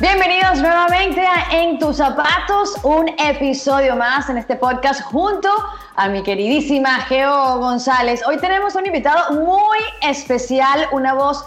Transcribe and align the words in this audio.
Bienvenidos 0.00 0.62
nuevamente 0.62 1.20
a 1.20 1.60
En 1.60 1.78
tus 1.78 1.98
zapatos, 1.98 2.74
un 2.84 3.06
episodio 3.18 3.96
más 3.96 4.30
en 4.30 4.38
este 4.38 4.56
podcast 4.56 5.02
junto 5.02 5.50
a 5.94 6.08
mi 6.08 6.22
queridísima 6.22 7.00
Geo 7.00 7.58
González. 7.58 8.22
Hoy 8.26 8.38
tenemos 8.38 8.74
un 8.76 8.86
invitado 8.86 9.34
muy 9.42 9.78
especial, 10.00 10.86
una 10.92 11.12
voz 11.12 11.44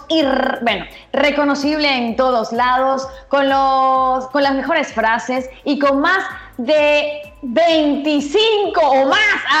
bueno, 0.62 0.84
reconocible 1.12 1.92
en 1.96 2.14
todos 2.14 2.52
lados, 2.52 3.08
con, 3.26 3.48
los, 3.48 4.28
con 4.28 4.44
las 4.44 4.54
mejores 4.54 4.92
frases 4.92 5.50
y 5.64 5.80
con 5.80 6.00
más 6.00 6.24
de 6.56 7.33
25 7.46 8.80
o 8.80 9.06
más 9.06 9.18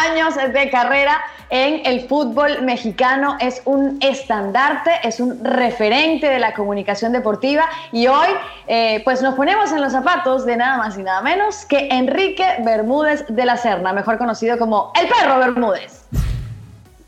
años 0.08 0.34
de 0.36 0.70
carrera 0.70 1.22
en 1.50 1.82
el 1.84 2.08
fútbol 2.08 2.62
mexicano. 2.62 3.36
Es 3.40 3.62
un 3.64 3.98
estandarte, 4.00 4.90
es 5.02 5.20
un 5.20 5.44
referente 5.44 6.28
de 6.28 6.38
la 6.38 6.54
comunicación 6.54 7.12
deportiva 7.12 7.64
y 7.92 8.06
hoy 8.06 8.28
eh, 8.66 9.02
pues 9.04 9.22
nos 9.22 9.34
ponemos 9.34 9.70
en 9.72 9.82
los 9.82 9.92
zapatos 9.92 10.46
de 10.46 10.56
nada 10.56 10.78
más 10.78 10.96
y 10.98 11.02
nada 11.02 11.20
menos 11.20 11.64
que 11.66 11.88
Enrique 11.90 12.56
Bermúdez 12.64 13.24
de 13.28 13.44
la 13.44 13.56
Serna, 13.56 13.92
mejor 13.92 14.18
conocido 14.18 14.58
como 14.58 14.92
el 15.00 15.06
perro 15.08 15.38
Bermúdez. 15.38 16.04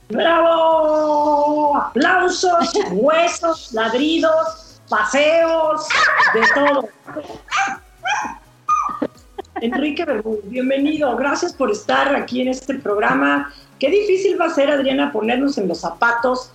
¡Bravo! 0.08 1.77
Aplausos, 1.77 2.73
huesos, 2.92 3.73
ladridos, 3.73 4.81
paseos, 4.89 5.89
de 6.34 6.41
todo. 6.55 6.89
Enrique 9.61 10.05
Bermúdez, 10.05 10.49
bienvenido. 10.49 11.17
Gracias 11.17 11.53
por 11.53 11.71
estar 11.71 12.15
aquí 12.15 12.43
en 12.43 12.49
este 12.49 12.75
programa. 12.75 13.53
Qué 13.79 13.91
difícil 13.91 14.41
va 14.41 14.47
a 14.47 14.51
ser, 14.51 14.71
Adriana, 14.71 15.13
ponernos 15.13 15.57
en 15.57 15.69
los 15.69 15.81
zapatos 15.81 16.53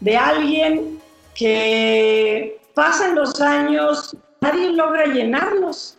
de 0.00 0.16
alguien 0.16 1.00
que 1.34 2.60
pasan 2.74 3.14
los 3.14 3.40
años, 3.40 4.16
nadie 4.40 4.72
logra 4.72 5.06
llenarlos. 5.06 5.98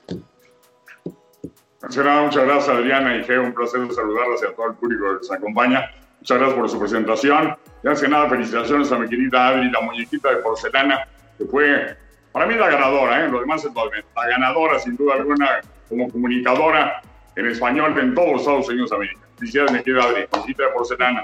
muchas 1.82 2.46
gracias 2.46 2.70
Adriana 2.70 3.16
y 3.18 3.24
Geo, 3.24 3.44
un 3.44 3.54
placer 3.54 3.82
saludarlas 3.94 4.42
y 4.42 4.46
a 4.46 4.56
todo 4.56 4.68
el 4.68 4.76
público 4.76 5.06
que 5.06 5.14
nos 5.14 5.32
acompaña. 5.32 5.90
Muchas 6.20 6.38
gracias 6.38 6.60
por 6.60 6.70
su 6.70 6.80
presentación. 6.80 7.56
Y 7.84 7.88
antes 7.88 8.02
que 8.04 8.10
nada, 8.10 8.30
felicitaciones 8.30 8.92
a 8.92 8.98
mi 8.98 9.08
querida 9.08 9.48
Adri, 9.48 9.72
la 9.72 9.82
muñequita 9.82 10.30
de 10.30 10.38
porcelana, 10.38 11.08
que 11.38 11.46
fue 11.46 11.98
para 12.32 12.46
mí 12.46 12.56
la 12.56 12.70
ganadora, 12.70 13.26
¿eh? 13.26 13.30
lo 13.30 13.40
demás 13.40 13.64
es 13.66 13.72
la 13.74 14.28
ganadora 14.28 14.80
sin 14.80 14.96
duda 14.96 15.16
alguna 15.16 15.62
como 15.92 16.09
comunicadora 16.09 17.02
en 17.36 17.45
español 17.45 17.97
en 18.00 18.16
todos 18.16 18.31
los 18.31 18.42
Estados 18.42 18.70
Unidos 18.70 18.89
de 18.89 18.95
América. 18.95 19.20
Felicidades, 19.38 19.72
mi 19.73 19.84
querida 19.84 20.03
Adri, 20.03 20.25
visita 20.38 20.64
de 20.64 20.70
porcelana. 20.70 21.23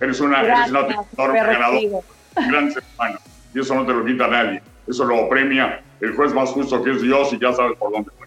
Eres 0.00 0.20
una, 0.20 0.42
eres 0.42 0.70
una 0.70 0.82
ganadora, 0.82 1.44
un 2.36 2.48
gran 2.48 2.72
ser 2.72 2.82
humano. 2.94 3.18
Y 3.54 3.60
eso 3.60 3.74
no 3.74 3.86
te 3.86 3.92
lo 3.92 4.04
quita 4.04 4.26
nadie. 4.26 4.62
Eso 4.88 5.04
lo 5.04 5.28
premia 5.28 5.80
el 6.00 6.14
juez 6.14 6.34
más 6.34 6.50
justo 6.50 6.82
que 6.82 6.92
es 6.92 7.02
Dios 7.02 7.32
y 7.32 7.38
ya 7.38 7.52
sabes 7.52 7.76
por 7.78 7.92
dónde 7.92 8.10
fue. 8.16 8.26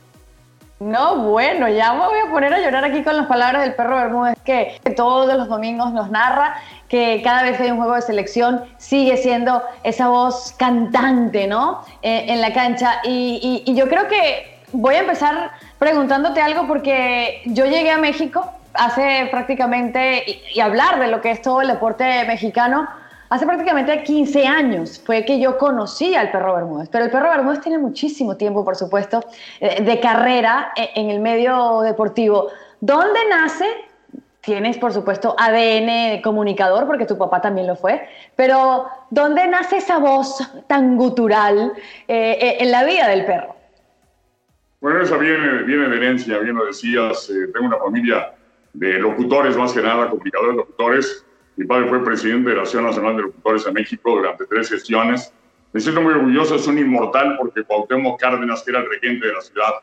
No, 0.79 1.23
bueno, 1.23 1.67
ya 1.67 1.93
me 1.93 2.05
voy 2.05 2.19
a 2.25 2.31
poner 2.31 2.53
a 2.53 2.59
llorar 2.59 2.85
aquí 2.85 3.03
con 3.03 3.17
las 3.17 3.25
palabras 3.25 3.63
del 3.63 3.75
perro 3.75 3.97
Bermúdez 3.97 4.37
que 4.45 4.79
todos 4.95 5.33
los 5.35 5.49
domingos 5.49 5.91
nos 5.91 6.09
narra 6.09 6.55
que 6.87 7.21
cada 7.21 7.43
vez 7.43 7.57
que 7.57 7.63
hay 7.63 7.71
un 7.71 7.77
juego 7.77 7.95
de 7.95 8.01
selección 8.01 8.63
sigue 8.77 9.17
siendo 9.17 9.61
esa 9.83 10.07
voz 10.07 10.55
cantante, 10.57 11.47
¿no? 11.47 11.83
Eh, 12.01 12.25
en 12.29 12.41
la 12.41 12.53
cancha. 12.53 13.01
Y, 13.03 13.63
y, 13.65 13.75
yo 13.75 13.87
creo 13.89 14.07
que 14.07 14.59
voy 14.71 14.95
a 14.95 14.99
empezar 14.99 15.51
preguntándote 15.79 16.41
algo 16.41 16.67
porque 16.67 17.41
yo 17.45 17.65
llegué 17.65 17.89
a 17.89 17.97
México 17.97 18.45
hace 18.73 19.27
prácticamente, 19.31 20.23
y, 20.53 20.59
hablar 20.59 20.99
de 20.99 21.07
lo 21.07 21.21
que 21.21 21.31
es 21.31 21.41
todo 21.41 21.61
el 21.61 21.69
deporte 21.69 22.23
mexicano, 22.25 22.87
hace 23.29 23.45
prácticamente 23.45 24.03
15 24.03 24.45
años 24.45 25.01
fue 25.03 25.25
que 25.25 25.39
yo 25.39 25.57
conocí 25.57 26.15
al 26.15 26.31
perro 26.31 26.55
Bermúdez. 26.55 26.89
Pero 26.89 27.05
el 27.05 27.11
perro 27.11 27.29
Bermúdez 27.29 27.61
tiene 27.61 27.77
muchísimo 27.77 28.35
tiempo, 28.35 28.63
por 28.63 28.75
supuesto, 28.75 29.23
eh, 29.59 29.81
de 29.81 29.99
carrera 29.99 30.71
e, 30.75 30.91
en 30.95 31.09
el 31.09 31.19
medio 31.19 31.81
deportivo. 31.81 32.47
¿Dónde 32.81 33.19
nace 33.29 33.65
tienes, 34.41 34.77
por 34.77 34.93
supuesto, 34.93 35.35
ADN 35.37 36.21
comunicador, 36.21 36.87
porque 36.87 37.05
tu 37.05 37.17
papá 37.17 37.41
también 37.41 37.67
lo 37.67 37.75
fue, 37.75 38.07
pero 38.35 38.87
¿dónde 39.09 39.47
nace 39.47 39.77
esa 39.77 39.97
voz 39.97 40.39
tan 40.67 40.97
gutural 40.97 41.73
eh, 42.07 42.37
eh, 42.41 42.57
en 42.59 42.71
la 42.71 42.83
vida 42.83 43.07
del 43.09 43.25
perro? 43.25 43.58
Bueno, 44.81 45.01
esa 45.01 45.17
viene, 45.17 45.63
viene 45.63 45.89
de 45.89 45.97
herencia, 45.97 46.39
bien 46.39 46.55
lo 46.55 46.65
decías, 46.65 47.29
eh, 47.29 47.47
tengo 47.53 47.67
una 47.67 47.77
familia 47.77 48.33
de 48.71 48.97
locutores, 48.97 49.57
más 49.57 49.73
que 49.73 49.81
nada, 49.81 50.09
comunicadores 50.09 50.55
locutores. 50.55 51.25
Mi 51.57 51.65
padre 51.65 51.89
fue 51.89 52.01
presidente 52.01 52.51
de 52.51 52.55
la 52.55 52.61
Asociación 52.61 52.85
Nacional 52.85 53.17
de 53.17 53.23
Locutores 53.23 53.65
de 53.65 53.73
México 53.73 54.11
durante 54.11 54.45
tres 54.45 54.69
gestiones. 54.69 55.33
Me 55.73 55.81
siento 55.81 56.01
muy 56.01 56.13
orgulloso, 56.13 56.55
es 56.55 56.65
un 56.65 56.77
inmortal 56.77 57.35
porque 57.37 57.63
Cuauhtémoc 57.63 58.21
Cárdenas, 58.21 58.63
que 58.63 58.71
era 58.71 58.79
el 58.79 58.89
regente 58.89 59.27
de 59.27 59.33
la 59.33 59.41
Ciudad 59.41 59.73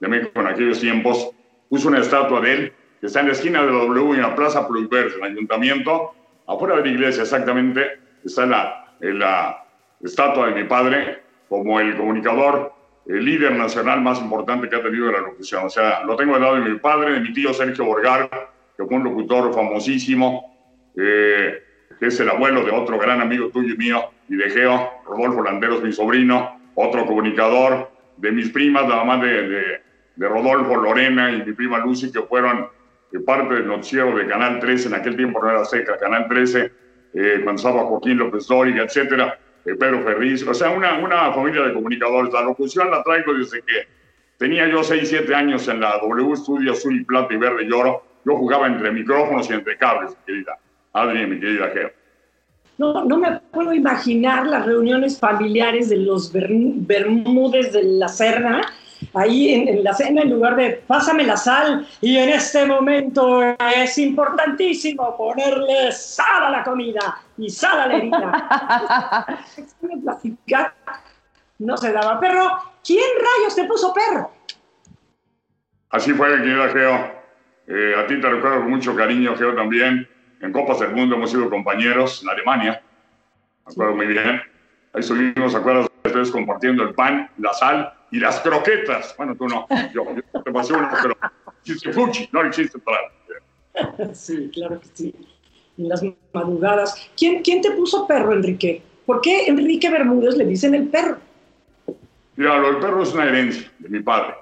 de 0.00 0.08
México 0.08 0.40
en 0.40 0.46
aquellos 0.46 0.80
tiempos, 0.80 1.30
puso 1.68 1.88
una 1.88 1.98
estatua 1.98 2.40
de 2.40 2.52
él 2.54 2.72
que 3.00 3.06
está 3.08 3.20
en 3.20 3.26
la 3.26 3.32
esquina 3.32 3.60
de 3.60 3.66
la 3.66 3.84
W 3.84 4.14
en 4.14 4.22
la 4.22 4.34
Plaza 4.34 4.66
Prohibers, 4.66 5.14
en 5.14 5.24
el 5.24 5.32
ayuntamiento, 5.32 6.14
afuera 6.46 6.76
de 6.76 6.82
la 6.84 6.88
iglesia 6.88 7.22
exactamente, 7.24 8.00
está 8.24 8.46
la, 8.46 8.94
la 9.00 9.62
estatua 10.02 10.46
de 10.46 10.62
mi 10.62 10.64
padre 10.66 11.22
como 11.50 11.78
el 11.80 11.94
comunicador, 11.98 12.77
el 13.08 13.24
líder 13.24 13.52
nacional 13.56 14.02
más 14.02 14.20
importante 14.20 14.68
que 14.68 14.76
ha 14.76 14.82
tenido 14.82 15.10
la 15.10 15.20
locución. 15.20 15.64
O 15.64 15.70
sea, 15.70 16.04
lo 16.04 16.14
tengo 16.14 16.34
al 16.34 16.42
lado 16.42 16.56
de 16.56 16.70
mi 16.70 16.78
padre, 16.78 17.14
de 17.14 17.20
mi 17.20 17.32
tío 17.32 17.54
Sergio 17.54 17.86
Borgar, 17.86 18.28
que 18.76 18.84
fue 18.84 18.96
un 18.96 19.04
locutor 19.04 19.52
famosísimo, 19.54 20.54
eh, 20.94 21.62
que 21.98 22.06
es 22.06 22.20
el 22.20 22.28
abuelo 22.28 22.64
de 22.64 22.70
otro 22.70 22.98
gran 22.98 23.20
amigo 23.20 23.48
tuyo 23.48 23.74
y 23.74 23.78
mío, 23.78 24.10
y 24.28 24.36
de 24.36 24.50
Geo, 24.50 24.90
Rodolfo 25.06 25.42
Landeros, 25.42 25.82
mi 25.82 25.92
sobrino, 25.92 26.60
otro 26.74 27.06
comunicador, 27.06 27.90
de 28.18 28.30
mis 28.30 28.50
primas, 28.50 28.86
la 28.88 28.96
mamá 28.96 29.16
de, 29.24 29.48
de, 29.48 29.80
de 30.16 30.28
Rodolfo, 30.28 30.76
Lorena 30.76 31.30
y 31.30 31.42
mi 31.42 31.52
prima 31.52 31.78
Lucy, 31.78 32.12
que 32.12 32.20
fueron 32.22 32.68
que 33.10 33.20
parte 33.20 33.54
del 33.54 33.66
noticiero 33.66 34.14
de 34.16 34.26
Canal 34.26 34.60
13, 34.60 34.88
en 34.88 34.94
aquel 34.94 35.16
tiempo 35.16 35.42
no 35.42 35.50
era 35.50 35.64
seca, 35.64 35.96
Canal 35.96 36.28
13, 36.28 36.72
eh, 37.14 37.40
cuando 37.42 37.60
estaba 37.60 37.84
Joaquín 37.84 38.18
López 38.18 38.46
Dóriga, 38.46 38.82
etcétera, 38.82 39.38
eh, 39.38 39.47
Pedro 39.74 40.02
Ferriz, 40.02 40.46
o 40.46 40.54
sea, 40.54 40.70
una, 40.70 40.98
una 40.98 41.32
familia 41.32 41.62
de 41.62 41.74
comunicadores. 41.74 42.32
La 42.32 42.42
locución 42.42 42.90
la 42.90 43.02
traigo 43.02 43.34
desde 43.34 43.62
que 43.62 43.88
tenía 44.38 44.68
yo 44.68 44.82
6, 44.82 45.08
7 45.08 45.34
años 45.34 45.66
en 45.68 45.80
la 45.80 45.98
W 45.98 46.36
Studio 46.36 46.72
Azul 46.72 47.00
y 47.00 47.04
Plata 47.04 47.34
y 47.34 47.36
Verde 47.36 47.64
y 47.64 47.72
Oro. 47.72 48.04
Yo 48.24 48.36
jugaba 48.36 48.66
entre 48.66 48.90
micrófonos 48.90 49.48
y 49.50 49.54
entre 49.54 49.76
cables, 49.76 50.10
mi 50.10 50.16
querida 50.26 50.58
Adri, 50.92 51.26
mi 51.26 51.40
querida 51.40 51.70
Geo. 51.70 51.90
No, 52.78 53.04
no 53.04 53.18
me 53.18 53.40
puedo 53.52 53.72
imaginar 53.72 54.46
las 54.46 54.64
reuniones 54.64 55.18
familiares 55.18 55.88
de 55.88 55.96
los 55.96 56.32
Bermúdez 56.32 57.72
de 57.72 57.82
la 57.82 58.08
Serna 58.08 58.62
ahí 59.14 59.54
en, 59.54 59.84
la 59.84 59.92
cena 59.94 60.22
en 60.22 60.30
lugar 60.30 60.56
de 60.56 60.82
pásame 60.86 61.24
la 61.24 61.36
sal 61.36 61.86
y 62.00 62.16
en 62.16 62.30
este 62.30 62.66
momento 62.66 63.42
es 63.76 63.98
importantísimo 63.98 65.16
ponerle 65.16 65.92
sal 65.92 66.44
a 66.44 66.50
la 66.50 66.64
comida 66.64 67.20
y 67.36 67.50
sal 67.50 67.80
a 67.80 67.86
la 67.86 67.96
herida. 67.96 69.44
no 71.58 71.76
se 71.76 71.92
daba. 71.92 72.20
Perro, 72.20 72.48
¿quién 72.84 73.08
rayos 73.16 73.54
te 73.54 73.64
puso 73.64 73.92
perro? 73.92 74.30
Así 75.90 76.12
fue, 76.12 76.28
querida 76.36 76.68
Geo. 76.68 77.18
Eh, 77.66 77.94
a 77.98 78.06
ti 78.06 78.20
te 78.20 78.28
recuerdo 78.28 78.60
con 78.60 78.70
mucho 78.70 78.94
cariño, 78.94 79.36
Geo, 79.36 79.54
también. 79.54 80.08
En 80.40 80.52
Copas 80.52 80.78
del 80.80 80.92
Mundo 80.92 81.16
hemos 81.16 81.30
sido 81.30 81.50
compañeros 81.50 82.22
en 82.22 82.28
Alemania. 82.28 82.80
Me 83.66 83.72
acuerdo 83.72 83.96
muy 83.96 84.06
bien. 84.06 84.40
Ahí 84.92 85.02
subimos, 85.02 85.52
¿se 85.52 85.58
acuerdas? 85.58 85.88
Ustedes 86.04 86.30
compartiendo 86.30 86.84
el 86.84 86.94
pan, 86.94 87.28
la 87.38 87.52
sal 87.52 87.97
y 88.10 88.20
las 88.20 88.40
croquetas. 88.40 89.14
Bueno, 89.16 89.34
tú 89.36 89.46
no, 89.46 89.66
yo, 89.92 90.04
te 90.44 90.52
pasé 90.52 90.72
uno, 90.72 90.88
pero 91.02 91.16
chiste 91.62 91.92
fuchi, 91.92 92.28
no 92.32 92.42
existe 92.42 92.78
para. 92.78 92.98
Sí, 94.12 94.50
claro 94.52 94.80
que 94.80 94.88
sí. 94.92 95.14
En 95.76 95.88
las 95.88 96.02
madrugadas. 96.32 97.10
¿Quién, 97.16 97.42
¿Quién 97.42 97.60
te 97.60 97.70
puso 97.72 98.06
perro, 98.06 98.32
Enrique? 98.32 98.82
¿Por 99.06 99.20
qué 99.20 99.46
Enrique 99.46 99.88
Bermúdez 99.88 100.36
le 100.36 100.44
dicen 100.44 100.74
el 100.74 100.88
perro? 100.88 101.18
Mira, 102.36 102.58
lo 102.58 102.72
del 102.72 102.78
perro 102.78 103.02
es 103.02 103.12
una 103.14 103.24
herencia 103.24 103.70
de 103.78 103.88
mi 103.88 104.00
padre. 104.00 104.34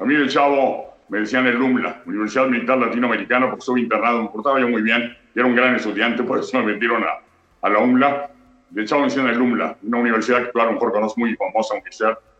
A 0.00 0.04
mí 0.04 0.14
el 0.14 0.28
chavo 0.28 0.96
me 1.08 1.20
decían 1.20 1.46
el 1.46 1.60
UMLA, 1.60 2.02
Universidad 2.06 2.46
Militar 2.46 2.78
Latinoamericana, 2.78 3.46
porque 3.46 3.60
estuve 3.60 3.80
internado, 3.80 4.22
me 4.22 4.28
portaba 4.28 4.60
yo 4.60 4.68
muy 4.68 4.82
bien, 4.82 5.16
y 5.34 5.38
era 5.38 5.46
un 5.46 5.54
gran 5.54 5.76
estudiante, 5.76 6.22
por 6.24 6.40
eso 6.40 6.58
me 6.58 6.72
metieron 6.72 7.04
a, 7.04 7.20
a 7.62 7.70
la 7.70 7.78
UMLA. 7.78 8.30
De 8.70 8.82
hecho, 8.82 8.98
me 8.98 9.04
decían 9.04 9.28
el 9.28 9.40
UMLA, 9.40 9.76
una 9.82 9.98
universidad 9.98 10.44
que 10.44 10.52
tú 10.52 10.60
a 10.60 10.66
lo 10.66 10.72
mejor 10.72 10.92
conoces 10.92 11.16
muy 11.16 11.36
famosa, 11.36 11.74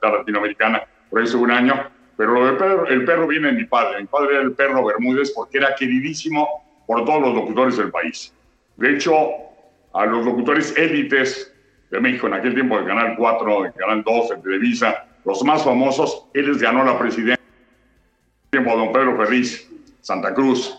Universidad 0.08 0.19
Latinoamericana, 0.19 0.82
por 1.11 1.20
ahí 1.20 1.35
un 1.35 1.50
año. 1.50 1.75
Pero 2.17 2.32
lo 2.32 2.47
del 2.47 2.56
perro, 2.56 2.87
el 2.87 3.05
perro 3.05 3.26
viene 3.26 3.49
de 3.49 3.53
mi 3.55 3.64
padre. 3.64 4.00
Mi 4.00 4.06
padre 4.06 4.37
era 4.37 4.43
el 4.43 4.53
perro 4.53 4.85
Bermúdez 4.85 5.32
porque 5.32 5.58
era 5.58 5.75
queridísimo 5.75 6.64
por 6.87 7.05
todos 7.05 7.20
los 7.20 7.35
locutores 7.35 7.76
del 7.76 7.91
país. 7.91 8.32
De 8.76 8.93
hecho, 8.93 9.14
a 9.93 10.06
los 10.06 10.25
locutores 10.25 10.76
élites 10.76 11.53
de 11.91 12.00
México 12.00 12.26
en 12.26 12.35
aquel 12.35 12.55
tiempo, 12.55 12.79
el 12.79 12.87
Canal 12.87 13.17
4, 13.17 13.67
el 13.67 13.73
Canal 13.73 14.03
2, 14.03 14.31
el 14.32 14.43
Televisa, 14.43 15.06
los 15.25 15.43
más 15.44 15.64
famosos, 15.64 16.26
él 16.35 16.47
les 16.47 16.58
ganó 16.58 16.85
la 16.85 16.99
presidencia. 16.99 17.44
Tiempo 18.50 18.76
don 18.76 18.93
Pedro 18.93 19.17
Ferriz, 19.17 19.70
Santa 20.00 20.32
Cruz, 20.35 20.79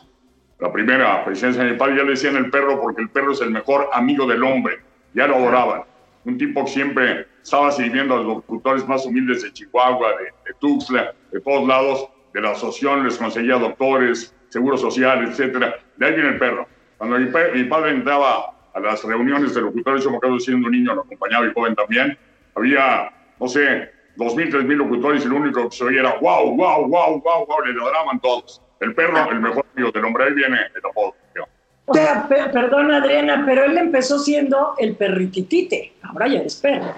la 0.59 0.71
primera 0.71 1.23
presidencia 1.25 1.63
de 1.63 1.71
mi 1.71 1.77
padre, 1.77 1.97
ya 1.97 2.03
le 2.03 2.11
decían 2.11 2.35
el 2.35 2.49
perro 2.49 2.81
porque 2.81 3.01
el 3.01 3.09
perro 3.09 3.33
es 3.33 3.41
el 3.41 3.51
mejor 3.51 3.89
amigo 3.93 4.25
del 4.25 4.43
hombre, 4.43 4.79
ya 5.13 5.27
lo 5.27 5.35
adoraban. 5.35 5.83
Un 6.27 6.37
tipo 6.37 6.65
que 6.65 6.71
siempre 6.71 7.25
estaba 7.41 7.71
sirviendo 7.71 8.13
a 8.13 8.17
los 8.17 8.25
locutores 8.27 8.85
más 8.85 9.05
humildes 9.05 9.43
de 9.43 9.53
Chihuahua, 9.53 10.09
de, 10.17 10.25
de 10.25 10.59
Tuxtla, 10.59 11.15
de 11.31 11.39
todos 11.39 11.65
lados, 11.65 12.09
de 12.33 12.41
la 12.41 12.51
asociación, 12.51 13.05
les 13.05 13.17
conseguía 13.17 13.55
doctores, 13.55 14.35
seguro 14.49 14.77
social, 14.77 15.25
etcétera. 15.25 15.79
De 15.95 16.05
ahí 16.05 16.13
viene 16.15 16.31
el 16.31 16.37
perro. 16.37 16.67
Cuando 16.97 17.17
mi, 17.17 17.27
mi 17.53 17.63
padre 17.69 17.91
entraba 17.91 18.53
a 18.73 18.79
las 18.81 19.05
reuniones 19.05 19.55
de 19.55 19.61
locutores, 19.61 20.03
yo 20.03 20.11
me 20.11 20.17
acuerdo 20.17 20.37
siendo 20.41 20.67
un 20.67 20.73
niño, 20.73 20.95
lo 20.95 21.03
acompañaba 21.03 21.47
y 21.47 21.53
joven 21.53 21.75
también, 21.75 22.17
había, 22.55 23.09
no 23.39 23.47
sé, 23.47 23.89
dos 24.17 24.35
mil, 24.35 24.49
tres 24.49 24.65
mil 24.65 24.79
locutores 24.79 25.23
y 25.23 25.29
lo 25.29 25.37
único 25.37 25.69
que 25.69 25.75
se 25.77 25.85
oía 25.85 26.01
era 26.01 26.17
wow, 26.19 26.57
wow, 26.57 26.87
wow, 26.87 27.21
wow, 27.21 27.45
wow, 27.47 27.65
le 27.65 27.73
ladraban 27.73 28.19
todos. 28.19 28.61
El 28.81 28.93
perro, 28.93 29.31
el 29.31 29.39
mejor 29.39 29.65
amigo 29.73 29.91
del 29.91 30.03
hombre, 30.03 30.25
ahí 30.25 30.33
viene 30.33 30.57
el 30.75 30.89
apodo. 30.89 31.15
O 31.87 31.93
sea, 31.93 32.27
perdón 32.27 32.91
Adriana, 32.91 33.43
pero 33.45 33.65
él 33.65 33.77
empezó 33.77 34.19
siendo 34.19 34.75
el 34.77 34.95
perrititite, 34.95 35.93
ahora 36.03 36.27
ya 36.27 36.39
es 36.41 36.55
perro. 36.55 36.93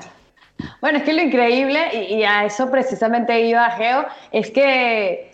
Bueno, 0.82 0.98
es 0.98 1.04
que 1.06 1.14
lo 1.14 1.22
increíble, 1.22 1.80
y, 1.94 2.16
y 2.16 2.24
a 2.24 2.46
eso 2.46 2.70
precisamente 2.70 3.40
iba 3.42 3.70
Geo, 3.72 4.06
es 4.32 4.52
que 4.52 5.30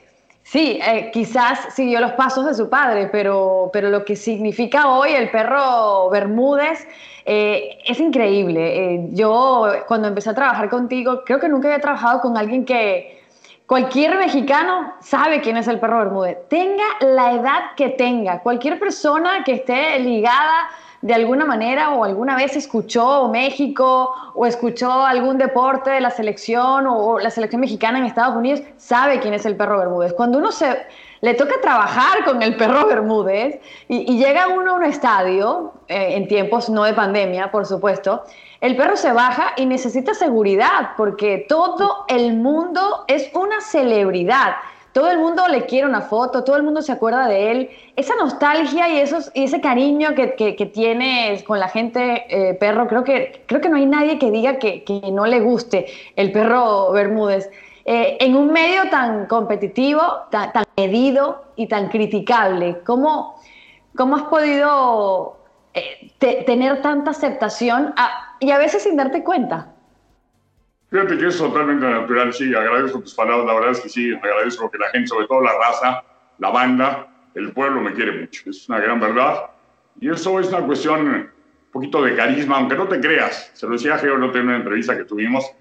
Sí, 0.46 0.80
eh, 0.80 1.10
quizás 1.12 1.74
siguió 1.74 2.00
los 2.00 2.12
pasos 2.12 2.46
de 2.46 2.54
su 2.54 2.70
padre, 2.70 3.10
pero, 3.12 3.72
pero 3.74 3.90
lo 3.90 4.06
que 4.06 4.16
significa 4.16 4.90
hoy 4.90 5.10
el 5.12 5.32
perro 5.32 6.08
Bermúdez 6.12 6.88
eh, 7.26 7.80
es 7.84 8.00
increíble. 8.00 8.94
Eh, 8.96 9.08
yo 9.14 9.68
cuando 9.88 10.08
empecé 10.08 10.30
a 10.30 10.36
trabajar 10.36 10.70
contigo, 10.70 11.24
creo 11.26 11.40
que 11.40 11.50
nunca 11.50 11.68
había 11.68 11.82
trabajado 11.82 12.22
con 12.22 12.38
alguien 12.38 12.64
que 12.64 13.25
cualquier 13.66 14.18
mexicano 14.18 14.94
sabe 15.02 15.42
quién 15.42 15.58
es 15.58 15.68
el 15.68 15.80
perro 15.80 16.00
Bermúdez. 16.00 16.38
Tenga 16.50 16.86
la 17.02 17.34
edad 17.34 17.62
que 17.76 17.90
tenga, 17.90 18.42
cualquier 18.42 18.80
persona 18.80 19.44
que 19.44 19.54
esté 19.54 20.00
ligada 20.00 20.70
de 21.02 21.14
alguna 21.14 21.46
manera 21.46 21.92
o 21.92 22.04
alguna 22.04 22.36
vez 22.36 22.56
escuchó 22.56 23.28
México 23.30 24.14
o 24.34 24.46
escuchó 24.46 24.92
algún 25.06 25.38
deporte 25.38 25.90
de 25.92 26.02
la 26.02 26.10
selección 26.10 26.88
o 26.88 27.20
la 27.20 27.30
selección 27.30 27.62
mexicana 27.62 28.00
en 28.00 28.06
Estados 28.06 28.36
Unidos, 28.36 28.62
sabe 28.78 29.20
quién 29.20 29.34
es 29.34 29.46
el 29.46 29.56
perro 29.56 29.78
Bermúdez. 29.78 30.14
Cuando 30.14 30.38
uno 30.38 30.52
se 30.52 30.86
le 31.22 31.34
toca 31.34 31.56
trabajar 31.62 32.24
con 32.24 32.42
el 32.42 32.56
perro 32.56 32.88
Bermúdez 32.88 33.60
y, 33.88 34.18
llega 34.18 34.48
uno 34.48 34.72
a 34.72 34.74
un 34.74 34.84
estadio, 34.84 35.74
eh, 35.88 36.16
en 36.16 36.28
tiempos 36.28 36.70
no 36.70 36.84
de 36.84 36.94
pandemia, 36.94 37.52
por 37.52 37.66
supuesto, 37.66 38.24
el 38.62 38.76
perro 38.76 38.96
se 38.96 39.12
baja 39.12 39.54
y 39.58 39.66
necesita 39.66 40.14
seguridad 40.14 40.92
porque 40.98 41.46
todo 41.50 42.06
el 42.08 42.36
mundo 42.36 43.06
es 43.08 43.30
una 43.34 43.62
celebridad 43.62 44.56
todo 44.96 45.12
el 45.12 45.20
mundo 45.20 45.46
le 45.50 45.66
quiere 45.66 45.86
una 45.86 46.00
foto, 46.00 46.46
todo 46.46 46.56
el 46.56 46.64
mundo 46.64 46.82
se 46.82 46.94
acuerda 46.94 47.28
de 47.28 47.52
él. 47.52 47.70
Esa 47.98 48.16
nostalgia 48.16 48.88
y, 48.88 48.98
esos, 48.98 49.30
y 49.34 49.44
ese 49.44 49.60
cariño 49.60 50.16
que, 50.16 50.36
que, 50.36 50.66
tienes 50.68 51.44
con 51.44 51.60
la 51.60 51.68
gente, 51.68 52.24
eh, 52.30 52.54
perro, 52.54 52.88
creo 52.88 53.04
que, 53.04 53.44
creo 53.46 53.60
que 53.60 53.68
no 53.68 53.76
hay 53.76 53.88
nadie 53.88 54.18
que 54.18 54.32
diga 54.32 54.58
que, 54.58 54.86
que 54.86 55.02
no 55.12 55.26
le 55.26 55.42
guste 55.42 55.88
el 56.16 56.32
perro 56.32 56.94
Bermúdez. 56.94 57.50
Eh, 57.84 58.16
en 58.22 58.38
un 58.38 58.54
medio 58.54 58.90
tan 58.90 59.26
competitivo, 59.26 60.02
tan, 60.32 60.64
medido 60.78 61.44
y 61.58 61.68
tan 61.68 61.90
criticable, 61.90 62.80
¿cómo, 62.86 63.36
cómo 63.98 64.16
has 64.16 64.24
podido 64.24 65.40
eh, 65.74 66.10
tener 66.46 66.82
tanta 66.82 67.12
aceptación 67.12 67.94
y 68.40 68.50
a 68.50 68.58
veces 68.58 68.84
sin 68.84 68.96
darte 68.96 69.26
cuenta? 69.26 69.75
Fíjate 70.90 71.18
que 71.18 71.28
es 71.28 71.38
totalmente 71.38 71.86
natural, 71.86 72.34
sí, 72.34 72.54
agradezco 72.54 73.00
tus 73.00 73.14
palabras, 73.14 73.46
la 73.48 73.54
verdad 73.56 73.72
es 73.72 73.82
que 73.82 73.90
sí, 73.90 74.14
agradezco 74.14 74.70
que 74.70 74.78
la 74.78 74.90
gente, 74.90 75.08
sobre 75.08 75.28
todo 75.28 75.42
la 75.42 75.54
raza, 75.58 76.04
la 76.38 76.50
banda, 76.52 77.08
el 77.34 77.52
pueblo 77.52 77.82
me 77.82 77.94
quiere 77.94 78.20
mucho, 78.20 78.50
es 78.50 78.70
una 78.70 78.80
gran 78.80 79.00
verdad. 79.00 79.50
Y 80.00 80.10
eso 80.10 80.40
es 80.40 80.48
una 80.50 80.62
cuestión 80.62 81.08
un 81.08 81.30
poquito 81.72 82.04
de 82.04 82.16
carisma, 82.16 82.58
aunque 82.58 82.76
no 82.76 82.88
te 82.88 83.00
creas, 83.00 83.52
se 83.54 83.66
lo 83.66 83.74
decía 83.74 83.98
Geo 83.98 84.16
en 84.16 84.24
una 84.24 84.58
entrevista 84.58 84.96
que 84.96 85.06
tuvimos, 85.06 85.52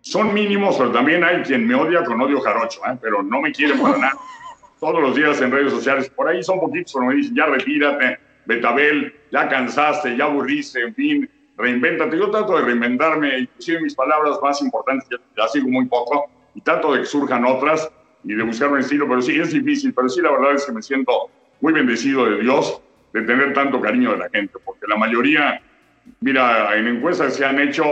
son 0.00 0.34
mínimos, 0.34 0.76
pero 0.76 0.92
también 0.92 1.24
hay 1.24 1.42
quien 1.42 1.66
me 1.66 1.74
odia 1.74 2.04
con 2.04 2.20
odio 2.20 2.40
jarocho, 2.40 2.80
¿eh? 2.86 2.98
pero 3.00 3.22
no 3.22 3.40
me 3.40 3.52
quiere 3.52 3.74
para 3.74 3.96
nada. 3.98 4.18
Todos 4.78 5.00
los 5.00 5.16
días 5.16 5.40
en 5.40 5.50
redes 5.50 5.72
sociales, 5.72 6.10
por 6.10 6.28
ahí 6.28 6.42
son 6.42 6.60
poquitos, 6.60 6.92
pero 6.92 7.06
me 7.06 7.14
dicen, 7.14 7.34
ya 7.34 7.46
retírate, 7.46 8.18
Betabel, 8.44 9.14
ya 9.32 9.48
cansaste, 9.48 10.14
ya 10.14 10.24
aburriste, 10.24 10.82
en 10.82 10.94
fin, 10.94 11.30
reinvéntate. 11.56 12.18
Yo 12.18 12.30
trato 12.30 12.56
de 12.56 12.64
reinventarme, 12.64 13.38
inclusive 13.38 13.80
mis 13.80 13.94
palabras 13.94 14.38
más 14.42 14.60
importantes, 14.62 15.08
ya, 15.36 15.48
sigo 15.48 15.68
muy 15.68 15.86
poco, 15.86 16.30
y 16.54 16.60
trato 16.60 16.92
de 16.92 17.00
que 17.00 17.06
surjan 17.06 17.44
otras 17.44 17.90
y 18.24 18.34
de 18.34 18.42
buscar 18.42 18.70
un 18.70 18.78
estilo, 18.78 19.06
pero 19.08 19.20
sí, 19.22 19.38
es 19.38 19.52
difícil, 19.52 19.92
pero 19.92 20.08
sí, 20.08 20.20
la 20.20 20.32
verdad 20.32 20.54
es 20.54 20.64
que 20.64 20.72
me 20.72 20.82
siento 20.82 21.30
muy 21.60 21.72
bendecido 21.72 22.26
de 22.26 22.40
Dios 22.40 22.80
de 23.12 23.22
tener 23.22 23.52
tanto 23.52 23.80
cariño 23.80 24.12
de 24.12 24.18
la 24.18 24.30
gente, 24.30 24.54
porque 24.64 24.86
la 24.88 24.96
mayoría, 24.96 25.60
mira, 26.20 26.76
en 26.76 26.88
encuestas 26.88 27.34
se 27.36 27.44
han 27.44 27.60
hecho, 27.60 27.84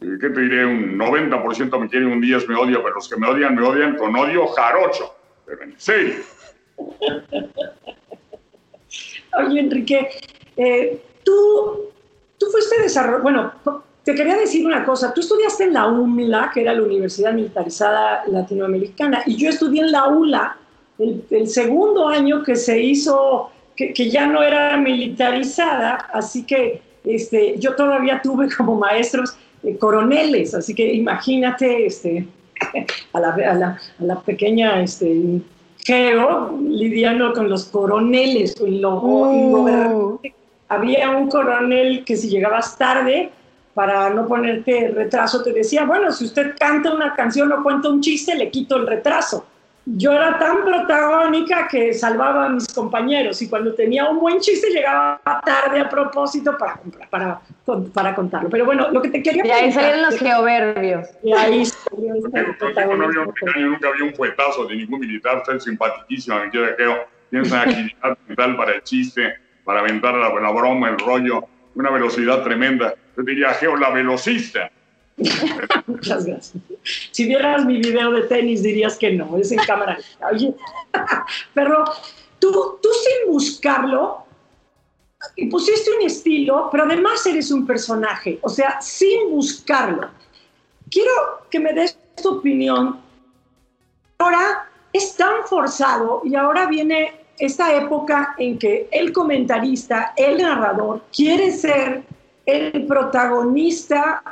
eh, 0.00 0.18
¿qué 0.20 0.30
te 0.30 0.40
diré? 0.40 0.66
Un 0.66 0.98
90% 0.98 1.80
me 1.80 1.88
quieren, 1.88 2.08
un 2.08 2.20
día 2.20 2.38
me 2.48 2.54
odia, 2.54 2.78
pero 2.82 2.94
los 2.94 3.08
que 3.08 3.16
me 3.16 3.26
odian, 3.26 3.54
me 3.56 3.62
odian 3.62 3.96
con 3.96 4.14
odio 4.14 4.46
jarocho. 4.48 5.14
Sí. 5.78 6.18
Oye, 9.38 9.60
Enrique, 9.60 10.08
eh, 10.56 11.02
tú 11.24 11.92
tú 12.38 12.46
fuiste 12.50 12.82
desarrollado, 12.82 13.22
bueno, 13.22 13.52
te 14.06 14.14
quería 14.14 14.36
decir 14.36 14.64
una 14.64 14.84
cosa, 14.84 15.12
tú 15.12 15.20
estudiaste 15.20 15.64
en 15.64 15.72
la 15.72 15.88
UMLA, 15.88 16.52
que 16.54 16.62
era 16.62 16.72
la 16.74 16.82
Universidad 16.82 17.32
Militarizada 17.32 18.22
Latinoamericana, 18.28 19.22
y 19.26 19.36
yo 19.36 19.48
estudié 19.48 19.82
en 19.82 19.90
la 19.90 20.06
ULA, 20.06 20.56
el, 20.98 21.48
segundo 21.48 22.08
año 22.08 22.42
que 22.42 22.56
se 22.56 22.80
hizo, 22.80 23.50
que, 23.74 23.92
ya 24.08 24.26
no 24.26 24.42
era 24.42 24.76
militarizada, 24.76 26.08
así 26.12 26.44
que 26.44 26.80
este, 27.04 27.58
yo 27.58 27.74
todavía 27.74 28.20
tuve 28.22 28.48
como 28.56 28.76
maestros 28.76 29.36
eh, 29.64 29.76
coroneles, 29.76 30.54
así 30.54 30.74
que 30.74 30.94
imagínate 30.94 31.86
este, 31.86 32.28
a, 33.12 33.20
la, 33.20 33.28
a, 33.30 34.04
la, 34.04 34.20
pequeña 34.20 34.80
este, 34.82 35.40
Geo 35.78 36.56
lidiando 36.62 37.32
con 37.32 37.48
los 37.48 37.64
coroneles, 37.66 38.54
con 38.54 38.80
lo, 38.80 39.02
uh 39.02 40.20
había 40.68 41.10
un 41.10 41.28
coronel 41.28 42.04
que 42.04 42.16
si 42.16 42.28
llegabas 42.28 42.76
tarde, 42.76 43.30
para 43.76 44.08
no 44.08 44.26
ponerte 44.26 44.88
retraso, 44.88 45.42
te 45.42 45.52
decía, 45.52 45.84
bueno, 45.84 46.10
si 46.10 46.24
usted 46.24 46.54
canta 46.58 46.94
una 46.94 47.14
canción 47.14 47.52
o 47.52 47.62
cuenta 47.62 47.90
un 47.90 48.00
chiste, 48.00 48.34
le 48.34 48.50
quito 48.50 48.76
el 48.76 48.86
retraso. 48.86 49.46
Yo 49.84 50.12
era 50.12 50.38
tan 50.38 50.64
protagónica 50.64 51.68
que 51.68 51.92
salvaba 51.92 52.46
a 52.46 52.48
mis 52.48 52.66
compañeros 52.68 53.40
y 53.42 53.50
cuando 53.50 53.74
tenía 53.74 54.08
un 54.08 54.18
buen 54.18 54.40
chiste 54.40 54.70
llegaba 54.70 55.20
tarde 55.44 55.80
a 55.80 55.90
propósito 55.90 56.56
para, 56.56 56.80
para, 57.10 57.40
para 57.92 58.14
contarlo. 58.14 58.48
Pero 58.48 58.64
bueno, 58.64 58.90
lo 58.90 59.02
que 59.02 59.10
te 59.10 59.22
quería 59.22 59.46
Y 59.46 59.50
ahí 59.50 59.70
salieron 59.70 60.02
los 60.02 60.18
geoverbios. 60.18 61.08
Y 61.22 61.32
ahí 61.34 61.66
salió 61.66 62.14
nunca 62.14 63.88
había 63.88 64.04
un 64.04 64.12
puetazo 64.12 64.64
de 64.64 64.76
ningún 64.76 65.00
militar, 65.00 65.36
usted 65.36 65.60
simpaticísimo, 65.60 66.40
me 66.40 66.48
quiere 66.48 66.74
que 66.76 66.96
tienes 67.28 67.52
una 67.52 67.60
agilidad 67.60 68.18
mental 68.26 68.56
para 68.56 68.72
el 68.72 68.82
chiste 68.82 69.45
para 69.66 69.80
aventar 69.80 70.14
la, 70.14 70.30
broma, 70.52 70.88
el 70.90 70.98
rollo, 70.98 71.44
una 71.74 71.90
velocidad 71.90 72.44
tremenda. 72.44 72.94
Yo 73.16 73.24
diría, 73.24 73.52
Geo, 73.54 73.76
la 73.76 73.90
velocista. 73.90 74.70
Muchas 75.86 76.24
gracias. 76.24 76.52
Si 77.10 77.24
vieras 77.26 77.64
mi 77.66 77.78
video 77.78 78.12
de 78.12 78.22
tenis 78.22 78.62
dirías 78.62 78.96
que 78.96 79.10
no, 79.12 79.36
es 79.36 79.50
en 79.50 79.58
cámara. 79.58 79.98
pero 81.54 81.84
tú, 82.38 82.78
tú 82.80 82.88
sin 82.88 83.32
buscarlo, 83.32 84.24
pusiste 85.50 85.90
un 85.96 86.06
estilo, 86.06 86.68
pero 86.70 86.84
además 86.84 87.26
eres 87.26 87.50
un 87.50 87.66
personaje, 87.66 88.38
o 88.42 88.48
sea, 88.48 88.80
sin 88.80 89.30
buscarlo. 89.30 90.10
Quiero 90.88 91.10
que 91.50 91.58
me 91.58 91.72
des 91.72 91.98
tu 92.22 92.36
opinión. 92.36 93.00
Ahora 94.18 94.70
es 94.92 95.16
tan 95.16 95.44
forzado 95.44 96.22
y 96.24 96.36
ahora 96.36 96.66
viene 96.66 97.25
esta 97.38 97.74
época 97.74 98.34
en 98.38 98.58
que 98.58 98.88
el 98.90 99.12
comentarista, 99.12 100.12
el 100.16 100.38
narrador, 100.38 101.02
quiere 101.14 101.50
ser 101.52 102.02
el 102.44 102.86
protagonista 102.86 104.22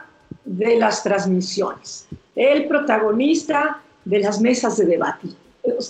de 0.44 0.76
las 0.76 1.02
transmisiones, 1.02 2.06
el 2.34 2.66
protagonista 2.66 3.80
de 4.04 4.20
las 4.20 4.40
mesas 4.40 4.76
de 4.76 4.86
debate. 4.86 5.28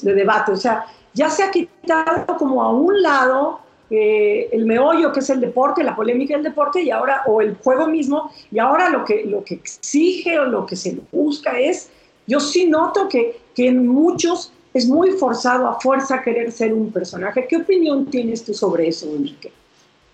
de 0.02 0.14
debate. 0.14 0.52
O 0.52 0.56
sea, 0.56 0.87
ya 1.12 1.28
se 1.28 1.42
ha 1.42 1.50
quitado 1.50 2.37
como 2.38 2.62
a 2.62 2.71
un 2.73 3.02
lado 3.02 3.61
eh, 3.90 4.49
el 4.52 4.64
meollo 4.66 5.12
que 5.12 5.21
es 5.21 5.30
el 5.30 5.40
deporte, 5.40 5.85
la 5.85 5.94
polémica 5.94 6.35
del 6.35 6.44
deporte 6.44 6.80
y 6.80 6.90
ahora, 6.90 7.23
o 7.26 7.40
el 7.40 7.56
juego 7.56 7.87
mismo, 7.87 8.30
y 8.50 8.59
ahora 8.59 8.88
lo 8.88 9.04
que, 9.04 9.25
lo 9.25 9.44
que 9.44 9.54
exige 9.54 10.38
o 10.38 10.44
lo 10.47 10.64
que 10.64 10.75
se 10.75 10.97
busca 11.12 11.59
es, 11.59 11.90
yo 12.26 12.40
sí 12.40 12.66
noto 12.66 13.09
que, 13.09 13.40
que 13.54 13.68
en 13.68 13.87
muchos 13.87 14.54
es 14.75 14.88
muy 14.88 15.12
forzado 15.12 15.69
a 15.69 15.81
fuerza 15.81 16.21
querer 16.21 16.50
ser 16.50 16.75
un 16.75 16.93
personaje. 16.93 17.47
¿Qué 17.49 17.59
opinión 17.59 18.11
tienes 18.11 18.45
tú 18.45 18.52
sobre 18.52 18.88
eso, 18.88 19.07
Enrique? 19.07 19.52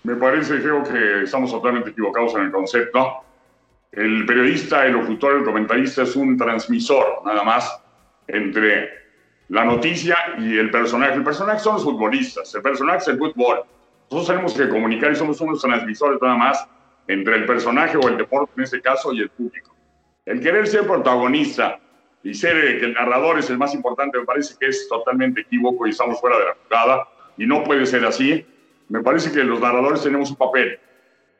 Me 0.03 0.15
parece, 0.15 0.61
creo 0.61 0.83
que 0.83 1.23
estamos 1.23 1.51
totalmente 1.51 1.89
equivocados 1.89 2.35
en 2.35 2.43
el 2.43 2.51
concepto. 2.51 3.23
El 3.91 4.23
periodista, 4.25 4.85
el 4.85 4.93
locutor, 4.93 5.37
el 5.37 5.43
comentarista 5.43 6.03
es 6.03 6.15
un 6.15 6.37
transmisor, 6.37 7.23
nada 7.25 7.43
más, 7.43 7.81
entre 8.27 8.89
la 9.49 9.65
noticia 9.65 10.15
y 10.37 10.57
el 10.59 10.69
personaje. 10.69 11.15
El 11.15 11.23
personaje 11.23 11.59
son 11.59 11.75
los 11.75 11.83
futbolistas, 11.83 12.53
el 12.53 12.61
personaje 12.61 12.99
es 12.99 13.07
el 13.07 13.17
fútbol. 13.17 13.63
Nosotros 14.11 14.27
tenemos 14.27 14.53
que 14.53 14.69
comunicar 14.69 15.11
y 15.11 15.15
somos 15.15 15.41
unos 15.41 15.61
transmisores 15.61 16.21
nada 16.21 16.35
más 16.35 16.67
entre 17.07 17.35
el 17.35 17.45
personaje 17.47 17.97
o 17.97 18.07
el 18.07 18.17
deporte 18.17 18.53
en 18.57 18.63
este 18.63 18.79
caso 18.79 19.11
y 19.11 19.21
el 19.21 19.29
público. 19.29 19.75
El 20.25 20.39
querer 20.39 20.67
ser 20.67 20.85
protagonista 20.85 21.79
y 22.23 22.33
ser 22.33 22.57
eh, 22.57 22.79
que 22.79 22.85
el 22.85 22.93
narrador 22.93 23.39
es 23.39 23.49
el 23.49 23.57
más 23.57 23.73
importante 23.73 24.17
me 24.17 24.25
parece 24.25 24.55
que 24.59 24.67
es 24.67 24.87
totalmente 24.87 25.41
equívoco 25.41 25.87
y 25.87 25.91
estamos 25.91 26.19
fuera 26.19 26.37
de 26.37 26.45
la 26.45 26.55
jugada 26.63 27.07
y 27.37 27.45
no 27.45 27.63
puede 27.63 27.85
ser 27.85 28.05
así. 28.05 28.45
Me 28.89 29.01
parece 29.01 29.31
que 29.31 29.43
los 29.43 29.59
narradores 29.59 30.03
tenemos 30.03 30.29
un 30.29 30.35
papel. 30.35 30.79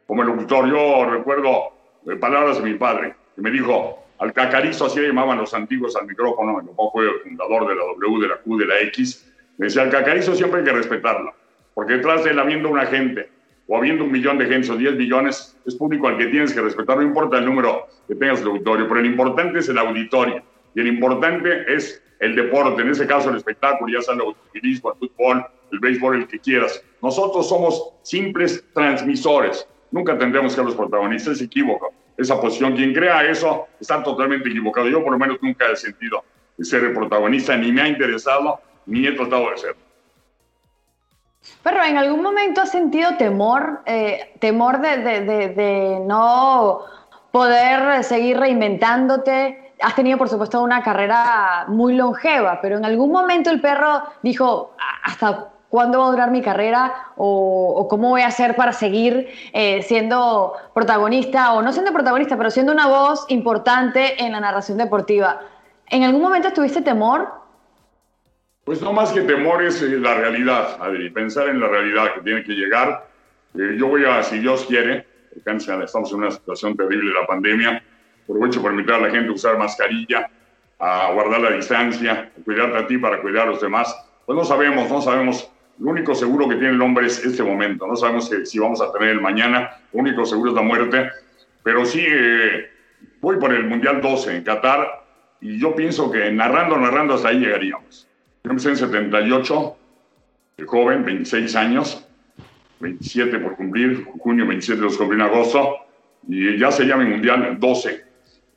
Como 0.07 0.23
el 0.23 0.29
locutor, 0.29 0.69
yo 0.69 1.05
recuerdo 1.05 1.73
eh, 2.07 2.15
palabras 2.15 2.61
de 2.61 2.69
mi 2.69 2.77
padre, 2.77 3.15
que 3.35 3.41
me 3.41 3.51
dijo, 3.51 4.03
al 4.17 4.33
cacarizo, 4.33 4.85
así 4.85 4.99
llamaban 4.99 5.37
los 5.37 5.53
antiguos 5.53 5.95
al 5.95 6.07
micrófono, 6.07 6.61
mi 6.61 6.67
papá 6.67 6.83
fue 6.91 7.05
el 7.05 7.19
fundador 7.21 7.67
de 7.67 7.75
la 7.75 7.83
W, 7.83 8.21
de 8.21 8.27
la 8.27 8.37
Q, 8.37 8.57
de 8.57 8.65
la 8.65 8.79
X, 8.81 9.31
me 9.57 9.65
decía, 9.65 9.83
al 9.83 9.89
cacarizo 9.89 10.35
siempre 10.35 10.59
hay 10.59 10.65
que 10.65 10.73
respetarlo, 10.73 11.33
porque 11.73 11.93
detrás 11.93 12.23
de 12.23 12.31
él 12.31 12.39
habiendo 12.39 12.69
una 12.69 12.85
gente, 12.85 13.29
o 13.67 13.77
habiendo 13.77 14.03
un 14.03 14.11
millón 14.11 14.37
de 14.37 14.45
gente 14.45 14.71
o 14.71 14.75
10 14.75 14.95
millones, 14.95 15.57
es 15.65 15.75
público 15.75 16.07
al 16.07 16.17
que 16.17 16.27
tienes 16.27 16.53
que 16.53 16.61
respetar, 16.61 16.97
no 16.97 17.03
importa 17.03 17.37
el 17.37 17.45
número 17.45 17.87
que 18.07 18.15
tengas 18.15 18.41
el 18.41 18.47
auditorio, 18.47 18.87
pero 18.87 18.99
el 18.99 19.05
importante 19.05 19.59
es 19.59 19.69
el 19.69 19.77
auditorio, 19.77 20.43
y 20.75 20.79
el 20.79 20.87
importante 20.87 21.73
es 21.73 22.01
el 22.19 22.35
deporte, 22.35 22.81
en 22.81 22.89
ese 22.89 23.07
caso 23.07 23.29
el 23.29 23.37
espectáculo, 23.37 23.91
ya 23.91 24.01
sea 24.01 24.13
el 24.13 24.21
automovilismo, 24.21 24.91
el 24.91 24.97
fútbol, 24.97 25.45
el 25.71 25.79
béisbol, 25.79 26.17
el 26.17 26.27
que 26.27 26.39
quieras. 26.39 26.83
Nosotros 27.01 27.49
somos 27.49 27.93
simples 28.03 28.63
transmisores. 28.73 29.67
Nunca 29.89 30.17
tendremos 30.17 30.51
que 30.51 30.57
ser 30.57 30.65
los 30.65 30.75
protagonistas, 30.75 31.39
se 31.39 31.45
equivoca. 31.45 31.87
Esa 32.17 32.39
posición, 32.39 32.75
quien 32.75 32.93
crea 32.93 33.25
eso, 33.25 33.67
está 33.79 34.03
totalmente 34.03 34.49
equivocado. 34.49 34.87
Yo 34.87 35.03
por 35.03 35.13
lo 35.13 35.19
menos 35.19 35.37
nunca 35.41 35.65
he 35.71 35.75
sentido 35.75 36.23
de 36.57 36.63
ser 36.63 36.83
el 36.83 36.93
protagonista, 36.93 37.57
ni 37.57 37.71
me 37.71 37.81
ha 37.81 37.87
interesado, 37.87 38.59
ni 38.85 39.07
he 39.07 39.11
tratado 39.13 39.49
de 39.49 39.57
ser. 39.57 39.75
Pero 41.63 41.83
en 41.83 41.97
algún 41.97 42.21
momento 42.21 42.61
has 42.61 42.71
sentido 42.71 43.17
temor, 43.17 43.81
eh, 43.87 44.35
temor 44.39 44.79
de, 44.79 44.97
de, 44.97 45.49
de 45.49 45.99
no 46.05 46.81
poder 47.31 48.03
seguir 48.03 48.37
reinventándote. 48.37 49.70
Has 49.81 49.95
tenido, 49.95 50.17
por 50.17 50.29
supuesto, 50.29 50.61
una 50.61 50.83
carrera 50.83 51.65
muy 51.67 51.95
longeva, 51.95 52.59
pero 52.61 52.77
en 52.77 52.85
algún 52.85 53.11
momento 53.11 53.49
el 53.49 53.61
perro 53.61 54.03
dijo, 54.21 54.75
hasta 55.03 55.49
cuándo 55.71 55.99
va 55.99 56.07
a 56.07 56.11
durar 56.11 56.31
mi 56.31 56.41
carrera 56.41 57.13
o, 57.15 57.87
cómo 57.89 58.09
voy 58.09 58.21
a 58.21 58.27
hacer 58.27 58.55
para 58.55 58.73
seguir 58.73 59.29
eh, 59.53 59.81
siendo 59.83 60.53
protagonista 60.75 61.53
o 61.53 61.61
no 61.61 61.71
siendo 61.71 61.93
protagonista, 61.93 62.37
pero 62.37 62.51
siendo 62.51 62.73
una 62.73 62.87
voz 62.87 63.25
importante 63.29 64.21
en 64.23 64.33
la 64.33 64.41
narración 64.41 64.77
deportiva. 64.77 65.41
¿En 65.87 66.03
algún 66.03 66.21
momento 66.21 66.51
tuviste 66.51 66.81
temor? 66.81 67.29
Pues 68.65 68.81
no 68.81 68.93
más 68.93 69.11
que 69.11 69.21
temor 69.21 69.63
es 69.63 69.81
eh, 69.81 69.97
la 69.97 70.13
realidad, 70.13 70.77
Adri, 70.79 71.09
pensar 71.09 71.47
en 71.47 71.59
la 71.59 71.67
realidad 71.67 72.13
que 72.15 72.21
tiene 72.21 72.43
que 72.43 72.51
llegar. 72.51 73.07
Eh, 73.57 73.75
yo 73.77 73.87
voy 73.87 74.05
a, 74.05 74.21
si 74.23 74.39
Dios 74.39 74.65
quiere, 74.65 75.07
estamos 75.35 76.11
en 76.11 76.17
una 76.17 76.31
situación 76.31 76.75
terrible 76.75 77.13
la 77.13 77.25
pandemia, 77.25 77.83
aprovecho 78.23 78.61
para 78.61 78.73
invitar 78.73 78.95
a 78.95 79.07
la 79.07 79.09
gente 79.09 79.29
a 79.29 79.33
usar 79.33 79.57
mascarilla, 79.57 80.29
a 80.79 81.11
guardar 81.13 81.41
la 81.41 81.51
distancia, 81.51 82.31
a 82.37 82.43
cuidarte 82.43 82.77
a 82.77 82.87
ti 82.87 82.97
para 82.97 83.21
cuidar 83.21 83.47
a 83.47 83.51
los 83.51 83.61
demás. 83.61 83.95
Pues 84.25 84.35
no 84.35 84.43
sabemos, 84.43 84.89
no 84.89 85.01
sabemos 85.01 85.51
lo 85.79 85.89
único 85.89 86.13
seguro 86.13 86.47
que 86.47 86.55
tiene 86.55 86.75
el 86.75 86.81
hombre 86.81 87.07
es 87.07 87.25
este 87.25 87.43
momento. 87.43 87.87
No 87.87 87.95
sabemos 87.95 88.31
si 88.43 88.59
vamos 88.59 88.81
a 88.81 88.91
tener 88.91 89.09
el 89.09 89.21
mañana. 89.21 89.71
Lo 89.91 90.01
único 90.01 90.25
seguro 90.25 90.51
es 90.51 90.55
la 90.55 90.61
muerte. 90.61 91.09
Pero 91.63 91.85
sí, 91.85 92.05
eh, 92.07 92.69
voy 93.19 93.37
por 93.37 93.51
el 93.51 93.65
Mundial 93.65 93.99
12 93.99 94.37
en 94.37 94.43
Qatar 94.43 95.01
y 95.41 95.59
yo 95.59 95.75
pienso 95.75 96.11
que 96.11 96.31
narrando, 96.31 96.77
narrando 96.77 97.15
hasta 97.15 97.29
ahí 97.29 97.39
llegaríamos. 97.39 98.07
Yo 98.43 98.51
empecé 98.51 98.69
en 98.69 98.77
78, 98.77 99.77
joven, 100.67 101.03
26 101.03 101.55
años, 101.55 102.07
27 102.79 103.39
por 103.39 103.55
cumplir, 103.55 104.05
junio 104.19 104.45
27 104.47 104.81
los 104.81 104.97
cumplí 104.97 105.15
en 105.15 105.21
agosto, 105.21 105.77
y 106.27 106.57
ya 106.57 106.71
se 106.71 106.85
llama 106.85 107.05
Mundial 107.05 107.59
12. 107.59 108.05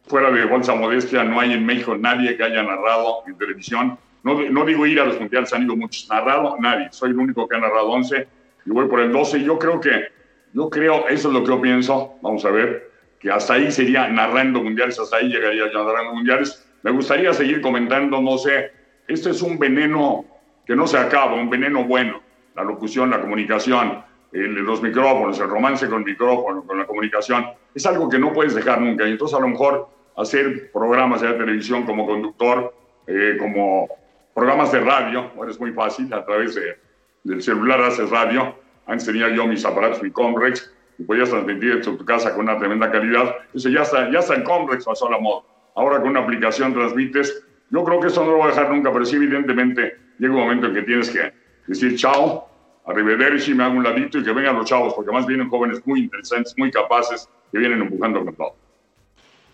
Fuera 0.06 0.30
de 0.30 0.44
bolsa 0.44 0.74
modestia, 0.74 1.24
no 1.24 1.40
hay 1.40 1.52
en 1.52 1.64
México 1.64 1.96
nadie 1.96 2.36
que 2.36 2.42
haya 2.42 2.62
narrado 2.62 3.22
en 3.26 3.36
televisión 3.36 3.98
no, 4.24 4.64
digo 4.64 4.86
ir 4.86 4.98
a 5.00 5.04
los 5.04 5.20
mundiales, 5.20 5.52
han 5.52 5.64
ido 5.64 5.76
muchos. 5.76 6.08
Narrado, 6.08 6.56
nadie. 6.58 6.88
Soy 6.90 7.10
el 7.10 7.18
único 7.18 7.46
que 7.46 7.56
ha 7.56 7.60
narrado 7.60 7.90
11 7.90 8.26
y 8.64 8.70
voy 8.70 8.88
por 8.88 9.00
el 9.00 9.12
12. 9.12 9.38
Y 9.38 9.44
yo 9.44 9.58
creo 9.58 9.78
que, 9.78 10.08
yo 10.54 10.70
creo, 10.70 11.06
eso 11.08 11.28
es 11.28 11.34
lo 11.34 11.42
que 11.42 11.48
yo 11.48 11.60
pienso. 11.60 12.14
Vamos 12.22 12.42
a 12.46 12.50
ver, 12.50 12.90
que 13.20 13.30
hasta 13.30 13.54
ahí 13.54 13.70
sería 13.70 14.08
narrando 14.08 14.62
mundiales, 14.62 14.98
hasta 14.98 15.18
ahí 15.18 15.28
llegaría 15.28 15.70
yo 15.70 15.84
narrando 15.84 16.14
mundiales. 16.14 16.66
Me 16.82 16.90
gustaría 16.90 17.34
seguir 17.34 17.60
comentando, 17.60 18.20
no 18.22 18.38
sé, 18.38 18.72
este 19.06 19.30
es 19.30 19.42
un 19.42 19.58
veneno 19.58 20.24
que 20.64 20.74
no 20.74 20.86
se 20.86 20.96
acaba, 20.96 21.34
un 21.34 21.50
veneno 21.50 21.84
bueno. 21.84 22.22
La 22.56 22.64
locución, 22.64 23.10
la 23.10 23.20
comunicación, 23.20 24.02
los 24.32 24.80
micrófonos, 24.80 25.38
el 25.38 25.48
romance 25.48 25.86
con 25.86 25.98
el 25.98 26.04
micrófono, 26.06 26.64
con 26.64 26.78
la 26.78 26.86
comunicación, 26.86 27.46
es 27.74 27.84
algo 27.84 28.08
que 28.08 28.18
no 28.18 28.32
puedes 28.32 28.54
dejar 28.54 28.80
nunca. 28.80 29.06
Y 29.06 29.10
entonces 29.10 29.36
a 29.36 29.40
lo 29.40 29.48
mejor 29.48 29.88
hacer 30.16 30.70
programas 30.72 31.20
de 31.20 31.32
televisión 31.32 31.84
como 31.84 32.06
conductor, 32.06 32.74
eh, 33.06 33.36
como 33.38 33.88
programas 34.34 34.72
de 34.72 34.80
radio, 34.80 35.30
ahora 35.36 35.50
es 35.50 35.60
muy 35.60 35.72
fácil, 35.72 36.12
a 36.12 36.24
través 36.24 36.54
de, 36.54 36.78
del 37.24 37.42
celular 37.42 37.80
haces 37.82 38.10
radio. 38.10 38.54
Antes 38.86 39.06
tenía 39.06 39.28
yo 39.30 39.46
mis 39.46 39.64
aparatos, 39.64 40.02
mi 40.02 40.10
Comrex, 40.10 40.72
y 40.98 41.04
podías 41.04 41.30
transmitir 41.30 41.72
en 41.72 41.82
tu 41.82 42.04
casa 42.04 42.32
con 42.34 42.42
una 42.42 42.58
tremenda 42.58 42.90
calidad. 42.90 43.34
Eso 43.54 43.68
ya 43.68 43.82
está, 43.82 44.10
ya 44.10 44.20
está 44.20 44.34
en 44.34 44.44
Comrex, 44.44 44.84
pasó 44.84 45.08
a 45.08 45.12
la 45.12 45.18
moda. 45.18 45.42
Ahora 45.74 46.00
con 46.00 46.10
una 46.10 46.20
aplicación 46.20 46.72
transmites. 46.72 47.44
Yo 47.70 47.82
creo 47.82 48.00
que 48.00 48.08
eso 48.08 48.24
no 48.24 48.32
lo 48.32 48.36
voy 48.38 48.46
a 48.46 48.50
dejar 48.50 48.70
nunca, 48.70 48.92
pero 48.92 49.04
sí, 49.04 49.16
evidentemente, 49.16 49.96
llega 50.18 50.34
un 50.34 50.40
momento 50.40 50.66
en 50.66 50.74
que 50.74 50.82
tienes 50.82 51.10
que 51.10 51.32
decir 51.66 51.96
chao, 51.96 52.48
arrivederci, 52.86 53.54
me 53.54 53.64
hago 53.64 53.74
un 53.74 53.82
ladito 53.82 54.18
y 54.18 54.24
que 54.24 54.32
vengan 54.32 54.56
los 54.56 54.66
chavos, 54.66 54.94
porque 54.94 55.10
además 55.10 55.26
vienen 55.26 55.48
jóvenes 55.48 55.84
muy 55.86 56.00
interesantes, 56.00 56.54
muy 56.56 56.70
capaces, 56.70 57.28
que 57.50 57.58
vienen 57.58 57.80
empujando 57.80 58.24
con 58.24 58.34
todo. 58.34 58.63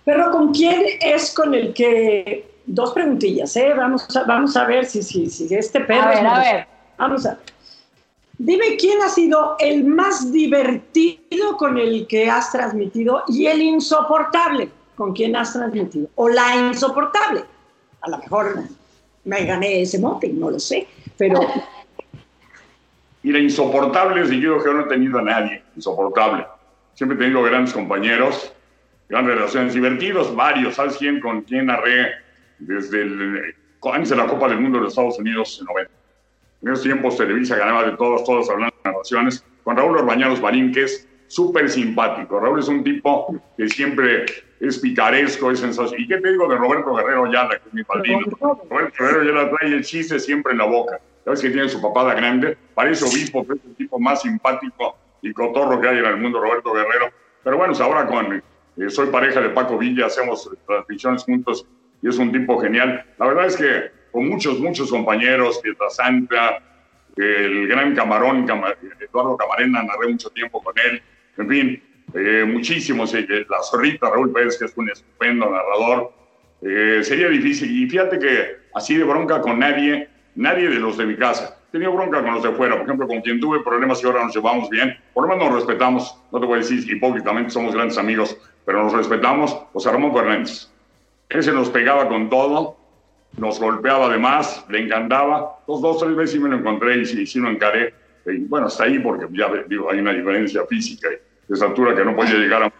Pero 0.04 0.30
¿con 0.30 0.52
quién 0.52 0.82
es 1.00 1.32
con 1.34 1.54
el 1.54 1.72
que 1.74 2.50
dos 2.66 2.92
preguntillas, 2.92 3.54
¿eh? 3.56 3.72
Vamos 3.76 4.16
a, 4.16 4.24
vamos 4.24 4.56
a 4.56 4.64
ver 4.64 4.86
si, 4.86 5.02
si, 5.02 5.28
si 5.28 5.54
este 5.54 5.80
perro... 5.80 6.08
A 6.08 6.08
ver, 6.08 6.26
a 6.26 6.38
ver. 6.38 6.66
Vamos 6.98 7.26
a 7.26 7.38
Dime 8.42 8.76
quién 8.78 9.02
ha 9.02 9.10
sido 9.10 9.56
el 9.58 9.84
más 9.84 10.32
divertido 10.32 11.58
con 11.58 11.76
el 11.76 12.06
que 12.06 12.30
has 12.30 12.50
transmitido 12.50 13.22
y 13.28 13.44
el 13.46 13.60
insoportable 13.60 14.70
con 14.94 15.12
quien 15.12 15.36
has 15.36 15.52
transmitido. 15.52 16.08
O 16.14 16.26
la 16.30 16.56
insoportable. 16.56 17.44
A 18.00 18.08
lo 18.08 18.16
mejor 18.16 18.62
me 19.24 19.44
gané 19.44 19.82
ese 19.82 19.98
mote, 19.98 20.30
no 20.30 20.50
lo 20.50 20.58
sé, 20.58 20.86
pero... 21.18 21.40
Mira, 23.22 23.38
insoportable, 23.38 24.26
si 24.26 24.40
yo 24.40 24.62
que 24.64 24.72
no 24.72 24.86
he 24.86 24.88
tenido 24.88 25.18
a 25.18 25.22
nadie, 25.22 25.62
insoportable. 25.76 26.46
Siempre 26.94 27.18
he 27.18 27.20
tenido 27.20 27.42
grandes 27.42 27.74
compañeros, 27.74 28.54
grandes 29.10 29.34
relaciones, 29.34 29.74
divertidos, 29.74 30.34
varios. 30.34 30.76
¿Sabes 30.76 30.96
quién? 30.96 31.20
Con 31.20 31.42
quién 31.42 31.66
narré 31.66 32.12
desde 32.58 33.02
el, 33.02 33.54
antes 33.92 34.10
de 34.10 34.16
la 34.16 34.26
Copa 34.26 34.48
del 34.48 34.60
Mundo 34.60 34.78
de 34.78 34.84
los 34.84 34.92
Estados 34.92 35.18
Unidos 35.18 35.58
en 35.60 35.66
90. 35.66 35.92
En 36.62 36.68
esos 36.68 36.84
tiempos 36.84 37.16
Televisa 37.16 37.56
ganaba 37.56 37.84
de 37.84 37.96
todos, 37.96 38.24
todos 38.24 38.48
hablando 38.50 38.74
de 38.84 38.90
narraciones, 38.90 39.44
con 39.64 39.76
Raúl 39.76 39.96
Orbañanos 39.96 40.40
Marín, 40.40 40.72
que 40.72 40.84
es 40.84 41.08
súper 41.26 41.68
simpático. 41.68 42.38
Raúl 42.38 42.60
es 42.60 42.68
un 42.68 42.84
tipo 42.84 43.34
que 43.56 43.68
siempre 43.68 44.26
es 44.60 44.78
picaresco, 44.78 45.50
es 45.50 45.60
sensacional. 45.60 46.04
¿Y 46.04 46.06
qué 46.06 46.18
te 46.18 46.30
digo 46.30 46.48
de 46.48 46.56
Roberto 46.56 46.94
Guerrero 46.94 47.24
Ayala, 47.24 47.58
que 47.58 47.68
es 47.68 47.74
mi 47.74 47.82
padrino? 47.82 48.26
Roberto 48.40 48.94
Guerrero 48.98 49.22
Ayala 49.22 49.50
trae 49.50 49.72
el 49.72 49.84
chiste 49.84 50.20
siempre 50.20 50.52
en 50.52 50.58
la 50.58 50.66
boca. 50.66 51.00
Sabes 51.24 51.40
que 51.40 51.50
tiene 51.50 51.68
su 51.68 51.80
papada 51.80 52.14
grande, 52.14 52.56
parece 52.74 53.04
obispo, 53.04 53.42
pero 53.42 53.58
es 53.58 53.64
el 53.64 53.76
tipo 53.76 53.98
más 53.98 54.22
simpático 54.22 54.96
y 55.22 55.32
cotorro 55.32 55.80
que 55.80 55.88
hay 55.88 55.98
en 55.98 56.06
el 56.06 56.16
mundo, 56.16 56.40
Roberto 56.40 56.72
Guerrero. 56.72 57.10
Pero 57.42 57.56
bueno, 57.56 57.74
ahora 57.80 58.06
con 58.06 58.42
eh, 58.76 58.90
soy 58.90 59.08
pareja 59.08 59.40
de 59.40 59.50
Paco 59.50 59.78
Villa, 59.78 60.06
hacemos 60.06 60.50
transmisiones 60.66 61.24
juntos 61.24 61.66
y 62.02 62.08
es 62.08 62.18
un 62.18 62.32
tipo 62.32 62.58
genial. 62.58 63.04
La 63.18 63.26
verdad 63.26 63.46
es 63.46 63.56
que 63.56 63.90
con 64.10 64.28
muchos, 64.28 64.58
muchos 64.58 64.90
compañeros, 64.90 65.58
Pietra 65.58 65.90
Santa, 65.90 66.62
el 67.16 67.68
gran 67.68 67.94
Camarón, 67.94 68.46
Eduardo 69.00 69.36
Camarena, 69.36 69.82
narré 69.82 70.08
mucho 70.08 70.30
tiempo 70.30 70.62
con 70.62 70.74
él, 70.78 71.02
en 71.36 71.48
fin, 71.48 71.82
eh, 72.14 72.44
muchísimos, 72.46 73.14
eh, 73.14 73.26
la 73.48 73.62
zorrita 73.62 74.10
Raúl 74.10 74.32
Pérez, 74.32 74.58
que 74.58 74.64
es 74.64 74.76
un 74.76 74.90
estupendo 74.90 75.48
narrador, 75.48 76.12
eh, 76.62 77.00
sería 77.02 77.28
difícil. 77.28 77.70
Y 77.70 77.88
fíjate 77.88 78.18
que 78.18 78.56
así 78.74 78.96
de 78.96 79.04
bronca 79.04 79.40
con 79.40 79.58
nadie, 79.58 80.08
nadie 80.34 80.68
de 80.68 80.80
los 80.80 80.96
de 80.96 81.06
mi 81.06 81.16
casa. 81.16 81.56
Tenía 81.70 81.88
bronca 81.88 82.22
con 82.22 82.34
los 82.34 82.42
de 82.42 82.50
fuera, 82.50 82.74
por 82.74 82.84
ejemplo, 82.84 83.06
con 83.06 83.20
quien 83.20 83.38
tuve 83.38 83.60
problemas 83.60 84.02
y 84.02 84.06
ahora 84.06 84.24
nos 84.24 84.34
llevamos 84.34 84.68
bien. 84.70 84.96
Por 85.14 85.24
lo 85.24 85.34
menos 85.34 85.50
nos 85.50 85.60
respetamos, 85.60 86.20
no 86.32 86.40
te 86.40 86.46
voy 86.46 86.56
a 86.56 86.62
decir 86.62 86.84
hipócritamente, 86.90 87.50
somos 87.50 87.74
grandes 87.74 87.96
amigos, 87.96 88.36
pero 88.64 88.84
nos 88.84 88.92
respetamos. 88.92 89.52
José 89.72 89.90
Ramón 89.90 90.14
Fernández. 90.14 90.70
Ese 91.28 91.52
nos 91.52 91.70
pegaba 91.70 92.08
con 92.08 92.28
todo, 92.28 92.76
nos 93.36 93.60
golpeaba 93.60 94.06
además, 94.06 94.64
le 94.68 94.84
encantaba. 94.84 95.58
Dos, 95.66 95.80
dos, 95.80 95.98
tres 96.00 96.16
veces 96.16 96.32
sí 96.32 96.38
me 96.40 96.48
lo 96.48 96.56
encontré 96.56 96.98
y 96.98 97.06
sí, 97.06 97.26
sí 97.26 97.38
lo 97.38 97.50
encaré. 97.50 97.94
Y 98.26 98.38
bueno, 98.46 98.66
hasta 98.66 98.84
ahí 98.84 98.98
porque 98.98 99.26
ya 99.32 99.48
digo, 99.66 99.90
hay 99.90 100.00
una 100.00 100.12
diferencia 100.12 100.64
física 100.66 101.08
y 101.08 101.12
de 101.12 101.54
estatura 101.54 101.94
que 101.94 102.04
no 102.04 102.14
podía 102.14 102.34
llegar 102.34 102.64
a... 102.64 102.72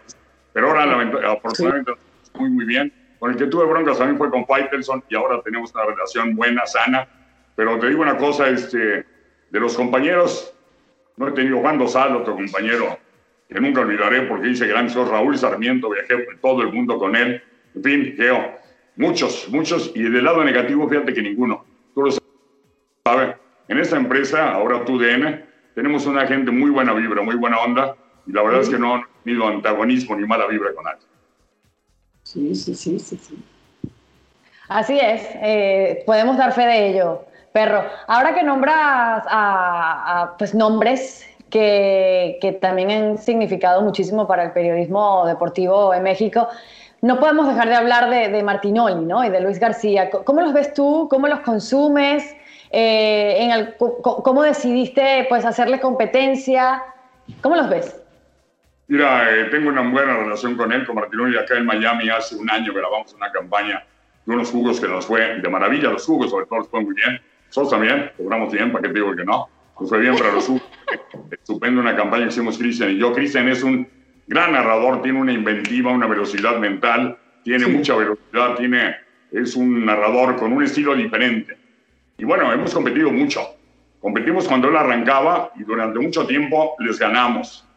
Pero 0.53 0.67
ahora, 0.67 1.31
afortunadamente, 1.31 1.93
muy, 2.35 2.49
muy 2.49 2.65
bien. 2.65 2.93
Con 3.19 3.31
el 3.31 3.37
que 3.37 3.45
tuve 3.45 3.65
broncas 3.65 3.97
también 3.97 4.17
fue 4.17 4.29
con 4.29 4.45
Faitelson 4.45 5.03
y 5.07 5.15
ahora 5.15 5.41
tenemos 5.43 5.73
una 5.73 5.85
relación 5.85 6.35
buena, 6.35 6.65
sana. 6.65 7.07
Pero 7.55 7.79
te 7.79 7.87
digo 7.87 8.01
una 8.01 8.17
cosa, 8.17 8.49
este, 8.49 9.05
de 9.49 9.59
los 9.59 9.75
compañeros, 9.75 10.53
no 11.17 11.27
he 11.27 11.31
tenido 11.31 11.59
Juan 11.59 11.77
Dosal, 11.77 12.15
otro 12.15 12.35
compañero 12.35 12.97
que 13.51 13.59
nunca 13.59 13.81
olvidaré 13.81 14.21
porque 14.23 14.47
dice 14.47 14.65
gran 14.65 14.89
sos 14.89 15.09
Raúl 15.09 15.37
Sarmiento, 15.37 15.89
viajé 15.89 16.19
por 16.19 16.37
todo 16.37 16.61
el 16.61 16.71
mundo 16.71 16.97
con 16.97 17.15
él. 17.15 17.43
En 17.75 17.83
fin, 17.83 18.13
Geo, 18.15 18.55
muchos, 18.95 19.49
muchos. 19.49 19.91
Y 19.93 20.03
del 20.03 20.23
lado 20.23 20.43
negativo, 20.43 20.87
fíjate 20.87 21.13
que 21.13 21.21
ninguno. 21.21 21.65
Tú 21.93 22.03
lo 22.03 22.11
sabes. 23.05 23.35
En 23.67 23.77
esta 23.77 23.97
empresa, 23.97 24.53
ahora 24.53 24.85
tú 24.85 24.97
DN, 24.97 25.43
tenemos 25.75 26.05
una 26.05 26.25
gente 26.27 26.49
muy 26.49 26.71
buena 26.71 26.93
vibra, 26.93 27.21
muy 27.21 27.35
buena 27.35 27.59
onda. 27.59 27.95
Y 28.25 28.31
la 28.31 28.41
verdad 28.41 28.61
es 28.61 28.69
que 28.69 28.79
no 28.79 28.95
han 28.95 29.03
tenido 29.23 29.47
antagonismo 29.47 30.15
ni 30.15 30.25
mala 30.25 30.47
vibra 30.47 30.73
con 30.73 30.85
nadie. 30.85 31.01
Sí, 32.23 32.55
sí, 32.55 32.73
sí, 32.73 32.99
sí, 32.99 33.17
sí. 33.17 33.37
Así 34.69 34.97
es, 34.97 35.27
eh, 35.41 36.03
podemos 36.05 36.37
dar 36.37 36.53
fe 36.53 36.61
de 36.61 36.87
ello, 36.87 37.25
perro. 37.51 37.83
Ahora 38.07 38.33
que 38.33 38.43
nombras 38.43 39.25
a, 39.27 40.35
pues 40.37 40.55
nombres 40.55 41.27
que, 41.51 42.39
que, 42.41 42.53
también 42.53 42.89
han 42.89 43.17
significado 43.19 43.81
muchísimo 43.81 44.27
para 44.27 44.43
el 44.43 44.51
periodismo 44.51 45.25
deportivo 45.27 45.93
en 45.93 46.01
México, 46.03 46.47
no 47.01 47.19
podemos 47.19 47.47
dejar 47.47 47.69
de 47.69 47.75
hablar 47.75 48.09
de, 48.09 48.29
de 48.29 48.43
Martinoli 48.43 49.05
¿no? 49.05 49.23
y 49.23 49.29
de 49.29 49.41
Luis 49.41 49.59
García. 49.59 50.09
¿Cómo 50.09 50.41
los 50.41 50.53
ves 50.53 50.73
tú? 50.73 51.07
¿Cómo 51.09 51.27
los 51.27 51.41
consumes? 51.41 52.35
Eh, 52.71 53.37
en 53.39 53.51
el, 53.51 53.75
¿Cómo 53.75 54.43
decidiste 54.43 55.25
pues, 55.27 55.43
hacerle 55.43 55.79
competencia? 55.79 56.81
¿Cómo 57.41 57.55
los 57.55 57.69
ves? 57.69 58.01
Mira, 58.87 59.29
eh, 59.31 59.45
tengo 59.45 59.69
una 59.69 59.81
buena 59.81 60.17
relación 60.17 60.55
con 60.55 60.71
él, 60.71 60.85
con 60.85 60.95
Martinoli, 60.95 61.37
acá 61.37 61.57
en 61.57 61.65
Miami 61.65 62.09
hace 62.09 62.35
un 62.35 62.49
año 62.49 62.73
grabamos 62.73 63.13
una 63.13 63.31
campaña 63.31 63.85
de 64.25 64.33
unos 64.33 64.51
jugos 64.51 64.79
que 64.79 64.87
nos 64.87 65.05
fue 65.05 65.39
de 65.39 65.49
maravilla, 65.49 65.89
los 65.89 66.05
jugos 66.05 66.29
sobre 66.29 66.45
todo 66.45 66.59
nos 66.59 66.67
fue 66.67 66.81
muy 66.81 66.93
bien. 66.93 67.21
Nosotros 67.47 67.71
también, 67.71 68.11
cobramos 68.17 68.51
bien, 68.51 68.71
¿para 68.71 68.83
qué 68.83 68.87
te 68.89 68.95
digo 68.95 69.15
que 69.15 69.25
no? 69.25 69.49
Nos 69.81 69.89
fue 69.89 69.99
bien 69.99 70.15
para 70.15 70.31
los. 70.31 70.49
Estupendo 71.31 71.81
una 71.81 71.95
campaña 71.95 72.25
que 72.25 72.29
hicimos 72.29 72.57
Cristian 72.57 72.91
y 72.91 72.97
yo. 72.97 73.13
Cristian 73.13 73.49
es 73.49 73.63
un 73.63 73.87
gran 74.27 74.53
narrador, 74.53 75.01
tiene 75.01 75.19
una 75.19 75.33
inventiva, 75.33 75.91
una 75.91 76.07
velocidad 76.07 76.59
mental, 76.59 77.17
tiene 77.43 77.65
mucha 77.67 77.95
velocidad, 77.95 78.55
tiene, 78.57 78.95
es 79.31 79.55
un 79.55 79.85
narrador 79.85 80.35
con 80.35 80.53
un 80.53 80.63
estilo 80.63 80.95
diferente. 80.95 81.57
Y 82.17 82.23
bueno, 82.23 82.53
hemos 82.53 82.73
competido 82.73 83.11
mucho. 83.11 83.41
Competimos 83.99 84.47
cuando 84.47 84.69
él 84.69 84.77
arrancaba 84.77 85.51
y 85.55 85.63
durante 85.63 85.99
mucho 85.99 86.25
tiempo 86.25 86.75
les 86.79 86.99
ganamos 86.99 87.67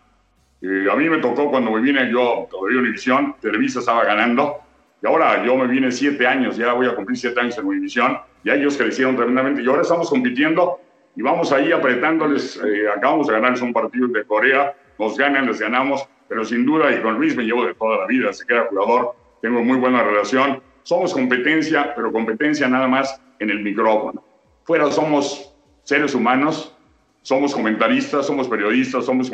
eh, 0.67 0.89
a 0.91 0.97
mí 0.97 1.11
me 1.11 1.19
tocó 1.19 1.51
cuando 1.51 1.71
me 1.73 1.81
vine 1.83 2.11
yo, 2.11 2.49
todavía 2.51 2.79
Univisión, 2.79 3.37
Televisa 3.39 3.81
estaba 3.81 4.03
ganando, 4.05 4.61
y 5.03 5.07
ahora 5.07 5.45
yo 5.45 5.57
me 5.57 5.67
vine 5.67 5.93
siete 5.93 6.27
años, 6.27 6.57
ya 6.57 6.73
voy 6.73 6.87
a 6.87 6.95
cumplir 6.95 7.19
siete 7.19 7.39
años 7.39 7.59
en 7.59 7.67
Univisión, 7.67 8.19
ya 8.45 8.55
ellos 8.55 8.79
crecieron 8.79 9.15
tremendamente, 9.15 9.61
y 9.61 9.67
ahora 9.67 9.83
estamos 9.83 10.09
compitiendo 10.09 10.81
y 11.17 11.23
vamos 11.23 11.53
ahí 11.53 11.73
apretándoles, 11.73 12.61
eh, 12.65 12.89
acabamos 12.89 13.27
de 13.27 13.35
ganarles 13.35 13.63
un 13.63 13.73
partido 13.73 14.09
de 14.09 14.25
Corea, 14.25 14.75
nos 14.99 15.17
ganan, 15.17 15.47
les 15.47 15.61
ganamos, 15.61 16.07
pero 16.29 16.45
sin 16.45 16.65
duda, 16.65 16.93
y 16.93 17.01
con 17.03 17.15
Luis 17.17 17.37
me 17.37 17.45
llevo 17.45 17.65
de 17.65 17.75
toda 17.75 17.99
la 17.99 18.07
vida, 18.07 18.33
se 18.33 18.47
queda 18.47 18.67
jugador, 18.69 19.15
tengo 19.41 19.63
muy 19.63 19.79
buena 19.79 20.03
relación, 20.03 20.61
somos 20.83 21.13
competencia, 21.13 21.95
pero 21.95 22.13
competencia 22.13 22.69
nada 22.69 22.89
más 22.89 23.21
en 23.39 23.51
el 23.51 23.61
micrófono. 23.63 24.25
Fuera 24.65 24.91
somos 24.91 25.55
seres 25.83 26.15
humanos, 26.15 26.77
somos 27.23 27.55
comentaristas, 27.55 28.27
somos 28.27 28.49
periodistas, 28.49 29.05
somos 29.05 29.31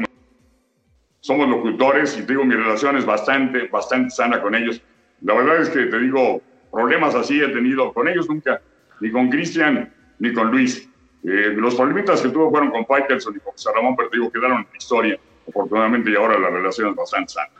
somos 1.20 1.48
locutores 1.48 2.18
y 2.18 2.22
te 2.22 2.32
digo, 2.32 2.44
mi 2.44 2.54
relación 2.54 2.96
es 2.96 3.04
bastante, 3.04 3.68
bastante 3.68 4.10
sana 4.10 4.40
con 4.40 4.54
ellos. 4.54 4.82
La 5.20 5.34
verdad 5.34 5.60
es 5.60 5.68
que 5.68 5.86
te 5.86 5.98
digo, 5.98 6.40
problemas 6.72 7.14
así 7.14 7.40
he 7.40 7.48
tenido 7.48 7.92
con 7.92 8.08
ellos 8.08 8.28
nunca, 8.28 8.60
ni 9.00 9.10
con 9.10 9.28
Cristian, 9.28 9.92
ni 10.18 10.32
con 10.32 10.50
Luis. 10.50 10.89
Eh, 11.24 11.52
los 11.54 11.74
problemitas 11.74 12.22
que 12.22 12.28
tuve 12.28 12.50
fueron 12.50 12.70
con 12.70 12.86
Faitelson 12.86 13.36
y 13.36 13.40
con 13.40 13.52
José 13.52 13.70
Ramón, 13.74 13.94
pero 13.96 14.08
digo, 14.10 14.30
quedaron 14.30 14.58
en 14.58 14.66
la 14.70 14.76
historia, 14.76 15.18
afortunadamente, 15.48 16.10
y 16.10 16.16
ahora 16.16 16.38
la 16.38 16.50
relación 16.50 16.90
es 16.90 16.96
bastante 16.96 17.32
sana. 17.32 17.50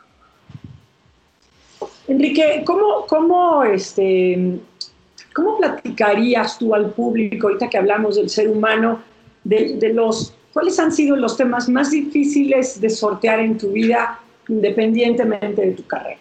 Enrique, 2.07 2.63
¿cómo, 2.65 3.05
cómo, 3.07 3.63
este, 3.63 4.59
¿cómo 5.33 5.57
platicarías 5.57 6.57
tú 6.57 6.73
al 6.73 6.91
público, 6.91 7.47
ahorita 7.47 7.69
que 7.69 7.77
hablamos 7.77 8.15
del 8.15 8.29
ser 8.29 8.49
humano, 8.49 9.03
de, 9.43 9.77
de 9.77 9.93
los 9.93 10.35
¿Cuáles 10.53 10.79
han 10.79 10.91
sido 10.91 11.15
los 11.15 11.37
temas 11.37 11.69
más 11.69 11.91
difíciles 11.91 12.81
de 12.81 12.89
sortear 12.89 13.39
en 13.39 13.57
tu 13.57 13.71
vida 13.71 14.19
independientemente 14.49 15.61
de 15.61 15.71
tu 15.71 15.87
carrera? 15.87 16.19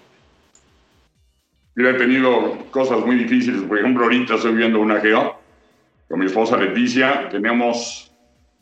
Yo 1.74 1.88
he 1.88 1.94
tenido 1.94 2.56
cosas 2.70 3.04
muy 3.04 3.16
difíciles. 3.16 3.62
Por 3.62 3.78
ejemplo, 3.78 4.04
ahorita 4.04 4.36
estoy 4.36 4.54
viendo 4.54 4.80
una 4.80 5.00
geo 5.00 5.39
con 6.10 6.18
mi 6.18 6.26
esposa 6.26 6.56
Leticia. 6.56 7.28
Tenemos, 7.28 8.12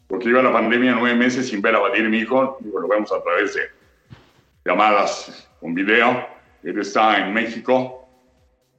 porque 0.06 0.28
iba 0.28 0.42
la 0.42 0.52
pandemia, 0.52 0.94
nueve 0.94 1.16
meses 1.16 1.48
sin 1.48 1.62
ver 1.62 1.74
a 1.74 1.78
Badir, 1.78 2.08
mi 2.08 2.18
hijo. 2.18 2.58
Digo, 2.60 2.78
lo 2.78 2.86
vemos 2.86 3.10
a 3.10 3.22
través 3.22 3.54
de 3.54 3.62
llamadas 4.66 5.48
con 5.58 5.72
video. 5.74 6.26
Él 6.62 6.78
está 6.78 7.18
en 7.18 7.32
México, 7.32 8.06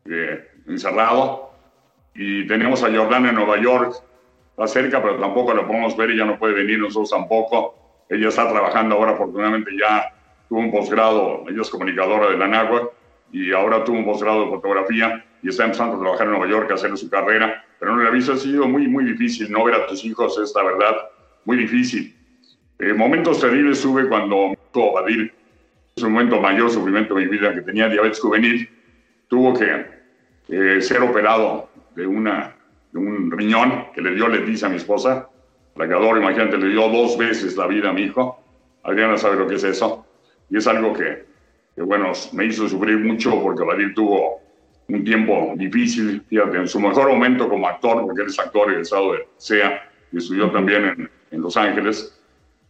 eh, 0.06 0.48
encerrado. 0.68 1.52
Y 2.14 2.46
tenemos 2.46 2.84
a 2.84 2.96
Jordana 2.96 3.30
en 3.30 3.36
Nueva 3.36 3.60
York, 3.60 3.96
está 4.52 4.68
cerca, 4.68 5.02
pero 5.02 5.20
tampoco 5.20 5.54
la 5.54 5.66
podemos 5.66 5.98
ver, 5.98 6.12
ella 6.12 6.26
no 6.26 6.38
puede 6.38 6.54
venir, 6.54 6.78
nosotros 6.80 7.10
tampoco. 7.10 7.76
Ella 8.08 8.28
está 8.28 8.50
trabajando 8.50 8.96
ahora, 8.96 9.12
afortunadamente 9.14 9.72
ya 9.80 10.14
tuvo 10.48 10.60
un 10.60 10.72
posgrado, 10.72 11.46
ella 11.48 11.62
es 11.62 11.70
comunicadora 11.70 12.30
de 12.30 12.38
la 12.38 12.48
NAGUA 12.48 12.90
y 13.32 13.52
ahora 13.52 13.84
tuvo 13.84 13.98
un 13.98 14.06
posgrado 14.06 14.46
de 14.46 14.50
fotografía 14.50 15.24
y 15.42 15.50
está 15.50 15.66
empezando 15.66 15.96
a 15.96 16.00
trabajar 16.00 16.28
en 16.28 16.34
Nueva 16.34 16.48
York, 16.48 16.72
a 16.72 16.76
hacer 16.76 16.96
su 16.98 17.10
carrera, 17.10 17.64
pero 17.80 17.96
no 17.96 18.02
le 18.02 18.10
aviso, 18.10 18.34
ha 18.34 18.38
sido 18.38 18.68
muy, 18.68 18.88
muy 18.88 19.06
difícil 19.06 19.52
no 19.52 19.64
ver 19.64 19.76
a 19.76 19.88
tus 19.88 20.04
hijos, 20.06 20.38
es 20.38 20.54
la 20.56 20.64
verdad, 20.64 20.96
muy 21.46 21.58
difícil. 21.58 22.16
Eh, 22.80 22.94
momentos 22.94 23.40
terribles 23.40 23.82
tuve 23.82 24.08
cuando 24.08 24.54
tuvo 24.72 24.94
Badir, 24.94 25.34
es 25.96 26.04
un 26.04 26.14
momento 26.14 26.40
mayor 26.40 26.70
sufrimiento 26.70 27.16
de 27.16 27.26
mi 27.26 27.32
vida, 27.32 27.54
que 27.54 27.62
tenía 27.62 27.90
diabetes 27.90 28.20
juvenil, 28.20 28.70
tuvo 29.28 29.54
que 29.54 29.86
eh, 30.50 30.82
ser 30.82 31.02
operado 31.02 31.70
de 31.96 32.08
una 32.08 32.56
de 32.92 32.98
un 32.98 33.30
riñón 33.30 33.86
que 33.94 34.02
le 34.02 34.16
dio 34.16 34.28
Leticia 34.28 34.68
a 34.68 34.72
mi 34.72 34.78
esposa, 34.78 35.30
la 35.76 35.86
imagínate, 35.86 36.58
le 36.58 36.70
dio 36.70 36.90
dos 36.90 37.18
veces 37.18 37.56
la 37.56 37.66
vida 37.66 37.90
a 37.90 37.94
mi 37.94 38.02
hijo. 38.02 38.44
Adriana 38.84 39.18
sabe 39.18 39.38
lo 39.38 39.48
que 39.48 39.56
es 39.56 39.64
eso. 39.64 40.06
Y 40.50 40.58
es 40.58 40.68
algo 40.68 40.92
que, 40.94 41.26
que 41.74 41.82
bueno, 41.82 42.12
me 42.34 42.46
hizo 42.46 42.68
sufrir 42.68 42.98
mucho 42.98 43.42
porque 43.42 43.64
Vadir 43.64 43.94
tuvo 43.94 44.42
un 44.90 45.04
tiempo 45.04 45.54
difícil, 45.56 46.24
fíjate, 46.28 46.58
en 46.58 46.68
su 46.68 46.80
mejor 46.80 47.10
momento 47.10 47.48
como 47.48 47.68
actor, 47.68 48.02
porque 48.02 48.24
él 48.24 48.28
es 48.28 48.40
actor 48.40 48.72
egresado 48.72 49.14
de 49.14 49.28
SEA 49.38 49.90
y 50.12 50.18
estudió 50.18 50.50
también 50.52 50.86
en, 50.86 51.10
en 51.32 51.42
Los 51.42 51.56
Ángeles. 51.56 52.20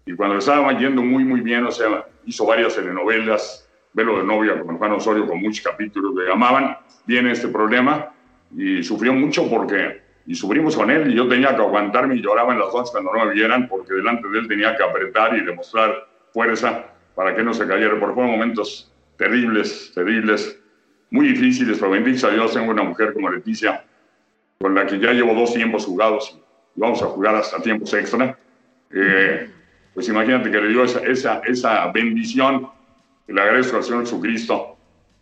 Y 0.06 0.14
cuando 0.16 0.36
le 0.36 0.40
estaba 0.40 0.78
yendo 0.78 1.02
muy, 1.02 1.24
muy 1.24 1.42
bien, 1.42 1.66
o 1.66 1.72
sea, 1.72 2.06
hizo 2.26 2.46
varias 2.46 2.76
telenovelas, 2.76 3.66
Velo 3.94 4.18
de 4.18 4.24
novia 4.24 4.60
con 4.62 4.78
Juan 4.78 4.92
Osorio, 4.92 5.26
con 5.26 5.42
muchos 5.42 5.66
capítulos, 5.66 6.14
le 6.16 6.28
llamaban, 6.28 6.78
viene 7.08 7.32
este 7.32 7.48
problema 7.48 8.14
y 8.56 8.84
sufrió 8.84 9.14
mucho 9.14 9.50
porque 9.50 10.02
y 10.28 10.36
sufrimos 10.36 10.76
con 10.76 10.92
él 10.92 11.12
y 11.12 11.16
yo 11.16 11.28
tenía 11.28 11.56
que 11.56 11.62
aguantarme 11.62 12.16
y 12.16 12.22
lloraba 12.22 12.54
en 12.54 12.60
las 12.60 12.72
noches 12.72 12.92
cuando 12.92 13.12
no 13.12 13.26
me 13.26 13.34
vieran 13.34 13.68
porque 13.68 13.96
delante 13.96 14.28
de 14.28 14.40
él 14.40 14.48
tenía 14.48 14.78
que 14.78 14.84
apretar 14.84 15.36
y 15.36 15.42
demostrar 15.42 16.08
fuerza 16.32 16.86
para 17.16 17.36
que 17.36 17.42
no 17.42 17.52
se 17.52 17.68
cayera. 17.68 18.00
Porque 18.00 18.14
fueron 18.14 18.34
momentos 18.34 18.94
terribles, 19.18 19.92
terribles, 19.96 20.59
muy 21.12 21.30
difíciles, 21.30 21.78
pero 21.80 21.92
bendito 21.92 22.28
a 22.28 22.32
Dios 22.32 22.54
tengo 22.54 22.72
una 22.72 22.84
mujer 22.84 23.14
como 23.14 23.30
Leticia 23.30 23.84
con 24.60 24.76
la 24.76 24.86
que 24.86 25.00
ya 25.00 25.14
llevo 25.14 25.34
dos 25.34 25.54
tiempos 25.54 25.86
jugados 25.86 26.38
y 26.76 26.80
vamos 26.80 27.02
a 27.02 27.06
jugar 27.06 27.36
hasta 27.36 27.62
tiempos 27.62 27.94
extra. 27.94 28.38
Eh, 28.92 29.50
pues 29.94 30.10
imagínate 30.10 30.52
que 30.52 30.62
le 30.62 30.70
dio 30.70 30.84
esa, 30.84 31.00
esa, 31.00 31.42
esa 31.46 31.92
bendición 31.92 32.68
y 33.28 33.34
le 33.34 33.42
agradezco 33.42 33.78
al 33.78 33.84
Señor 33.84 34.02
Jesucristo 34.02 34.78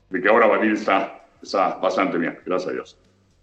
de 0.10 0.22
que 0.22 0.28
ahora 0.28 0.48
Badir 0.48 0.74
está, 0.74 1.26
está 1.42 1.76
bastante 1.76 2.18
bien, 2.18 2.38
gracias 2.46 2.70
a 2.70 2.74
Dios. 2.74 2.98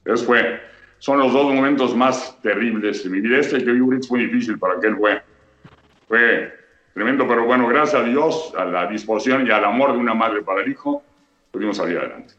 Eso 0.05 0.25
fue 0.25 0.61
son 1.05 1.19
los 1.19 1.35
dos 1.35 1.53
momentos 1.53 1.95
más 1.95 2.41
terribles 2.41 3.05
de 3.05 3.11
mi 3.11 3.21
vida. 3.21 3.39
Este 3.39 3.59
que 3.59 3.73
viví 3.73 4.01
muy 4.09 4.21
difícil 4.21 4.59
para 4.59 4.79
aquel 4.79 4.97
fue, 4.97 5.23
fue 6.09 6.55
tremendo, 6.95 7.29
pero 7.29 7.45
bueno, 7.45 7.69
gracias 7.69 8.01
a 8.01 8.05
Dios, 8.05 8.55
a 8.57 8.65
la 8.65 8.87
disposición 8.87 9.47
y 9.47 9.51
al 9.51 9.67
amor 9.67 9.93
de 9.93 9.99
una 9.99 10.15
madre 10.15 10.41
para 10.41 10.63
el 10.63 10.71
hijo, 10.71 11.03
pudimos 11.55 11.77
salir 11.77 11.97
adelante. 11.99 12.35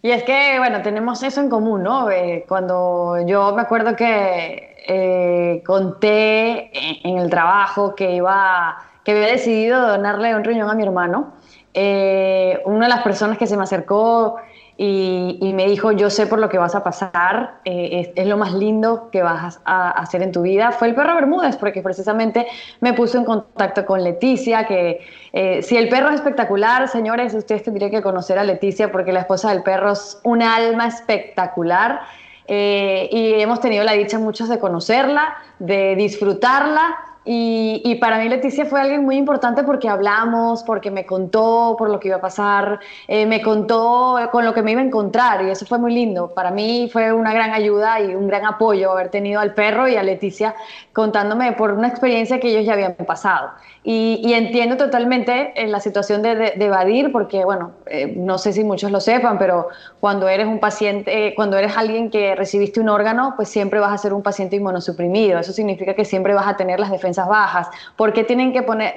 Y 0.00 0.12
es 0.12 0.22
que, 0.22 0.58
bueno, 0.58 0.82
tenemos 0.82 1.20
eso 1.24 1.40
en 1.40 1.50
común, 1.50 1.82
¿no? 1.82 2.08
Eh, 2.08 2.44
cuando 2.46 3.16
yo 3.26 3.52
me 3.56 3.62
acuerdo 3.62 3.96
que 3.96 4.76
eh, 4.86 5.60
conté 5.66 6.70
en, 7.04 7.18
el 7.18 7.28
trabajo 7.28 7.96
que 7.96 8.14
iba, 8.14 8.78
que 9.02 9.10
había 9.10 9.26
decidido 9.26 9.84
donarle 9.84 10.36
un 10.36 10.44
riñón 10.44 10.70
a 10.70 10.74
mi 10.74 10.84
hermano, 10.84 11.34
eh, 11.74 12.62
una 12.66 12.86
de 12.86 12.94
las 12.94 13.02
personas 13.02 13.36
que 13.36 13.48
se 13.48 13.56
me 13.56 13.64
acercó 13.64 14.36
y, 14.80 15.52
me 15.54 15.66
dijo, 15.66 15.90
yo 15.90 16.08
sé 16.08 16.28
por 16.28 16.38
lo 16.38 16.48
que 16.48 16.56
vas 16.56 16.76
a 16.76 16.84
pasar, 16.84 17.56
eh, 17.64 18.12
es, 18.14 18.26
lo 18.28 18.36
más 18.36 18.52
lindo 18.52 19.10
que 19.10 19.24
vas 19.24 19.60
a, 19.64 19.90
hacer 19.90 20.22
en 20.22 20.30
tu 20.30 20.42
vida, 20.42 20.70
fue 20.70 20.86
el 20.86 20.94
perro 20.94 21.16
Bermúdez, 21.16 21.56
porque 21.56 21.82
precisamente 21.82 22.46
me 22.78 22.92
puso 22.92 23.18
en 23.18 23.24
contacto 23.24 23.84
con 23.84 24.04
Leticia, 24.04 24.68
que 24.68 25.00
eh, 25.32 25.62
si 25.62 25.76
el 25.76 25.88
perro 25.88 26.10
es 26.10 26.14
espectacular, 26.14 26.86
señores, 26.86 27.34
ustedes 27.34 27.64
tendrían 27.64 27.90
que 27.90 28.02
conocer 28.02 28.38
a 28.38 28.44
Leticia, 28.44 28.92
porque 28.92 29.12
la 29.12 29.20
esposa 29.20 29.50
del 29.50 29.64
perro 29.64 29.90
es 29.90 30.20
un 30.22 30.42
alma 30.42 30.86
espectacular. 30.86 32.02
Eh, 32.46 33.08
y 33.10 33.34
hemos 33.42 33.60
tenido 33.60 33.82
la 33.82 33.92
dicha 33.92 34.18
muchos 34.20 34.48
de 34.48 34.60
conocerla, 34.60 35.36
de 35.58 35.96
disfrutarla 35.96 36.96
y, 37.30 37.94
para 37.96 38.18
mí 38.18 38.26
Leticia 38.26 38.64
fue 38.64 38.80
alguien 38.80 39.04
muy 39.04 39.16
importante 39.16 39.62
porque 39.62 39.86
hablamos, 39.86 40.62
porque 40.62 40.90
me 40.90 41.04
contó 41.04 41.76
por 41.78 41.90
lo 41.90 42.00
que 42.00 42.08
iba 42.08 42.16
a 42.16 42.20
pasar, 42.22 42.80
eh, 43.06 43.26
me 43.26 43.42
contó 43.42 44.16
con 44.32 44.46
lo 44.46 44.54
que 44.54 44.62
me 44.62 44.72
iba 44.72 44.80
a 44.80 44.84
encontrar 44.84 45.44
y 45.44 45.50
eso 45.50 45.66
fue 45.66 45.78
muy 45.78 45.92
lindo. 45.92 46.32
Para 46.32 46.50
mí 46.50 46.88
fue 46.90 47.12
una 47.12 47.34
gran 47.34 47.52
ayuda 47.52 48.00
y 48.00 48.14
un 48.14 48.28
gran 48.28 48.46
apoyo 48.46 48.92
haber 48.92 49.10
tenido 49.10 49.40
al 49.40 49.52
perro 49.52 49.86
y 49.88 49.96
a 49.96 50.02
Leticia 50.02 50.54
contándome 50.94 51.52
por 51.52 51.72
una 51.72 51.88
experiencia 51.88 52.40
que 52.40 52.48
ellos 52.48 52.64
ya 52.64 52.72
habían 52.72 52.94
pasado. 52.94 53.50
Y, 53.90 54.34
entiendo 54.34 54.76
totalmente 54.76 55.54
en 55.56 55.72
la 55.72 55.80
situación 55.80 56.20
de, 56.20 56.52
evadir, 56.58 57.10
porque, 57.10 57.42
bueno, 57.46 57.72
eh, 57.86 58.12
no 58.14 58.36
sé 58.36 58.52
si 58.52 58.62
muchos 58.62 58.90
lo 58.90 59.00
sepan, 59.00 59.38
pero 59.38 59.68
cuando 59.98 60.28
eres 60.28 60.46
un 60.46 60.60
paciente, 60.60 61.32
cuando 61.34 61.56
eres 61.56 61.74
alguien 61.74 62.10
que 62.10 62.34
recibiste 62.34 62.80
un 62.80 62.90
órgano, 62.90 63.32
pues 63.34 63.48
siempre 63.48 63.80
vas 63.80 63.94
a 63.94 63.96
ser 63.96 64.12
un 64.12 64.22
paciente 64.22 64.56
inmunosuprimido. 64.56 65.38
Eso 65.38 65.54
significa 65.54 65.94
que 65.94 66.04
siempre 66.04 66.34
vas 66.34 66.46
a 66.46 66.54
tener 66.58 66.78
las 66.78 66.90
defensas 66.90 67.26
bajas. 67.28 67.68
¿Por 67.96 68.12
qué 68.12 68.24
tienen 68.24 68.52
que 68.52 68.62
poner 68.62 68.92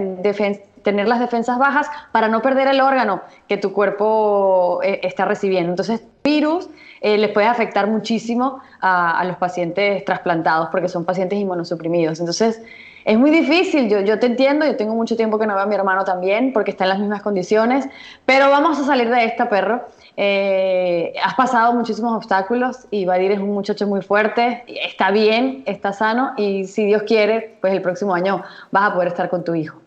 tener 0.84 1.08
las 1.08 1.21
defensas 1.21 1.58
bajas? 1.58 1.88
Para 2.12 2.27
no 2.27 2.41
perder 2.41 2.67
el 2.67 2.82
órgano 2.82 3.21
que 3.47 3.56
tu 3.56 3.71
cuerpo 3.71 4.82
eh, 4.84 4.99
está 5.04 5.23
recibiendo. 5.23 5.69
Entonces, 5.69 6.04
virus 6.21 6.67
eh, 6.99 7.17
les 7.17 7.32
puede 7.32 7.47
afectar 7.47 7.88
muchísimo 7.88 8.60
a, 8.82 9.17
a 9.17 9.23
los 9.23 9.38
pacientes 9.38 10.04
trasplantados 10.04 10.67
porque 10.69 10.89
son 10.89 11.06
pacientes 11.06 11.39
inmunosuprimidos. 11.39 12.19
Entonces, 12.19 12.62
es 13.03 13.17
muy 13.17 13.31
difícil, 13.31 13.89
yo, 13.89 14.01
yo 14.01 14.19
te 14.19 14.27
entiendo, 14.27 14.65
yo 14.65 14.75
tengo 14.75 14.93
mucho 14.93 15.15
tiempo 15.15 15.39
que 15.39 15.47
no 15.47 15.55
veo 15.55 15.63
a 15.63 15.65
mi 15.65 15.75
hermano 15.75 16.03
también 16.03 16.53
porque 16.53 16.71
está 16.71 16.83
en 16.85 16.89
las 16.89 16.99
mismas 16.99 17.21
condiciones, 17.21 17.87
pero 18.25 18.49
vamos 18.49 18.79
a 18.79 18.83
salir 18.83 19.09
de 19.09 19.25
esta, 19.25 19.49
perro. 19.49 19.87
Eh, 20.17 21.13
has 21.23 21.33
pasado 21.35 21.73
muchísimos 21.73 22.13
obstáculos 22.15 22.87
y 22.91 23.05
Badir 23.05 23.31
es 23.31 23.39
un 23.39 23.51
muchacho 23.51 23.87
muy 23.87 24.01
fuerte, 24.01 24.63
está 24.67 25.09
bien, 25.09 25.63
está 25.65 25.93
sano 25.93 26.33
y 26.37 26.65
si 26.65 26.85
Dios 26.85 27.03
quiere, 27.03 27.57
pues 27.61 27.73
el 27.73 27.81
próximo 27.81 28.13
año 28.13 28.43
vas 28.71 28.91
a 28.91 28.93
poder 28.93 29.07
estar 29.07 29.29
con 29.29 29.43
tu 29.43 29.55
hijo. 29.55 29.81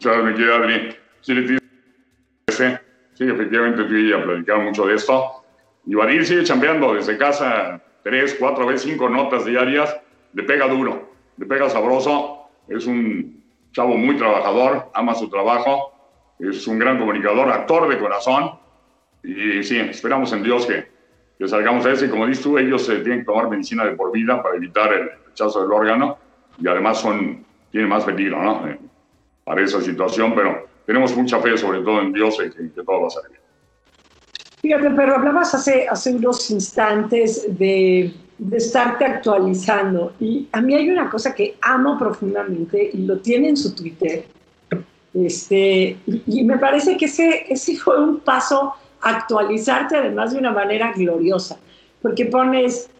Claro, 0.00 0.24
me 0.24 0.34
queda 0.34 0.56
Adri. 0.56 0.96
Sí, 1.20 1.34
sí, 2.48 3.24
efectivamente 3.24 3.84
tú 3.84 3.94
y 3.94 4.12
ella 4.12 4.22
platicaron 4.22 4.64
mucho 4.66 4.86
de 4.86 4.94
esto. 4.94 5.44
Y 5.86 5.94
Badir 5.94 6.24
sigue 6.24 6.44
chambeando 6.44 6.94
desde 6.94 7.18
casa 7.18 7.80
tres, 8.02 8.36
cuatro 8.38 8.66
veces, 8.66 8.82
cinco 8.82 9.08
notas 9.08 9.44
diarias, 9.44 9.94
le 10.32 10.42
pega 10.44 10.66
duro 10.68 11.03
le 11.36 11.46
pega 11.46 11.68
sabroso, 11.68 12.48
es 12.68 12.86
un 12.86 13.42
chavo 13.72 13.96
muy 13.96 14.16
trabajador, 14.16 14.90
ama 14.94 15.14
su 15.14 15.28
trabajo, 15.28 15.92
es 16.38 16.66
un 16.66 16.78
gran 16.78 16.98
comunicador, 16.98 17.50
actor 17.50 17.88
de 17.88 17.98
corazón, 17.98 18.52
y 19.22 19.62
sí, 19.62 19.78
esperamos 19.78 20.32
en 20.32 20.42
Dios 20.42 20.66
que, 20.66 20.86
que 21.38 21.48
salgamos 21.48 21.84
a 21.86 21.92
eso, 21.92 22.04
y 22.04 22.08
como 22.08 22.26
dices 22.26 22.44
tú, 22.44 22.58
ellos 22.58 22.86
tienen 22.86 23.20
que 23.20 23.24
tomar 23.24 23.48
medicina 23.48 23.84
de 23.84 23.92
por 23.92 24.12
vida 24.12 24.42
para 24.42 24.56
evitar 24.56 24.92
el 24.92 25.10
rechazo 25.26 25.62
del 25.62 25.72
órgano, 25.72 26.18
y 26.58 26.68
además 26.68 26.98
son, 26.98 27.44
tienen 27.70 27.88
más 27.88 28.04
peligro, 28.04 28.40
¿no? 28.42 28.68
Eh, 28.68 28.78
para 29.44 29.62
esa 29.62 29.80
situación, 29.80 30.34
pero 30.34 30.68
tenemos 30.86 31.16
mucha 31.16 31.38
fe, 31.40 31.56
sobre 31.56 31.80
todo 31.80 32.00
en 32.00 32.12
Dios, 32.12 32.38
y 32.40 32.50
que, 32.50 32.72
que 32.72 32.82
todo 32.82 33.02
va 33.02 33.06
a 33.08 33.10
salir 33.10 33.30
bien. 33.30 33.42
Fíjate, 34.62 34.90
pero 34.96 35.16
hablabas 35.16 35.54
hace, 35.54 35.86
hace 35.88 36.14
unos 36.14 36.50
instantes 36.50 37.46
de 37.58 38.14
de 38.38 38.56
estarte 38.56 39.04
actualizando. 39.04 40.12
Y 40.20 40.48
a 40.52 40.60
mí 40.60 40.74
hay 40.74 40.90
una 40.90 41.08
cosa 41.10 41.34
que 41.34 41.56
amo 41.60 41.98
profundamente 41.98 42.90
y 42.92 42.98
lo 42.98 43.18
tiene 43.18 43.50
en 43.50 43.56
su 43.56 43.74
Twitter. 43.74 44.24
Este, 45.14 45.96
y, 46.06 46.42
me 46.42 46.58
parece 46.58 46.96
que 46.96 47.04
ese, 47.04 47.46
ese 47.48 47.76
fue 47.76 48.02
un 48.02 48.18
paso 48.20 48.74
actualizarte 49.00 49.96
además 49.96 50.32
de 50.32 50.38
una 50.38 50.50
manera 50.50 50.92
gloriosa, 50.92 51.58
porque 52.02 52.26
pones 52.26 52.90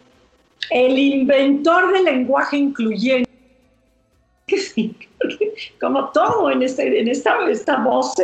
el 0.71 0.99
inventor 0.99 1.93
del 1.93 2.05
lenguaje 2.05 2.57
incluyente. 2.57 3.31
Como 5.81 6.11
todo 6.11 6.51
en, 6.51 6.63
este, 6.63 7.01
en 7.01 7.09
esta, 7.09 7.49
esta 7.51 7.79
voz 7.79 8.15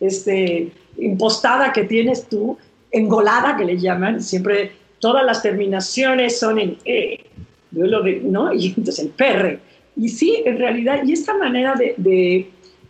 este, 0.00 0.72
impostada 0.96 1.72
que 1.72 1.84
tienes 1.84 2.26
tú, 2.26 2.58
engolada 2.90 3.56
que 3.56 3.64
le 3.64 3.78
llaman, 3.78 4.22
siempre 4.22 4.72
todas 5.00 5.24
las 5.24 5.42
terminaciones 5.42 6.38
son 6.38 6.58
en 6.58 6.76
E, 6.84 7.24
¿no? 7.72 8.52
Y 8.52 8.68
entonces 8.68 9.00
el 9.00 9.10
perre. 9.10 9.58
Y 9.96 10.08
sí, 10.08 10.42
en 10.44 10.58
realidad, 10.58 11.02
y 11.04 11.12
esta 11.12 11.36
manera 11.36 11.74
de, 11.74 11.94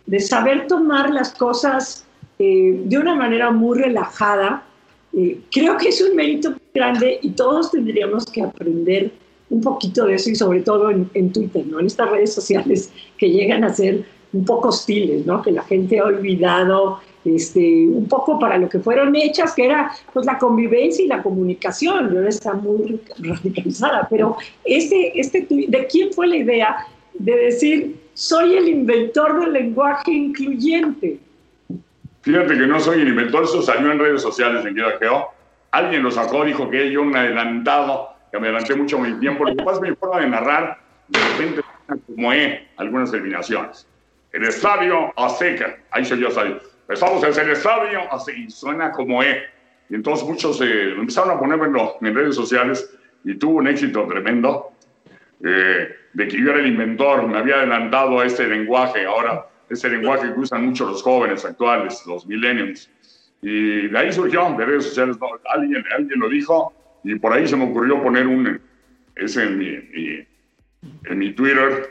de, 0.05 0.19
saber 0.19 0.67
tomar 0.67 1.09
las 1.09 1.33
cosas 1.33 2.05
eh, 2.37 2.81
de 2.85 2.97
una 2.97 3.15
manera 3.15 3.51
muy 3.51 3.79
relajada, 3.79 4.63
eh, 5.13 5.39
creo 5.51 5.77
que 5.77 5.89
es 5.89 6.01
un 6.01 6.15
mérito 6.15 6.53
grande 6.73 7.19
y 7.21 7.31
todos 7.31 7.71
tendríamos 7.71 8.25
que 8.25 8.41
aprender 8.41 9.11
un 9.49 9.61
poquito 9.61 10.05
de 10.05 10.15
eso 10.15 10.29
y 10.29 10.35
sobre 10.35 10.61
todo 10.61 10.89
en, 10.89 11.09
en, 11.13 11.33
Twitter, 11.33 11.65
¿no? 11.67 11.79
En 11.79 11.87
estas 11.87 12.09
redes 12.09 12.33
sociales 12.33 12.91
que 13.17 13.29
llegan 13.29 13.63
a 13.63 13.73
ser 13.73 14.05
un 14.31 14.45
poco 14.45 14.69
hostiles, 14.69 15.25
¿no? 15.25 15.41
Que 15.41 15.51
la 15.51 15.63
gente 15.63 15.99
ha 15.99 16.05
olvidado 16.05 16.99
este, 17.25 17.87
un 17.87 18.07
poco 18.07 18.39
para 18.39 18.57
lo 18.57 18.67
que 18.67 18.79
fueron 18.79 19.15
hechas, 19.15 19.53
que 19.53 19.65
era 19.65 19.91
pues 20.13 20.25
la 20.25 20.37
convivencia 20.37 21.03
y 21.05 21.07
la 21.07 21.21
comunicación, 21.21 22.15
ahora 22.15 22.29
está 22.29 22.53
muy 22.53 22.99
radicalizada, 23.19 24.07
pero 24.09 24.37
este, 24.63 25.19
este, 25.19 25.47
¿de 25.49 25.87
quién 25.87 26.11
fue 26.13 26.27
la 26.27 26.37
idea 26.37 26.87
de 27.13 27.35
decir, 27.35 27.95
soy 28.13 28.55
el 28.55 28.67
inventor 28.67 29.39
del 29.39 29.53
lenguaje 29.53 30.11
incluyente? 30.11 31.19
Fíjate 32.21 32.55
que 32.55 32.67
no 32.67 32.79
soy 32.79 33.01
el 33.01 33.07
inventor, 33.07 33.43
eso 33.43 33.61
salió 33.61 33.91
en 33.91 33.99
redes 33.99 34.21
sociales 34.21 34.65
en 34.65 34.75
Queda 34.75 34.97
Geo. 34.99 35.27
Alguien 35.71 36.03
lo 36.03 36.11
sacó, 36.11 36.43
dijo 36.45 36.69
que 36.69 36.91
yo 36.91 37.01
un 37.01 37.15
adelantado, 37.15 38.09
que 38.31 38.39
me 38.39 38.47
adelanté 38.47 38.75
mucho 38.75 38.99
mi 38.99 39.13
tiempo. 39.19 39.45
Lo 39.45 39.55
que 39.55 39.63
pasa 39.63 39.77
es 39.77 39.89
mi 39.89 39.95
forma 39.95 40.19
de 40.19 40.27
narrar, 40.27 40.77
de 41.07 41.19
repente, 41.19 41.61
como 42.05 42.31
he 42.33 42.67
algunas 42.77 43.11
eliminaciones. 43.13 43.87
El 44.31 44.45
estadio 44.45 45.11
Azteca, 45.17 45.77
ahí 45.91 46.05
se 46.05 46.17
yo 46.17 46.27
estadio 46.27 46.59
Estamos 46.91 47.23
en 47.23 47.45
el 47.45 47.51
estadio, 47.51 48.01
así 48.11 48.49
suena 48.49 48.91
como 48.91 49.23
E. 49.23 49.43
Y 49.89 49.95
entonces 49.95 50.27
muchos 50.27 50.59
eh, 50.59 50.91
empezaron 50.91 51.31
a 51.31 51.39
ponerlo 51.39 51.95
en 52.01 52.13
redes 52.13 52.35
sociales 52.35 52.97
y 53.23 53.35
tuvo 53.35 53.59
un 53.59 53.67
éxito 53.67 54.05
tremendo 54.07 54.71
eh, 55.41 55.95
de 56.13 56.27
que 56.27 56.37
yo 56.37 56.51
era 56.51 56.59
el 56.59 56.67
inventor, 56.67 57.25
me 57.27 57.37
había 57.37 57.55
adelantado 57.55 58.19
a 58.19 58.25
este 58.25 58.45
lenguaje, 58.45 59.05
ahora 59.05 59.47
este 59.69 59.89
lenguaje 59.89 60.33
que 60.33 60.39
usan 60.39 60.65
mucho 60.65 60.85
los 60.85 61.01
jóvenes 61.01 61.45
actuales, 61.45 62.03
los 62.05 62.27
millennials. 62.27 62.89
Y 63.41 63.87
de 63.87 63.97
ahí 63.97 64.11
surgió, 64.11 64.53
de 64.57 64.65
redes 64.65 64.85
sociales, 64.85 65.17
alguien, 65.45 65.83
alguien 65.95 66.19
lo 66.19 66.27
dijo 66.27 66.73
y 67.05 67.15
por 67.15 67.31
ahí 67.31 67.47
se 67.47 67.55
me 67.55 67.65
ocurrió 67.65 68.03
poner 68.03 68.27
un, 68.27 68.59
ese 69.15 69.43
en 69.43 69.57
mi, 69.57 70.25
en 71.05 71.17
mi 71.17 71.31
Twitter, 71.31 71.89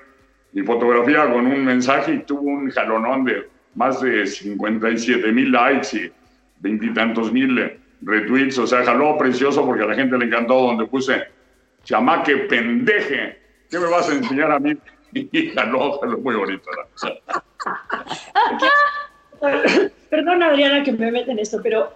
mi 0.53 0.63
fotografía 0.63 1.25
con 1.33 1.47
un 1.47 1.65
mensaje 1.65 2.15
y 2.15 2.19
tuvo 2.19 2.43
un 2.43 2.71
jalonón 2.71 3.25
de 3.25 3.49
más 3.75 4.01
de 4.01 4.27
57 4.27 5.33
mil 5.33 5.53
likes 5.53 5.97
y 5.97 6.13
veintitantos 6.61 7.33
mil 7.33 7.79
retweets. 8.03 8.59
O 8.59 8.67
sea, 8.67 8.85
jaló 8.85 9.17
precioso 9.19 9.65
porque 9.65 9.85
a 9.85 9.89
la 9.89 9.95
gente 9.95 10.19
le 10.19 10.27
encantó 10.27 10.55
donde 10.63 10.87
puse 10.87 11.23
chamaque 11.85 12.37
pendeje. 12.37 13.39
¿Qué 13.71 13.79
me 13.79 13.87
vas 13.87 14.09
a 14.09 14.15
enseñar 14.15 14.51
a 14.53 14.59
mí? 14.59 14.77
Y 15.13 15.49
jaló, 15.51 15.99
jaló 15.99 16.19
muy 16.19 16.37
bonito. 16.37 16.71
Perdón, 20.09 20.41
Adriana, 20.41 20.85
que 20.85 20.93
me 20.93 21.11
meten 21.11 21.41
esto, 21.41 21.59
pero 21.61 21.93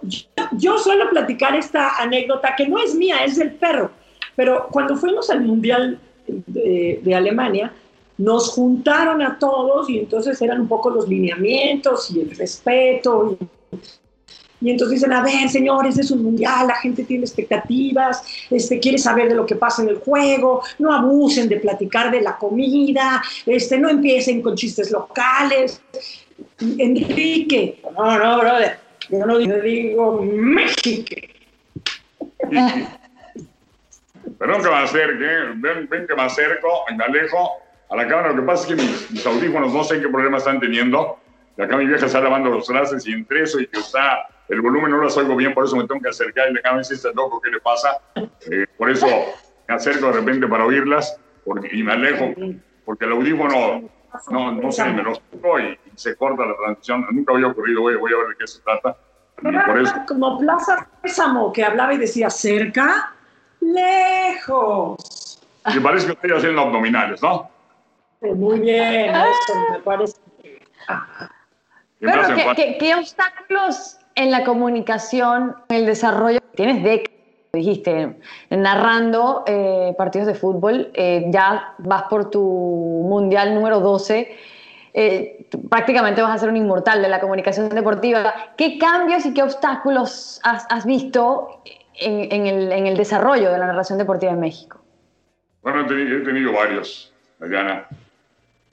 yo, 0.51 0.77
suelo 0.77 1.09
platicar 1.11 1.55
esta 1.55 1.95
anécdota 2.01 2.53
que 2.57 2.67
no 2.67 2.77
es 2.77 2.93
mía, 2.93 3.23
es 3.23 3.37
del 3.37 3.53
perro. 3.53 3.91
Pero 4.35 4.67
cuando 4.69 4.97
fuimos 4.97 5.29
al 5.29 5.43
Mundial 5.43 5.97
de 6.27 7.15
Alemania, 7.15 7.71
nos 8.17 8.49
juntaron 8.49 9.21
a 9.21 9.37
todos 9.37 9.89
y 9.89 9.99
entonces 9.99 10.41
eran 10.41 10.61
un 10.61 10.67
poco 10.67 10.89
los 10.89 11.07
lineamientos 11.07 12.11
y 12.11 12.21
el 12.21 12.35
respeto. 12.35 13.37
Y, 14.61 14.71
entonces 14.71 14.95
dicen, 14.95 15.13
a 15.13 15.21
ver, 15.21 15.49
señores, 15.49 15.97
es 15.99 16.09
un 16.11 16.23
mundial, 16.23 16.67
la 16.67 16.75
gente 16.75 17.03
tiene 17.03 17.25
expectativas, 17.25 18.23
este, 18.49 18.79
quiere 18.79 18.97
saber 18.97 19.29
de 19.29 19.35
lo 19.35 19.45
que 19.45 19.55
pasa 19.55 19.83
en 19.83 19.89
el 19.89 19.97
juego, 19.97 20.63
no 20.79 20.93
abusen 20.93 21.49
de 21.49 21.57
platicar 21.57 22.09
de 22.09 22.21
la 22.21 22.37
comida, 22.37 23.21
este, 23.45 23.77
no 23.77 23.89
empiecen 23.89 24.41
con 24.41 24.55
chistes 24.55 24.91
locales. 24.91 25.81
Enrique, 26.59 27.81
no, 27.95 28.17
no, 28.17 28.39
brother, 28.39 28.79
yo 29.09 29.25
no 29.25 29.37
digo 29.37 30.21
México, 30.21 31.15
Perdón 34.37 34.63
que 34.63 34.69
me 34.69 34.75
acerque, 34.75 35.25
ven, 35.55 35.87
ven, 35.89 36.07
que 36.07 36.15
me 36.15 36.23
acerco 36.23 36.67
y 36.89 36.95
me 36.95 37.03
alejo 37.05 37.51
a 37.89 37.95
la 37.95 38.07
cámara. 38.07 38.29
Lo 38.29 38.41
que 38.41 38.47
pasa 38.47 38.63
es 38.63 38.75
que 38.75 39.11
mis, 39.11 39.25
audífonos 39.25 39.73
no 39.73 39.83
sé 39.83 40.01
qué 40.01 40.07
problema 40.07 40.37
están 40.37 40.59
teniendo. 40.59 41.19
Y 41.57 41.61
acá 41.61 41.77
mi 41.77 41.85
vieja 41.85 42.05
está 42.05 42.19
lavando 42.19 42.49
los 42.49 42.67
trastes 42.67 43.07
y 43.07 43.13
entre 43.13 43.43
eso 43.43 43.59
y 43.59 43.67
que 43.67 43.79
está, 43.79 44.27
el 44.49 44.61
volumen 44.61 44.91
no 44.91 44.97
lo 44.97 45.07
oigo 45.07 45.35
bien, 45.37 45.53
por 45.53 45.63
eso 45.63 45.77
me 45.77 45.87
tengo 45.87 46.01
que 46.01 46.09
acercar 46.09 46.49
y 46.49 46.53
le 46.53 46.61
ver 46.61 46.83
si 46.83 46.95
está 46.95 47.11
loco, 47.15 47.39
¿qué 47.39 47.49
le 47.49 47.61
pasa? 47.61 47.97
Eh, 48.51 48.65
por 48.77 48.89
eso 48.89 49.07
me 49.67 49.75
acerco 49.75 50.07
de 50.07 50.13
repente 50.13 50.47
para 50.47 50.65
oírlas 50.65 51.17
porque, 51.45 51.69
y 51.71 51.81
me 51.81 51.93
alejo, 51.93 52.33
porque 52.83 53.05
el 53.05 53.13
audífono 53.13 53.89
no, 54.29 54.51
no 54.51 54.71
sé, 54.71 54.85
me 54.85 55.03
lo 55.03 55.13
pongo 55.13 55.59
y, 55.59 55.79
se 55.95 56.15
corta 56.17 56.45
la 56.45 56.55
transmisión. 56.57 57.05
Nunca 57.11 57.33
había 57.33 57.47
ocurrido, 57.47 57.81
voy, 57.81 57.95
voy 57.95 58.11
a 58.13 58.17
ver 58.17 58.27
de 58.29 58.35
qué 58.37 58.47
se 58.47 58.59
trata. 58.61 58.97
por 59.41 59.79
eso... 59.79 59.93
como 60.07 60.37
Plaza 60.39 60.87
Sésamo, 61.03 61.53
que 61.53 61.63
hablaba 61.63 61.93
y 61.93 61.97
decía 61.97 62.29
cerca, 62.29 63.13
lejos. 63.61 65.39
Me 65.73 65.79
parece 65.79 66.07
que 66.07 66.13
estoy 66.13 66.31
haciendo 66.31 66.61
abdominales, 66.61 67.21
¿no? 67.21 67.49
Muy 68.21 68.59
bien, 68.59 69.13
eso 69.15 69.53
me 69.71 69.79
parece. 69.79 70.17
¿qué, 72.79 72.95
obstáculos 72.95 73.97
en 74.15 74.31
la 74.31 74.43
comunicación, 74.43 75.55
en 75.69 75.75
el 75.77 75.85
desarrollo? 75.85 76.39
Tienes 76.55 76.83
décadas, 76.83 77.15
dijiste, 77.53 78.17
narrando 78.49 79.43
eh, 79.47 79.93
partidos 79.97 80.27
de 80.27 80.35
fútbol, 80.35 80.91
eh, 80.93 81.25
ya 81.29 81.73
vas 81.77 82.03
por 82.03 82.29
tu 82.29 82.41
mundial 82.41 83.53
número 83.53 83.79
12. 83.79 84.35
Eh, 84.97 85.47
prácticamente 85.69 86.21
vas 86.21 86.31
a 86.31 86.37
ser 86.37 86.49
un 86.49 86.57
inmortal 86.57 87.01
de 87.01 87.09
la 87.09 87.19
comunicación 87.19 87.69
deportiva. 87.69 88.33
¿Qué 88.57 88.77
cambios 88.77 89.25
y 89.25 89.33
qué 89.33 89.43
obstáculos 89.43 90.39
has, 90.43 90.85
visto 90.85 91.61
en, 91.95 92.47
el, 92.47 92.71
en, 92.71 92.87
el, 92.87 92.95
desarrollo 92.95 93.51
de 93.51 93.57
la 93.57 93.67
narración 93.67 93.97
deportiva 93.97 94.31
en 94.31 94.39
México? 94.39 94.81
Bueno, 95.61 95.81
he 95.81 95.85
tenido 96.23 96.53
varios, 96.53 97.13
Adriana. 97.41 97.87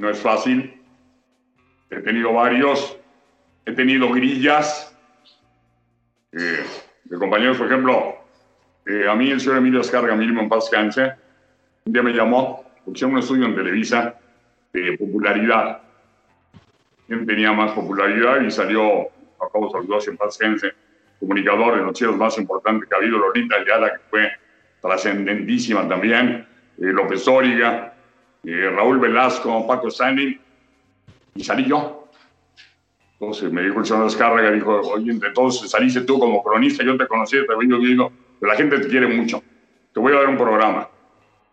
No 0.02 0.10
es 0.10 0.18
fácil. 0.18 0.82
He 1.88 2.00
tenido 2.00 2.32
varios. 2.32 2.98
He 3.64 3.70
tenido 3.70 4.10
grillas 4.10 4.92
eh, 6.32 6.64
de 7.04 7.18
compañeros, 7.18 7.56
por 7.56 7.68
ejemplo, 7.68 8.16
eh, 8.84 9.06
a 9.08 9.14
mí 9.14 9.30
el 9.30 9.38
señor 9.38 9.58
Emilio 9.58 9.80
Escarga, 9.80 10.16
mismo 10.16 10.40
en 10.40 10.48
paz 10.48 10.68
canse, 10.68 11.12
un 11.84 11.92
día 11.92 12.02
me 12.02 12.12
llamó, 12.12 12.64
porque 12.84 13.04
un 13.04 13.16
estudio 13.16 13.46
en 13.46 13.54
Televisa 13.54 14.18
de 14.72 14.98
popularidad. 14.98 15.82
¿Quién 17.06 17.24
tenía 17.24 17.52
más 17.52 17.70
popularidad? 17.70 18.40
Y 18.40 18.50
salió, 18.50 19.06
acabo 19.40 19.66
de 19.66 19.70
saludar 19.70 20.00
en 20.08 20.16
paz 20.16 20.36
canse, 20.36 20.72
comunicador 21.20 21.76
de 21.76 22.06
los 22.06 22.16
más 22.16 22.36
importantes 22.38 22.88
que 22.88 22.94
ha 22.96 22.98
habido, 22.98 23.18
Lolita 23.18 23.54
Ayala, 23.54 23.92
que 23.92 24.00
fue 24.10 24.32
trascendentísima 24.80 25.88
también, 25.88 26.44
eh, 26.78 26.86
López 26.86 27.28
Óriga, 27.28 27.91
eh, 28.44 28.70
Raúl 28.74 28.98
Velasco, 28.98 29.66
Paco 29.66 29.88
Stanley, 29.88 30.40
y 31.34 31.44
salí 31.44 31.64
yo. 31.64 32.08
Entonces 33.20 33.52
me 33.52 33.62
dijo 33.62 33.78
el 33.78 33.86
señor 33.86 34.04
Descárraga, 34.04 34.50
dijo, 34.50 34.80
oye, 34.80 35.18
todos 35.32 35.70
saliste 35.70 36.00
tú 36.00 36.18
como 36.18 36.42
cronista, 36.42 36.82
yo 36.82 36.96
te 36.96 37.06
conocí, 37.06 37.36
te 37.46 37.54
vengo 37.54 37.78
viendo, 37.78 38.12
pero 38.40 38.52
la 38.52 38.58
gente 38.58 38.78
te 38.78 38.88
quiere 38.88 39.06
mucho. 39.06 39.42
Te 39.94 40.00
voy 40.00 40.12
a 40.12 40.16
dar 40.16 40.28
un 40.28 40.36
programa. 40.36 40.88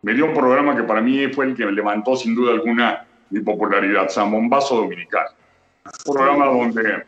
Me 0.02 0.14
dio 0.14 0.26
un 0.26 0.34
programa 0.34 0.76
que 0.76 0.84
para 0.84 1.02
mí 1.02 1.28
fue 1.28 1.46
el 1.46 1.56
que 1.56 1.66
me 1.66 1.72
levantó 1.72 2.16
sin 2.16 2.34
duda 2.34 2.54
alguna 2.54 3.06
mi 3.30 3.42
popularidad, 3.42 4.10
Samombazo 4.10 4.78
Dominical. 4.78 5.28
Un 6.08 6.14
programa 6.14 6.46
donde 6.46 7.04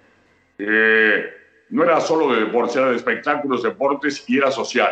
eh, 0.60 1.26
no 1.70 1.84
era 1.84 2.00
solo 2.00 2.34
de 2.34 2.42
deportes, 2.42 2.76
era 2.76 2.92
de 2.92 2.98
espectáculos, 2.98 3.64
deportes 3.64 4.24
y 4.28 4.38
era 4.38 4.52
social. 4.52 4.92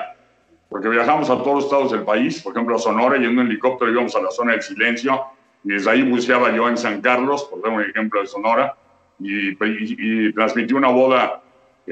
Porque 0.69 0.87
viajamos 0.87 1.29
a 1.29 1.37
todos 1.37 1.55
los 1.55 1.63
estados 1.65 1.91
del 1.91 2.03
país, 2.03 2.41
por 2.41 2.53
ejemplo 2.53 2.75
a 2.75 2.79
Sonora, 2.79 3.17
y 3.17 3.25
en 3.25 3.37
un 3.37 3.47
helicóptero 3.47 3.91
íbamos 3.91 4.15
a 4.15 4.21
la 4.21 4.31
zona 4.31 4.51
del 4.53 4.61
silencio, 4.61 5.19
y 5.63 5.73
desde 5.73 5.89
ahí 5.89 6.03
buceaba 6.03 6.55
yo 6.55 6.69
en 6.69 6.77
San 6.77 7.01
Carlos, 7.01 7.43
por 7.45 7.61
dar 7.61 7.71
un 7.71 7.81
ejemplo 7.81 8.21
de 8.21 8.27
Sonora, 8.27 8.75
y, 9.19 9.49
y, 9.49 10.33
transmití 10.33 10.73
una 10.73 10.89
boda 10.89 11.41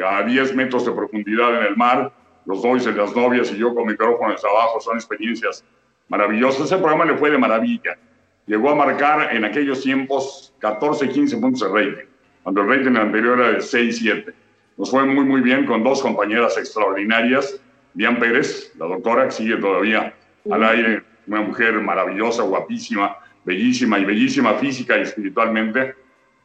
a 0.05 0.23
10 0.23 0.55
metros 0.55 0.85
de 0.85 0.91
profundidad 0.91 1.57
en 1.57 1.63
el 1.63 1.75
mar, 1.75 2.11
los 2.45 2.63
novios 2.63 2.87
y 2.87 2.91
las 2.93 3.13
novias 3.15 3.51
y 3.51 3.57
yo 3.57 3.75
con 3.75 3.87
micrófonos 3.87 4.43
abajo, 4.45 4.79
son 4.79 4.95
experiencias 4.95 5.65
maravillosas. 6.07 6.67
Ese 6.67 6.77
programa 6.77 7.03
le 7.03 7.17
fue 7.17 7.29
de 7.29 7.37
maravilla. 7.37 7.97
Llegó 8.45 8.69
a 8.69 8.75
marcar 8.75 9.35
en 9.35 9.43
aquellos 9.43 9.81
tiempos 9.81 10.53
14, 10.59 11.09
15 11.09 11.37
puntos 11.37 11.61
de 11.61 11.67
rating, 11.67 12.05
cuando 12.43 12.61
el 12.61 12.69
rating 12.69 12.95
anterior 12.95 13.39
era 13.39 13.51
de 13.51 13.61
6, 13.61 13.97
7. 13.97 14.33
Nos 14.77 14.91
fue 14.91 15.05
muy, 15.05 15.25
muy 15.25 15.41
bien 15.41 15.65
con 15.65 15.83
dos 15.83 16.01
compañeras 16.01 16.57
extraordinarias. 16.57 17.59
Diane 17.97 18.19
Pérez, 18.19 18.71
la 18.77 18.85
doctora, 18.85 19.25
que 19.25 19.31
sigue 19.31 19.57
todavía 19.57 20.13
al 20.51 20.63
aire, 20.63 21.01
una 21.25 21.41
mujer 21.41 21.81
maravillosa, 21.81 22.43
guapísima, 22.43 23.17
bellísima 23.43 23.97
y 23.97 24.05
bellísima 24.05 24.53
física 24.53 24.99
y 24.99 25.01
espiritualmente. 25.01 25.95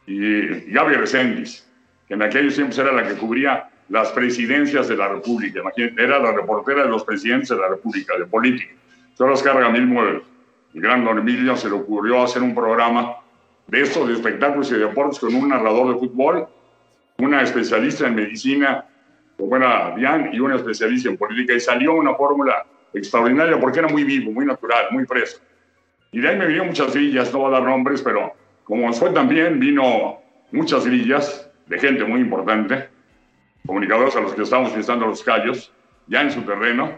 Y 0.07 0.71
Gaby 0.71 0.95
Reséndiz, 0.95 1.63
que 2.07 2.15
en 2.15 2.23
aquellos 2.23 2.55
tiempos 2.55 2.79
era 2.79 2.91
la 2.91 3.07
que 3.07 3.13
cubría 3.13 3.69
las 3.89 4.11
presidencias 4.13 4.87
de 4.87 4.97
la 4.97 5.09
República. 5.09 5.61
Era 5.75 6.17
la 6.17 6.31
reportera 6.31 6.85
de 6.85 6.89
los 6.89 7.03
presidentes 7.03 7.49
de 7.49 7.57
la 7.57 7.69
República, 7.69 8.17
de 8.17 8.25
política. 8.25 8.73
Solo 9.13 9.35
carga 9.35 9.69
mismo 9.69 10.01
el, 10.01 10.23
el 10.73 10.81
gran 10.81 11.05
Don 11.05 11.19
Emilio 11.19 11.55
se 11.55 11.69
le 11.69 11.75
ocurrió 11.75 12.23
hacer 12.23 12.41
un 12.41 12.55
programa 12.55 13.17
de 13.67 13.81
esto, 13.81 14.07
de 14.07 14.13
espectáculos 14.15 14.71
y 14.71 14.75
deportes, 14.75 15.19
con 15.19 15.35
un 15.35 15.49
narrador 15.49 15.93
de 15.93 15.99
fútbol, 15.99 16.47
una 17.19 17.43
especialista 17.43 18.07
en 18.07 18.15
medicina, 18.15 18.87
como 19.37 19.55
era 19.57 19.93
Diane, 19.95 20.29
y 20.33 20.39
una 20.39 20.55
especialista 20.55 21.09
en 21.09 21.17
política, 21.17 21.53
y 21.53 21.59
salió 21.59 21.93
una 21.93 22.13
fórmula 22.15 22.65
extraordinaria 22.93 23.59
porque 23.59 23.79
era 23.79 23.87
muy 23.87 24.03
vivo, 24.03 24.31
muy 24.31 24.45
natural, 24.45 24.87
muy 24.91 25.05
fresco. 25.05 25.43
Y 26.11 26.21
de 26.21 26.29
ahí 26.29 26.37
me 26.37 26.45
vinieron 26.45 26.67
muchas 26.67 26.93
grillas, 26.93 27.33
no 27.33 27.39
voy 27.39 27.49
a 27.49 27.59
dar 27.59 27.63
nombres, 27.63 28.01
pero 28.01 28.33
como 28.63 28.91
fue 28.93 29.09
también, 29.09 29.59
vino 29.59 30.19
muchas 30.51 30.85
grillas 30.85 31.49
de 31.67 31.79
gente 31.79 32.03
muy 32.05 32.21
importante, 32.21 32.87
comunicadores 33.65 34.15
a 34.15 34.21
los 34.21 34.33
que 34.33 34.43
estábamos 34.43 34.75
visitando 34.75 35.07
los 35.07 35.23
callos, 35.23 35.73
ya 36.07 36.21
en 36.21 36.31
su 36.31 36.41
terreno. 36.41 36.91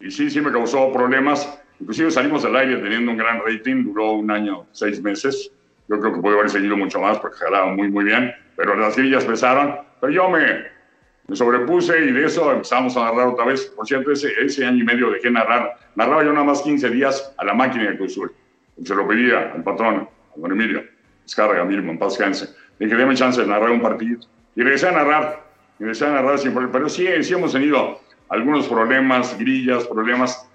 Y 0.00 0.10
sí, 0.10 0.30
sí 0.30 0.40
me 0.40 0.52
causó 0.52 0.92
problemas. 0.92 1.62
Inclusive 1.80 2.10
salimos 2.10 2.44
al 2.44 2.56
aire 2.56 2.76
teniendo 2.78 3.12
un 3.12 3.16
gran 3.16 3.40
rating, 3.44 3.84
duró 3.84 4.12
un 4.12 4.30
año, 4.30 4.66
seis 4.72 5.00
meses. 5.00 5.52
Yo 5.88 6.00
creo 6.00 6.14
que 6.14 6.20
puede 6.20 6.36
haber 6.38 6.50
seguido 6.50 6.76
mucho 6.76 7.00
más 7.00 7.18
porque 7.18 7.38
jalaba 7.38 7.72
muy, 7.72 7.90
muy 7.90 8.04
bien. 8.04 8.34
Pero 8.56 8.74
las 8.74 8.96
grillas 8.96 9.24
pesaron. 9.24 9.78
Pero 10.00 10.12
yo 10.12 10.28
me, 10.28 10.66
me 11.28 11.34
sobrepuse 11.34 11.98
y 12.04 12.12
de 12.12 12.24
eso 12.24 12.52
empezamos 12.52 12.96
a 12.96 13.04
narrar 13.04 13.28
otra 13.28 13.46
vez. 13.46 13.66
Por 13.66 13.86
cierto, 13.86 14.12
ese, 14.12 14.32
ese 14.40 14.64
año 14.64 14.82
y 14.82 14.86
medio 14.86 15.10
dejé 15.10 15.30
narrar. 15.30 15.76
Narraba 15.96 16.24
yo 16.24 16.32
nada 16.32 16.44
más 16.44 16.62
15 16.62 16.90
días 16.90 17.34
a 17.36 17.44
la 17.44 17.54
máquina 17.54 17.90
de 17.90 17.96
Cruzul. 17.96 18.32
Se 18.84 18.94
lo 18.94 19.08
pedía 19.08 19.52
al 19.54 19.62
patrón, 19.62 20.08
a 20.36 20.40
don 20.40 20.52
Emilio. 20.52 20.84
Descarga, 21.24 21.64
mismo, 21.64 21.90
en 21.90 21.98
paz 21.98 22.12
descanse. 22.12 22.54
Le 22.78 22.86
dije, 22.86 22.96
déme 22.96 23.14
chance 23.14 23.40
de 23.40 23.46
narrar 23.46 23.70
un 23.70 23.80
partido. 23.80 24.20
Y 24.54 24.62
regresé 24.62 24.88
a 24.88 24.92
narrar, 24.92 25.44
regresé 25.78 26.06
a 26.06 26.12
narrar 26.12 26.38
siempre, 26.38 26.68
pero 26.70 26.88
sí, 26.88 27.06
sí 27.22 27.34
hemos 27.34 27.52
tenido 27.52 28.00
algunos 28.28 28.68
problemas, 28.68 29.36
grillas, 29.38 29.86
problemas, 29.86 30.48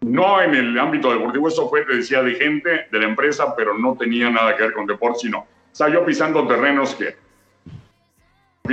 no 0.00 0.42
en 0.42 0.54
el 0.54 0.78
ámbito 0.78 1.12
deportivo, 1.12 1.48
eso 1.48 1.68
fue, 1.68 1.84
te 1.84 1.96
decía, 1.96 2.22
de 2.22 2.34
gente 2.34 2.86
de 2.90 2.98
la 2.98 3.06
empresa, 3.06 3.54
pero 3.56 3.78
no 3.78 3.96
tenía 3.96 4.30
nada 4.30 4.56
que 4.56 4.64
ver 4.64 4.72
con 4.72 4.86
deporte, 4.86 5.20
sino, 5.22 5.46
estaba 5.70 5.90
yo 5.90 6.04
pisando 6.04 6.46
terrenos 6.46 6.94
que 6.94 7.14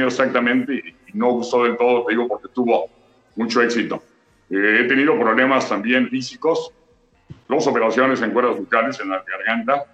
exactamente 0.02 0.74
y, 0.74 1.03
no 1.14 1.32
gustó 1.32 1.64
del 1.64 1.78
todo, 1.78 2.06
te 2.06 2.14
digo, 2.14 2.28
porque 2.28 2.48
tuvo 2.50 2.90
mucho 3.36 3.62
éxito. 3.62 4.04
Eh, 4.50 4.82
he 4.82 4.84
tenido 4.86 5.18
problemas 5.20 5.70
también 5.70 6.10
físicos, 6.10 6.72
dos 7.48 7.68
operaciones 7.68 8.22
en 8.22 8.32
cuerdas 8.32 8.58
bucales 8.58 9.00
en 9.00 9.10
la 9.10 9.24
garganta, 9.24 9.86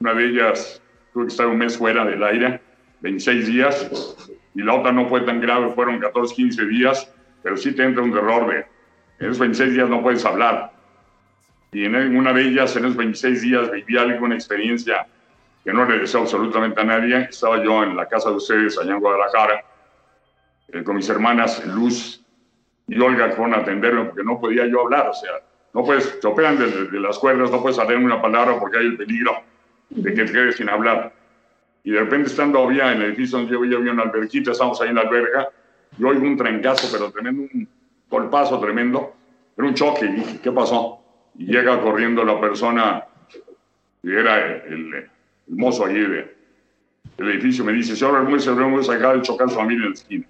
una 0.00 0.14
de 0.14 0.24
ellas 0.26 0.82
tuve 1.12 1.26
que 1.26 1.30
estar 1.30 1.46
un 1.46 1.58
mes 1.58 1.76
fuera 1.76 2.04
del 2.04 2.22
aire, 2.22 2.60
26 3.00 3.46
días, 3.46 4.26
y 4.54 4.62
la 4.62 4.74
otra 4.74 4.92
no 4.92 5.08
fue 5.08 5.20
tan 5.22 5.40
grave, 5.40 5.70
fueron 5.72 5.98
14, 5.98 6.34
15 6.34 6.66
días, 6.66 7.12
pero 7.42 7.56
sí 7.56 7.72
te 7.72 7.84
entra 7.84 8.02
un 8.02 8.12
terror 8.12 8.48
de, 8.48 8.66
en 9.20 9.26
esos 9.26 9.38
26 9.38 9.74
días 9.74 9.88
no 9.88 10.02
puedes 10.02 10.24
hablar. 10.24 10.72
Y 11.72 11.86
en 11.86 12.16
una 12.16 12.32
de 12.32 12.42
ellas, 12.42 12.76
en 12.76 12.84
esos 12.84 12.96
26 12.96 13.42
días, 13.42 13.70
viví 13.70 13.96
alguna 13.96 14.34
experiencia 14.34 15.06
que 15.64 15.72
no 15.72 15.84
le 15.86 16.00
deseo 16.00 16.22
absolutamente 16.22 16.80
a 16.80 16.84
nadie. 16.84 17.28
Estaba 17.30 17.62
yo 17.62 17.82
en 17.82 17.96
la 17.96 18.06
casa 18.06 18.30
de 18.30 18.36
ustedes, 18.36 18.78
allá 18.78 18.92
en 18.92 19.00
Guadalajara, 19.00 19.64
eh, 20.72 20.82
con 20.82 20.96
mis 20.96 21.08
hermanas 21.08 21.64
Luz 21.66 22.24
y 22.88 22.98
Olga, 22.98 23.28
que 23.28 23.36
fueron 23.36 23.54
a 23.54 23.58
atenderme 23.58 24.04
porque 24.04 24.24
no 24.24 24.40
podía 24.40 24.66
yo 24.66 24.80
hablar. 24.80 25.08
O 25.08 25.14
sea, 25.14 25.32
no 25.74 25.84
puedes, 25.84 26.20
te 26.20 26.26
operan 26.26 26.58
de, 26.58 27.00
las 27.00 27.18
cuerdas, 27.18 27.50
no 27.50 27.60
puedes 27.60 27.78
hacer 27.78 27.96
una 27.96 28.20
palabra 28.20 28.58
porque 28.58 28.78
hay 28.78 28.86
el 28.86 28.96
peligro 28.96 29.32
de 29.90 30.14
que 30.14 30.24
te 30.24 30.32
quedes 30.32 30.56
sin 30.56 30.68
hablar. 30.68 31.12
Y 31.84 31.90
de 31.90 32.00
repente 32.00 32.28
estando 32.28 32.62
había 32.62 32.92
en 32.92 33.02
el 33.02 33.08
edificio 33.08 33.38
donde 33.38 33.52
yo 33.52 33.60
vivía, 33.60 33.78
había 33.78 33.92
una 33.92 34.02
alberquita, 34.04 34.52
estamos 34.52 34.80
ahí 34.80 34.90
en 34.90 34.96
la 34.96 35.02
alberga, 35.02 35.48
y 35.98 36.04
oigo 36.04 36.22
un 36.22 36.36
trencazo, 36.36 36.88
pero 36.92 37.10
tremendo, 37.10 37.42
un 37.52 37.68
golpazo 38.08 38.60
tremendo, 38.60 39.14
era 39.56 39.66
un 39.66 39.74
choque, 39.74 40.06
y 40.06 40.12
dije, 40.12 40.40
¿qué 40.42 40.52
pasó? 40.52 41.00
Y 41.36 41.46
llega 41.46 41.80
corriendo 41.80 42.24
la 42.24 42.40
persona, 42.40 43.04
y 44.02 44.12
era 44.12 44.64
el, 44.64 44.94
el 44.94 45.10
mozo 45.48 45.86
allí 45.86 46.00
de, 46.00 46.36
del 47.16 47.30
edificio, 47.30 47.64
me 47.64 47.72
dice, 47.72 47.96
señor 47.96 48.14
Bermúdez, 48.14 48.46
el 48.46 48.54
Bermúdez 48.54 48.88
acaba 48.88 49.14
de 49.14 49.22
chocar 49.22 49.48
su 49.48 49.56
familia 49.56 49.84
en 49.84 49.90
la 49.90 49.94
esquina. 49.94 50.26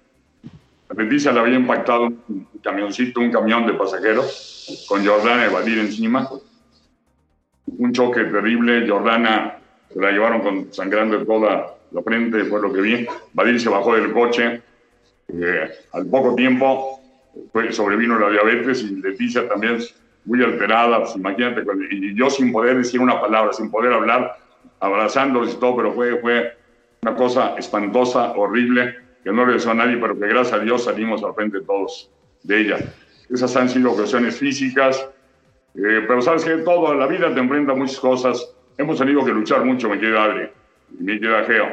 Leticia 0.95 1.31
le 1.31 1.39
había 1.39 1.55
impactado 1.55 2.03
un 2.05 2.47
camioncito, 2.63 3.19
un 3.19 3.31
camión 3.31 3.65
de 3.65 3.73
pasajeros, 3.73 4.85
con 4.87 5.05
Jordana 5.05 5.45
Evadir 5.45 5.79
encima. 5.79 6.29
Un 7.65 7.91
choque 7.93 8.23
terrible, 8.25 8.87
Jordana 8.87 9.57
se 9.91 9.99
la 9.99 10.11
llevaron 10.11 10.41
con 10.41 10.73
sangrando 10.73 11.25
toda 11.25 11.75
la 11.91 12.01
frente, 12.03 12.43
fue 12.45 12.61
lo 12.61 12.71
que 12.71 12.81
vi. 12.81 13.07
Badir 13.33 13.59
se 13.59 13.69
bajó 13.69 13.95
del 13.95 14.11
coche. 14.11 14.61
Eh, 15.29 15.71
al 15.93 16.05
poco 16.07 16.35
tiempo 16.35 16.99
sobrevino 17.71 18.19
la 18.19 18.29
diabetes 18.29 18.83
y 18.83 18.95
Leticia 18.95 19.47
también 19.47 19.79
muy 20.25 20.43
alterada. 20.43 20.99
Pues, 20.99 21.15
imagínate, 21.15 21.63
y 21.91 22.15
yo 22.15 22.29
sin 22.29 22.51
poder 22.51 22.77
decir 22.77 22.99
una 22.99 23.19
palabra, 23.19 23.53
sin 23.53 23.71
poder 23.71 23.93
hablar, 23.93 24.37
abrazándoles 24.79 25.53
y 25.53 25.57
todo, 25.57 25.77
pero 25.77 25.93
fue, 25.93 26.17
fue 26.17 26.57
una 27.01 27.15
cosa 27.15 27.55
espantosa, 27.57 28.33
horrible, 28.33 29.02
que 29.23 29.31
no 29.31 29.45
deseo 29.45 29.71
a 29.71 29.75
nadie, 29.75 29.97
pero 29.97 30.19
que 30.19 30.27
gracias 30.27 30.53
a 30.53 30.59
Dios 30.59 30.83
salimos 30.83 31.23
al 31.23 31.33
frente 31.33 31.61
todos 31.61 32.11
de 32.43 32.61
ella. 32.61 32.77
Esas 33.29 33.55
han 33.55 33.69
sido 33.69 33.95
cuestiones 33.95 34.37
físicas, 34.37 35.09
eh, 35.75 36.03
pero 36.07 36.21
sabes 36.21 36.43
que 36.43 36.57
todo, 36.57 36.93
la 36.93 37.07
vida 37.07 37.33
te 37.33 37.39
enfrenta 37.39 37.73
muchas 37.73 37.99
cosas. 37.99 38.53
Hemos 38.77 38.97
tenido 38.97 39.23
que 39.23 39.31
luchar 39.31 39.63
mucho, 39.63 39.89
me 39.89 39.99
queda 39.99 40.25
Adri, 40.25 40.49
me 40.99 41.19
queda 41.19 41.43
Geo. 41.45 41.67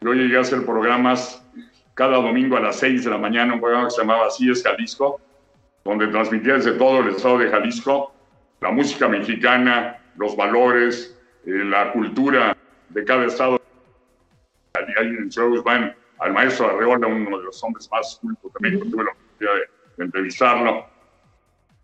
Yo 0.00 0.12
llegué 0.12 0.36
a 0.36 0.40
hacer 0.40 0.64
programas 0.64 1.42
cada 1.94 2.16
domingo 2.16 2.56
a 2.56 2.60
las 2.60 2.76
6 2.76 3.04
de 3.04 3.10
la 3.10 3.18
mañana, 3.18 3.54
un 3.54 3.60
programa 3.60 3.86
que 3.86 3.92
se 3.92 4.02
llamaba 4.02 4.26
Así 4.26 4.50
es 4.50 4.62
Jalisco, 4.62 5.20
donde 5.84 6.06
transmitía 6.08 6.54
desde 6.54 6.72
todo 6.72 7.00
el 7.00 7.08
estado 7.08 7.38
de 7.38 7.48
Jalisco 7.48 8.12
la 8.60 8.70
música 8.70 9.08
mexicana, 9.08 9.98
los 10.16 10.36
valores, 10.36 11.18
eh, 11.46 11.50
la 11.50 11.92
cultura 11.92 12.56
de 12.88 13.04
cada 13.04 13.26
estado. 13.26 13.60
Ahí 14.74 15.06
en 15.06 15.28
shows 15.28 15.62
van 15.64 15.94
al 16.18 16.32
maestro 16.32 16.68
Arreola, 16.68 17.06
uno 17.06 17.38
de 17.38 17.44
los 17.44 17.62
hombres 17.62 17.88
más 17.90 18.18
cultos 18.20 18.52
de 18.60 18.70
tuve 18.70 19.04
la 19.04 19.10
oportunidad 19.10 19.54
de, 19.96 20.04
entrevistarlo. 20.04 20.86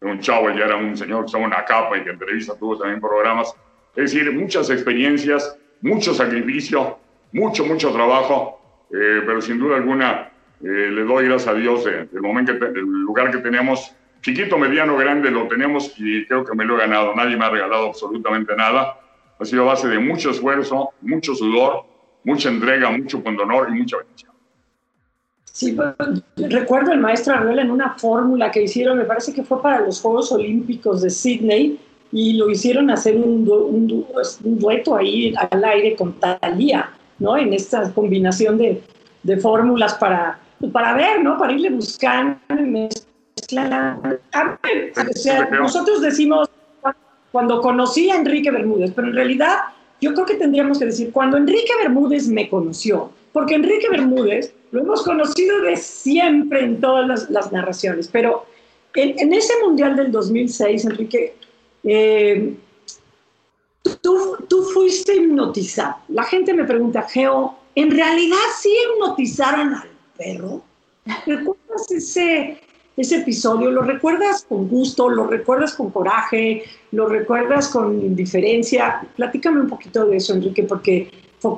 Un 0.01 0.21
chavo, 0.21 0.51
ya 0.51 0.65
era 0.65 0.77
un 0.77 0.97
señor 0.97 1.21
que 1.21 1.27
estaba 1.27 1.45
en 1.45 1.53
una 1.53 1.65
capa 1.65 1.97
y 1.97 2.05
que 2.05 2.11
entrevista 2.11 2.55
tuvo 2.59 2.77
también 2.77 3.01
programas. 3.01 3.55
Es 3.95 4.13
decir, 4.13 4.33
muchas 4.33 4.69
experiencias, 4.71 5.57
mucho 5.81 6.13
sacrificio, 6.13 6.99
mucho, 7.33 7.65
mucho 7.65 7.93
trabajo, 7.93 8.87
eh, 8.91 9.23
pero 9.25 9.41
sin 9.41 9.59
duda 9.59 9.77
alguna 9.77 10.31
eh, 10.61 10.67
le 10.67 11.05
doy 11.05 11.27
gracias 11.27 11.55
a 11.55 11.55
Dios 11.55 11.85
del 11.85 12.21
momento 12.21 12.53
el 12.53 12.81
lugar 12.83 13.31
que 13.31 13.39
tenemos, 13.39 13.95
chiquito, 14.23 14.59
mediano, 14.59 14.97
grande, 14.97 15.31
lo 15.31 15.49
tenemos 15.49 15.95
y 15.99 16.27
creo 16.27 16.45
que 16.45 16.55
me 16.55 16.65
lo 16.65 16.77
he 16.77 16.81
ganado. 16.81 17.15
Nadie 17.15 17.37
me 17.37 17.45
ha 17.45 17.51
regalado 17.51 17.89
absolutamente 17.89 18.55
nada. 18.57 18.99
Ha 19.39 19.45
sido 19.45 19.65
base 19.65 19.89
de 19.89 19.99
mucho 19.99 20.31
esfuerzo, 20.31 20.91
mucho 21.01 21.35
sudor, 21.35 21.85
mucha 22.25 22.49
entrega, 22.49 22.91
mucho 22.91 23.23
honor 23.25 23.69
y 23.71 23.75
mucha 23.75 23.99
bendición. 23.99 24.33
Sí, 25.45 25.77
recuerdo 26.37 26.93
el 26.93 27.01
maestro 27.01 27.35
Arruel 27.35 27.59
en 27.59 27.71
una 27.71 27.91
fórmula 27.95 28.51
que 28.51 28.63
hicieron, 28.63 28.97
me 28.97 29.05
parece 29.05 29.35
que 29.35 29.43
fue 29.43 29.61
para 29.61 29.81
los 29.81 30.01
Juegos 30.01 30.33
Olímpicos 30.33 31.03
de 31.03 31.11
Sydney, 31.11 31.79
y 32.11 32.35
lo 32.35 32.51
hicieron 32.51 32.91
hacer 32.91 33.17
un, 33.17 33.49
un, 33.49 34.07
un 34.45 34.59
dueto 34.59 34.97
ahí 34.97 35.35
al 35.51 35.65
aire 35.65 35.97
con 35.97 36.13
Talía, 36.21 36.91
¿no? 37.19 37.37
En 37.37 37.53
esta 37.53 37.91
combinación 37.93 38.59
de, 38.59 38.83
de 39.23 39.37
fórmulas 39.39 39.95
para, 39.95 40.39
para 40.73 40.95
ver, 40.95 41.23
¿no? 41.23 41.39
Para 41.39 41.53
irle 41.53 41.71
buscando 41.71 42.39
nosotros 45.61 46.01
decimos 46.01 46.49
cuando 47.31 47.61
conocí 47.61 48.11
a 48.11 48.17
Enrique 48.17 48.51
Bermúdez, 48.51 48.93
pero 48.95 49.09
en 49.09 49.15
realidad 49.15 49.59
yo 50.03 50.13
creo 50.15 50.27
que 50.27 50.35
tendríamos 50.35 50.81
que 50.81 50.87
decir 50.87 51.13
cuando 51.13 51.37
Enrique 51.37 51.73
Bermúdez 51.81 52.27
me 52.27 52.51
conoció, 52.51 53.13
porque 53.33 53.55
Enrique 53.55 53.89
Bermúdez 53.89 54.53
lo 54.73 54.81
hemos 54.81 55.03
conocido 55.05 55.61
de 55.61 55.77
siempre 55.77 56.65
en 56.65 56.81
todas 56.81 57.31
las, 57.31 57.53
narraciones, 57.53 58.09
pero 58.09 58.45
en, 58.95 59.33
ese 59.33 59.53
Mundial 59.63 59.95
del 59.95 60.11
2006, 60.11 60.85
Enrique, 60.87 61.37
eh, 61.85 62.53
tú, 64.01 64.39
tú 64.49 64.65
fuiste 64.75 65.15
hipnotizado. 65.15 65.97
La 66.09 66.25
gente 66.25 66.53
me 66.53 66.65
pregunta, 66.65 67.03
Geo, 67.03 67.55
¿en 67.77 67.93
realidad 67.93 68.37
sí 68.61 68.75
hipnotizaron 68.95 69.73
al 69.73 69.89
perro? 70.19 70.63
¿Recuerdas 71.27 71.91
ese, 71.91 72.59
ese 72.97 73.19
episodio? 73.19 73.71
¿Lo 73.71 73.83
recuerdas 73.83 74.45
con 74.49 74.69
gusto? 74.69 75.09
¿Lo 75.09 75.27
recuerdas 75.27 75.75
con 75.75 75.91
coraje? 75.91 76.65
¿Lo 76.93 77.09
recuerdas 77.09 77.69
con 77.69 78.01
indiferencia? 78.01 79.03
Platícame 79.17 79.61
un 79.61 79.69
poquito 79.69 80.07
de 80.07 80.17
eso, 80.17 80.35
Enrique, 80.35 80.65
porque, 80.65 81.11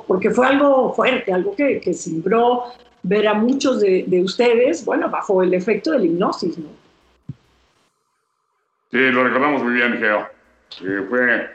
porque 0.07 0.31
fue 0.31 0.47
algo 0.47 0.93
fuerte, 0.93 1.33
algo 1.33 1.55
que, 1.55 1.79
que 1.79 1.93
simbró 1.93 2.63
ver 3.03 3.27
a 3.27 3.33
muchos 3.33 3.81
de, 3.81 4.05
de, 4.07 4.23
ustedes, 4.23 4.83
bueno, 4.83 5.09
bajo 5.09 5.43
el 5.43 5.53
efecto 5.53 5.91
del 5.91 6.05
hipnosis, 6.05 6.57
¿no? 6.57 6.69
Sí, 8.91 8.97
lo 8.97 9.23
recordamos 9.23 9.63
muy 9.63 9.73
bien, 9.73 9.97
Geo. 9.97 10.27
fue 11.09 11.49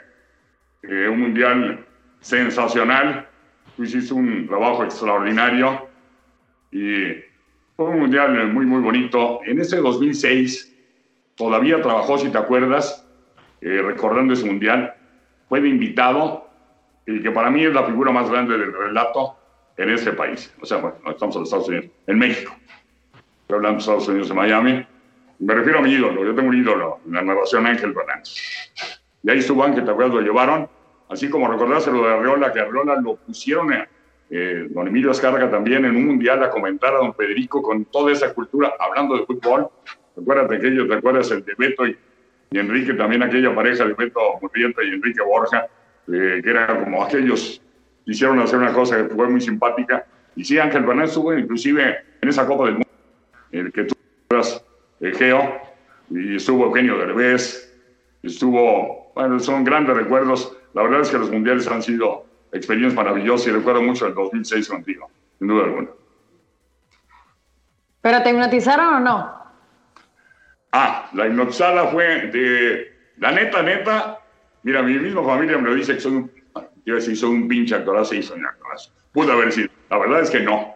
eh, 0.82 1.08
un 1.08 1.20
mundial 1.20 1.84
sensacional. 2.20 3.26
Tú 3.76 3.84
hiciste 3.84 4.12
un 4.14 4.46
trabajo 4.46 4.84
extraordinario 4.84 5.88
y 6.70 7.14
fue 7.80 7.88
un 7.88 8.00
mundial 8.00 8.52
muy, 8.52 8.66
muy 8.66 8.82
bonito. 8.82 9.40
En 9.46 9.58
ese 9.58 9.78
2006 9.78 10.70
todavía 11.34 11.80
trabajó, 11.80 12.18
si 12.18 12.28
te 12.28 12.36
acuerdas, 12.36 13.08
eh, 13.62 13.80
recordando 13.82 14.34
ese 14.34 14.44
mundial, 14.44 14.92
fue 15.48 15.62
de 15.62 15.70
invitado 15.70 16.46
y 17.06 17.22
que 17.22 17.30
para 17.30 17.48
mí 17.48 17.64
es 17.64 17.72
la 17.72 17.84
figura 17.84 18.12
más 18.12 18.28
grande 18.28 18.58
del 18.58 18.70
relato 18.70 19.34
en 19.78 19.88
ese 19.88 20.12
país. 20.12 20.54
O 20.60 20.66
sea, 20.66 20.76
bueno, 20.76 20.98
no 21.02 21.12
estamos 21.12 21.36
en 21.36 21.42
Estados 21.44 21.68
Unidos, 21.68 21.86
en 22.06 22.18
México. 22.18 22.54
Estoy 23.40 23.56
hablando 23.56 23.76
de 23.76 23.80
Estados 23.80 24.08
Unidos, 24.08 24.28
en 24.28 24.36
Miami. 24.36 24.86
Me 25.38 25.54
refiero 25.54 25.78
a 25.78 25.82
mi 25.82 25.92
ídolo. 25.92 26.22
Yo 26.22 26.34
tengo 26.34 26.50
un 26.50 26.58
ídolo 26.58 27.00
en 27.06 27.14
la 27.14 27.22
narración, 27.22 27.66
Ángel 27.66 27.94
Fernández. 27.94 28.34
Y 29.22 29.30
ahí 29.30 29.38
estuvo 29.38 29.64
Ángel, 29.64 29.86
¿te 29.86 29.90
acuerdas? 29.90 30.16
Lo 30.16 30.20
llevaron. 30.20 30.68
Así 31.08 31.30
como 31.30 31.48
recordarse 31.48 31.90
lo 31.90 32.06
de 32.06 32.12
Arreola, 32.12 32.52
que 32.52 32.60
Arreola 32.60 33.00
lo 33.00 33.16
pusieron, 33.16 33.72
eh, 34.30 34.68
don 34.70 34.86
Emilio 34.86 35.10
Escarga 35.10 35.50
también, 35.50 35.84
en 35.84 35.96
un 35.96 36.06
mundial 36.06 36.42
a 36.42 36.50
comentar 36.50 36.94
a 36.94 36.98
don 36.98 37.14
Federico 37.14 37.60
con 37.60 37.84
toda 37.86 38.12
esa 38.12 38.32
cultura, 38.32 38.72
hablando 38.78 39.16
de 39.16 39.26
fútbol. 39.26 39.68
Acuérdate 40.16 40.56
aquello, 40.56 40.86
¿te 40.86 40.94
acuerdas 40.94 41.30
el 41.30 41.44
de 41.44 41.54
Beto 41.58 41.86
y, 41.86 41.96
Enrique, 42.52 42.94
también 42.94 43.22
aquella 43.22 43.54
pareja 43.54 43.84
de 43.84 43.94
Beto 43.94 44.20
Murrieta 44.40 44.82
y 44.82 44.88
Enrique 44.88 45.22
Borja, 45.22 45.66
eh, 46.08 46.40
que 46.42 46.50
era 46.50 46.66
como 46.66 47.04
aquellos 47.04 47.62
quisieron 48.04 48.40
hacer 48.40 48.58
una 48.58 48.72
cosa 48.72 48.96
que 48.96 49.14
fue 49.14 49.28
muy 49.28 49.40
simpática. 49.40 50.04
Y 50.34 50.44
sí, 50.44 50.58
Ángel 50.58 50.84
Fernández 50.84 51.10
estuvo 51.10 51.32
inclusive 51.32 51.98
en 52.20 52.28
esa 52.28 52.46
Copa 52.46 52.64
del 52.64 52.74
Mundo, 52.74 52.88
el 53.52 53.72
que 53.72 53.84
tú 53.84 53.94
eras 54.30 54.64
el 55.00 55.14
Geo, 55.14 55.60
y 56.10 56.36
estuvo 56.36 56.64
Eugenio 56.64 56.98
Derbez, 56.98 57.72
estuvo, 58.22 59.12
bueno, 59.14 59.38
son 59.38 59.64
grandes 59.64 59.96
recuerdos. 59.96 60.56
La 60.74 60.82
verdad 60.82 61.02
es 61.02 61.10
que 61.10 61.18
los 61.18 61.30
mundiales 61.30 61.68
han 61.68 61.82
sido 61.82 62.26
experiencias 62.52 62.94
maravillosas 62.94 63.48
y 63.48 63.50
recuerdo 63.50 63.82
mucho 63.82 64.06
el 64.06 64.14
2006 64.14 64.68
contigo, 64.68 65.10
sin 65.38 65.48
duda 65.48 65.64
alguna. 65.64 65.88
¿Pero 68.00 68.22
te 68.22 68.30
hipnotizaron 68.30 68.94
o 68.94 69.00
no? 69.00 69.40
Ah, 70.72 71.10
la 71.14 71.26
hipnotizada 71.26 71.88
fue 71.88 72.28
de, 72.28 72.92
la 73.18 73.32
neta, 73.32 73.62
neta, 73.62 74.20
mira, 74.62 74.82
mi 74.82 74.94
misma 74.94 75.24
familia 75.24 75.58
me 75.58 75.68
lo 75.68 75.74
dice 75.74 75.94
que 75.94 76.00
soy 76.00 76.12
un 76.12 76.30
yo 76.86 76.94
decir, 76.94 77.16
soy 77.16 77.30
un 77.30 77.48
pinche 77.48 77.74
actorazo 77.74 78.14
y 78.14 78.22
soy 78.22 78.38
un 78.38 78.46
actorazo. 78.46 78.92
Pudo 79.12 79.32
haber 79.32 79.52
sido. 79.52 79.68
La 79.90 79.98
verdad 79.98 80.20
es 80.22 80.30
que 80.30 80.40
no. 80.40 80.74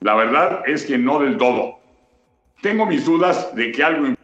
La 0.00 0.14
verdad 0.14 0.62
es 0.66 0.84
que 0.84 0.96
no 0.96 1.18
del 1.20 1.36
todo. 1.36 1.78
Tengo 2.62 2.86
mis 2.86 3.04
dudas 3.04 3.54
de 3.54 3.72
que 3.72 3.82
algo... 3.82 4.14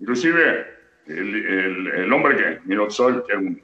Inclusive 0.00 0.66
el, 1.06 1.86
el, 1.88 2.12
hombre 2.12 2.36
que, 2.36 2.60
Minotzol, 2.64 3.24
que 3.26 3.36
un, 3.36 3.62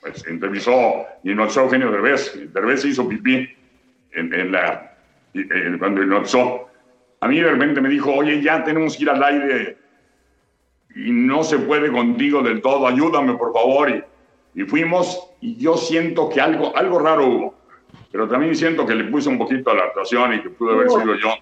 pues, 0.00 0.26
entrevistó 0.26 1.06
Minotzol 1.22 1.64
Eugenio 1.64 1.90
Derbez, 1.90 2.52
Derbez 2.52 2.84
hizo 2.84 3.08
pipí 3.08 3.48
en, 4.12 4.32
en 4.34 4.52
la, 4.52 4.96
en, 5.34 5.78
cuando 5.78 6.00
Minotzol. 6.00 6.62
A 7.20 7.28
mí 7.28 7.40
de 7.40 7.50
repente 7.50 7.80
me 7.80 7.88
dijo, 7.88 8.12
oye, 8.12 8.40
ya 8.42 8.62
tenemos 8.64 8.96
que 8.96 9.02
ir 9.02 9.10
al 9.10 9.22
aire 9.22 9.76
y 10.94 11.10
no 11.10 11.42
se 11.42 11.58
puede 11.58 11.90
contigo 11.90 12.42
del 12.42 12.60
todo, 12.62 12.86
ayúdame 12.86 13.34
por 13.34 13.52
favor. 13.52 13.90
Y, 13.90 14.04
y 14.54 14.64
fuimos 14.64 15.30
y 15.40 15.56
yo 15.56 15.76
siento 15.76 16.28
que 16.28 16.40
algo, 16.40 16.76
algo 16.76 16.98
raro 16.98 17.26
hubo, 17.26 17.54
pero 18.10 18.28
también 18.28 18.54
siento 18.54 18.86
que 18.86 18.94
le 18.94 19.04
puse 19.04 19.28
un 19.28 19.38
poquito 19.38 19.70
a 19.70 19.74
la 19.74 19.84
actuación 19.84 20.34
y 20.34 20.42
que 20.42 20.50
pude 20.50 20.74
haber 20.74 20.90
sido 20.90 21.14
yo 21.14 21.34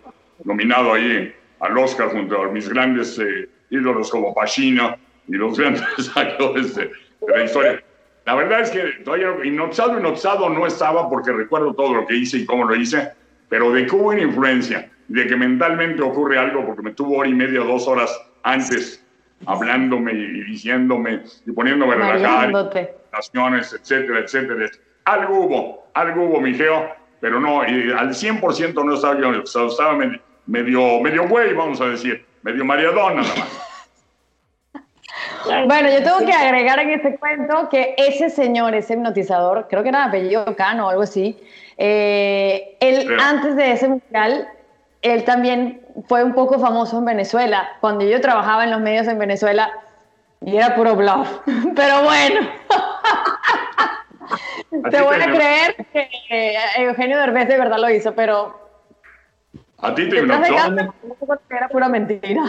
nominado 0.44 0.92
ahí 0.92 1.32
al 1.60 1.78
Oscar 1.78 2.08
junto 2.10 2.42
a 2.42 2.48
mis 2.48 2.68
grandes 2.68 3.18
eh, 3.18 3.48
ídolos 3.70 4.10
como 4.10 4.34
Pacino 4.34 4.96
y 5.28 5.32
los 5.32 5.58
grandes 5.58 5.82
actores 6.14 6.74
de, 6.74 6.90
la 7.26 7.44
historia. 7.44 7.82
La 8.26 8.34
verdad 8.34 8.60
es 8.60 8.70
que 8.70 8.82
todavía 9.04 9.28
hipnotizado, 9.44 9.96
hipnotizado 9.96 10.50
no 10.50 10.66
estaba 10.66 11.08
porque 11.08 11.30
recuerdo 11.30 11.72
todo 11.74 11.94
lo 11.94 12.06
que 12.06 12.16
hice 12.16 12.38
y 12.38 12.44
cómo 12.44 12.64
lo 12.64 12.74
hice, 12.74 13.12
pero 13.48 13.70
de 13.72 13.86
que 13.86 13.94
hubo 13.94 14.08
una 14.08 14.20
influencia, 14.20 14.90
de 15.06 15.26
que 15.28 15.36
mentalmente 15.36 16.02
ocurre 16.02 16.36
algo 16.36 16.66
porque 16.66 16.82
me 16.82 16.92
tuvo 16.92 17.18
hora 17.18 17.28
y 17.28 17.34
media, 17.34 17.60
dos 17.60 17.86
horas 17.86 18.20
antes 18.42 19.06
hablándome 19.46 20.12
y 20.12 20.42
diciéndome 20.42 21.22
y 21.46 21.52
poniéndome 21.52 21.94
relajar, 21.94 22.50
naciones, 23.12 23.72
etcétera, 23.72 24.18
etcétera. 24.18 24.70
Algo 25.04 25.40
hubo, 25.42 25.88
algo 25.94 26.24
hubo, 26.24 26.40
mi 26.40 26.52
geo, 26.52 26.90
pero 27.20 27.38
no, 27.38 27.60
al 27.60 28.10
100% 28.10 28.84
no 28.84 28.94
estaba 28.94 29.20
yo, 29.20 29.30
estaba 29.40 29.96
medio, 30.46 31.00
medio 31.00 31.28
güey, 31.28 31.54
vamos 31.54 31.80
a 31.80 31.90
decir, 31.90 32.26
medio 32.42 32.64
mariadona 32.64 33.22
nada 33.22 33.36
más. 33.36 33.65
Bueno, 35.66 35.90
yo 35.90 36.02
tengo 36.02 36.18
que 36.18 36.32
agregar 36.32 36.78
en 36.78 36.90
este 36.90 37.18
cuento 37.18 37.68
que 37.68 37.94
ese 37.96 38.30
señor, 38.30 38.74
ese 38.74 38.94
hipnotizador, 38.94 39.66
creo 39.68 39.82
que 39.82 39.90
era 39.90 40.04
apellido 40.04 40.56
Cano 40.56 40.86
o 40.86 40.90
algo 40.90 41.02
así, 41.02 41.38
eh, 41.78 42.76
él 42.80 43.16
antes 43.20 43.56
de 43.56 43.72
ese 43.72 43.88
musical, 43.88 44.48
él 45.02 45.24
también 45.24 45.82
fue 46.08 46.24
un 46.24 46.34
poco 46.34 46.58
famoso 46.58 46.98
en 46.98 47.04
Venezuela. 47.04 47.68
Cuando 47.80 48.04
yo 48.04 48.20
trabajaba 48.20 48.64
en 48.64 48.70
los 48.70 48.80
medios 48.80 49.06
en 49.08 49.18
Venezuela, 49.18 49.70
y 50.40 50.56
era 50.56 50.74
puro 50.74 50.96
bluff. 50.96 51.40
Pero 51.76 52.02
bueno. 52.02 52.40
Te 54.90 55.00
voy 55.00 55.16
a 55.16 55.32
creer 55.32 55.76
que 55.92 56.56
Eugenio 56.76 57.18
Derbez 57.18 57.48
de 57.48 57.56
verdad 57.56 57.78
lo 57.78 57.88
hizo, 57.88 58.14
pero... 58.14 58.68
A 59.78 59.94
ti 59.94 60.08
te 60.08 60.18
hipnotizó. 60.18 60.56
Era 61.48 61.68
pura 61.68 61.88
mentira. 61.88 62.42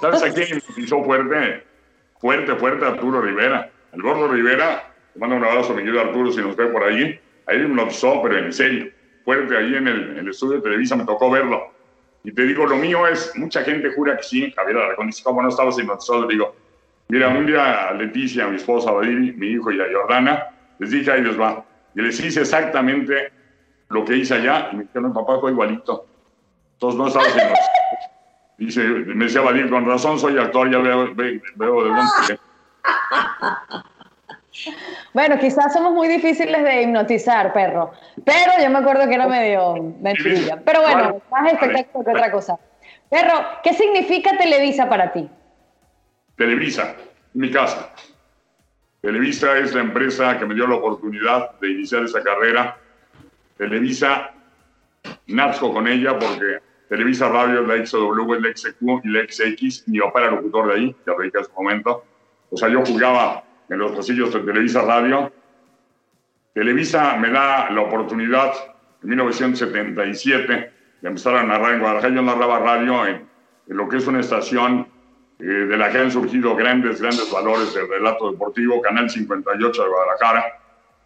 ¿Sabes 0.00 0.22
a 0.22 0.30
quién 0.32 0.58
hipnotizó 0.58 1.04
fuerte? 1.04 1.62
Fuerte, 2.20 2.54
fuerte 2.56 2.84
Arturo 2.84 3.20
Rivera. 3.20 3.70
El 3.92 4.02
gordo 4.02 4.28
Rivera, 4.28 4.92
te 5.12 5.18
mando 5.18 5.36
un 5.36 5.44
abrazo, 5.44 5.74
mi 5.74 5.82
querido 5.82 6.00
Arturo, 6.00 6.30
si 6.32 6.40
nos 6.40 6.56
ve 6.56 6.66
por 6.66 6.84
ahí. 6.84 7.18
Ahí 7.46 7.58
me 7.58 7.64
hipnotizó, 7.64 8.22
pero 8.22 8.38
en 8.38 8.52
serio. 8.52 8.90
Fuerte, 9.24 9.56
ahí 9.56 9.74
en 9.74 9.88
el, 9.88 10.10
en 10.10 10.18
el 10.18 10.28
estudio 10.28 10.56
de 10.56 10.62
Televisa 10.62 10.96
me 10.96 11.04
tocó 11.04 11.30
verlo. 11.30 11.72
Y 12.24 12.32
te 12.32 12.42
digo, 12.42 12.66
lo 12.66 12.76
mío 12.76 13.06
es, 13.06 13.32
mucha 13.36 13.62
gente 13.62 13.92
jura 13.94 14.16
que 14.16 14.22
sí. 14.22 14.52
Javier 14.52 14.78
Aragón 14.78 15.06
dice, 15.06 15.22
¿cómo 15.22 15.42
no 15.42 15.48
estabas 15.48 15.78
hipnotizado? 15.78 16.26
Digo, 16.26 16.56
mira, 17.08 17.28
un 17.28 17.46
día 17.46 17.88
a 17.88 17.94
Leticia, 17.94 18.44
a 18.44 18.48
mi 18.48 18.56
esposa, 18.56 18.90
a 18.90 18.94
Badiri, 18.94 19.32
mi 19.32 19.48
hijo 19.48 19.70
y 19.70 19.80
a 19.80 19.84
Jordana, 19.92 20.46
les 20.78 20.90
dije, 20.90 21.10
ahí 21.10 21.22
les 21.22 21.38
va. 21.38 21.64
Y 21.94 22.02
les 22.02 22.18
hice 22.18 22.40
exactamente 22.40 23.30
lo 23.90 24.04
que 24.04 24.16
hice 24.16 24.34
allá. 24.34 24.70
Y 24.72 24.76
me 24.76 24.82
dijeron, 24.84 25.12
papá 25.14 25.38
fue 25.40 25.52
igualito. 25.52 26.06
Entonces 26.74 26.98
no 26.98 27.06
estabas 27.06 27.28
hipnotizado. 27.28 27.85
Dice, 28.58 28.82
me 28.82 29.24
decía 29.26 29.42
Badir, 29.42 29.68
con 29.68 29.84
razón 29.84 30.18
soy 30.18 30.38
actor, 30.38 30.70
ya 30.70 30.78
veo, 30.78 31.14
de 31.14 31.40
dónde. 31.58 32.40
Bueno, 35.12 35.38
quizás 35.38 35.72
somos 35.72 35.92
muy 35.92 36.08
difíciles 36.08 36.62
de 36.62 36.82
hipnotizar, 36.82 37.52
perro. 37.52 37.92
Pero 38.24 38.52
yo 38.62 38.70
me 38.70 38.78
acuerdo 38.78 39.06
que 39.06 39.14
era 39.14 39.28
medio 39.28 39.74
mentirilla. 40.00 40.60
Pero 40.64 40.80
bueno, 40.82 41.20
más 41.30 41.52
espectáculo 41.52 42.04
que 42.04 42.10
otra 42.10 42.32
cosa. 42.32 42.58
Perro, 43.10 43.34
¿qué 43.62 43.74
significa 43.74 44.36
Televisa 44.38 44.88
para 44.88 45.12
ti? 45.12 45.28
Televisa, 46.36 46.94
mi 47.34 47.50
casa. 47.50 47.92
Televisa 49.00 49.58
es 49.58 49.74
la 49.74 49.82
empresa 49.82 50.38
que 50.38 50.46
me 50.46 50.54
dio 50.54 50.66
la 50.66 50.76
oportunidad 50.76 51.52
de 51.60 51.70
iniciar 51.70 52.04
esa 52.04 52.22
carrera. 52.22 52.76
Televisa, 53.56 54.32
nazco 55.26 55.72
con 55.72 55.86
ella 55.86 56.18
porque 56.18 56.58
Televisa 56.88 57.28
Radio, 57.28 57.62
la 57.62 57.84
XW, 57.84 58.34
la 58.40 58.56
XQ 58.56 59.04
y 59.04 59.08
la 59.08 59.20
XX, 59.22 59.88
mi 59.88 59.98
papá 59.98 60.20
era 60.20 60.30
locutor 60.30 60.68
de 60.68 60.74
ahí, 60.74 60.96
ya 61.04 61.12
en 61.18 61.44
su 61.44 61.52
momento. 61.52 62.04
O 62.50 62.56
sea, 62.56 62.68
yo 62.68 62.84
jugaba 62.84 63.42
en 63.68 63.78
los 63.78 63.92
pasillos 63.92 64.32
de 64.32 64.40
Televisa 64.40 64.82
Radio. 64.82 65.32
Televisa 66.54 67.16
me 67.16 67.30
da 67.30 67.70
la 67.70 67.80
oportunidad 67.82 68.52
en 69.02 69.08
1977 69.08 70.72
de 71.00 71.08
empezar 71.08 71.34
a 71.34 71.42
narrar 71.42 71.74
en 71.74 71.80
Guadalajara. 71.80 72.14
Yo 72.14 72.22
narraba 72.22 72.58
radio 72.60 73.06
en, 73.06 73.26
lo 73.66 73.88
que 73.88 73.96
es 73.96 74.06
una 74.06 74.20
estación 74.20 74.86
eh, 75.40 75.44
de 75.44 75.76
la 75.76 75.90
que 75.90 75.98
han 75.98 76.10
surgido 76.10 76.54
grandes, 76.54 77.00
grandes 77.00 77.30
valores 77.30 77.74
del 77.74 77.88
relato 77.88 78.30
deportivo, 78.30 78.80
Canal 78.80 79.10
58 79.10 79.82
de 79.82 79.88
Guadalajara. 79.88 80.44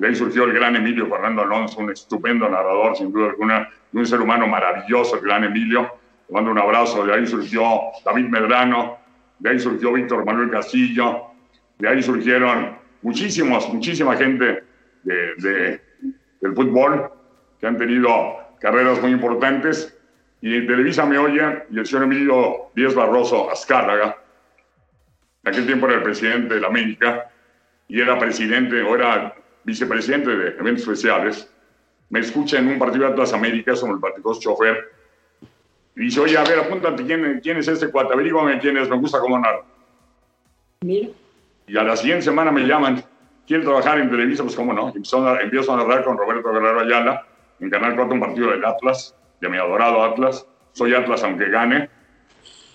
De 0.00 0.08
ahí 0.08 0.14
surgió 0.14 0.44
el 0.44 0.54
gran 0.54 0.74
Emilio 0.74 1.06
Fernando 1.08 1.42
Alonso, 1.42 1.78
un 1.78 1.90
estupendo 1.90 2.48
narrador, 2.48 2.96
sin 2.96 3.12
duda 3.12 3.28
alguna, 3.28 3.68
y 3.92 3.98
un 3.98 4.06
ser 4.06 4.22
humano 4.22 4.46
maravilloso, 4.46 5.16
el 5.16 5.20
gran 5.20 5.44
Emilio. 5.44 5.92
Le 6.26 6.34
mando 6.34 6.50
un 6.52 6.58
abrazo. 6.58 7.04
De 7.04 7.12
ahí 7.12 7.26
surgió 7.26 7.62
David 8.02 8.28
Medrano, 8.28 8.96
de 9.40 9.50
ahí 9.50 9.58
surgió 9.58 9.92
Víctor 9.92 10.24
Manuel 10.24 10.50
Castillo, 10.50 11.26
de 11.76 11.86
ahí 11.86 12.02
surgieron 12.02 12.78
muchísimos, 13.02 13.70
muchísima 13.70 14.16
gente 14.16 14.64
de, 15.02 15.82
del 16.40 16.54
fútbol 16.54 17.12
que 17.60 17.66
han 17.66 17.76
tenido 17.76 18.38
carreras 18.58 19.02
muy 19.02 19.10
importantes. 19.10 19.94
Y 20.40 20.66
Televisa 20.66 21.04
me 21.04 21.18
oye 21.18 21.64
y 21.70 21.78
el 21.78 21.84
señor 21.84 22.04
Emilio 22.04 22.70
Díaz 22.74 22.94
Barroso 22.94 23.50
Azcárraga, 23.50 24.16
en 25.44 25.52
aquel 25.52 25.66
tiempo 25.66 25.88
era 25.88 25.96
el 25.96 26.02
presidente 26.02 26.54
de 26.54 26.60
la 26.62 26.68
América 26.68 27.30
y 27.86 28.00
era 28.00 28.18
presidente 28.18 28.80
o 28.80 28.94
era 28.94 29.34
vicepresidente 29.64 30.30
de 30.30 30.48
eventos 30.50 30.82
especiales, 30.82 31.50
me 32.08 32.20
escucha 32.20 32.58
en 32.58 32.68
un 32.68 32.78
partido 32.78 33.06
de 33.06 33.12
Atlas 33.12 33.32
Américas 33.32 33.80
como 33.80 33.94
el 33.94 34.00
partido 34.00 34.38
chofer 34.38 34.90
y 35.96 36.04
dice, 36.04 36.20
oye, 36.20 36.36
a 36.38 36.44
ver, 36.44 36.58
apúntate, 36.60 37.04
¿quién, 37.04 37.40
quién 37.42 37.56
es 37.58 37.68
este 37.68 37.90
cuate? 37.90 38.14
Averígame 38.14 38.58
quién 38.58 38.76
es, 38.76 38.88
me 38.88 38.96
gusta 38.96 39.20
cómo 39.20 39.38
narra. 39.38 39.62
Mira. 40.80 41.08
Y 41.66 41.76
a 41.76 41.82
la 41.82 41.96
siguiente 41.96 42.24
semana 42.24 42.50
me 42.50 42.62
llaman, 42.62 43.04
¿quiere 43.46 43.62
trabajar 43.62 43.98
en 43.98 44.10
Televisa? 44.10 44.42
Pues 44.42 44.56
cómo 44.56 44.72
no. 44.72 44.88
Empiezo 44.88 45.26
a, 45.28 45.40
empiezo 45.40 45.72
a 45.72 45.76
narrar 45.76 46.04
con 46.04 46.16
Roberto 46.16 46.52
Guerrero 46.52 46.80
Ayala 46.80 47.26
en 47.60 47.70
Canal 47.70 47.94
4 47.94 48.14
un 48.14 48.20
partido 48.20 48.50
del 48.50 48.64
Atlas, 48.64 49.14
de 49.40 49.48
mi 49.48 49.58
adorado 49.58 50.02
Atlas. 50.02 50.46
Soy 50.72 50.94
Atlas 50.94 51.22
aunque 51.22 51.48
gane. 51.48 51.88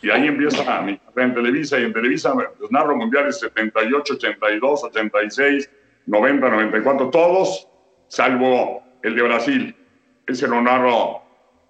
Y 0.02 0.12
ahí 0.12 0.28
empieza 0.28 0.82
mi 0.82 0.98
carrera 0.98 1.28
en 1.28 1.34
Televisa. 1.34 1.80
Y 1.80 1.84
en 1.84 1.94
Televisa 1.94 2.34
pues, 2.34 2.72
narro 2.72 2.96
mundiales 2.96 3.40
78, 3.40 4.14
82, 4.14 4.84
86, 4.84 5.70
90, 6.08 6.50
94, 6.50 7.10
todos, 7.10 7.68
salvo 8.08 8.84
el 9.02 9.16
de 9.16 9.22
Brasil. 9.22 9.76
Ese 10.28 10.48
lo 10.48 10.62
narro 10.62 11.22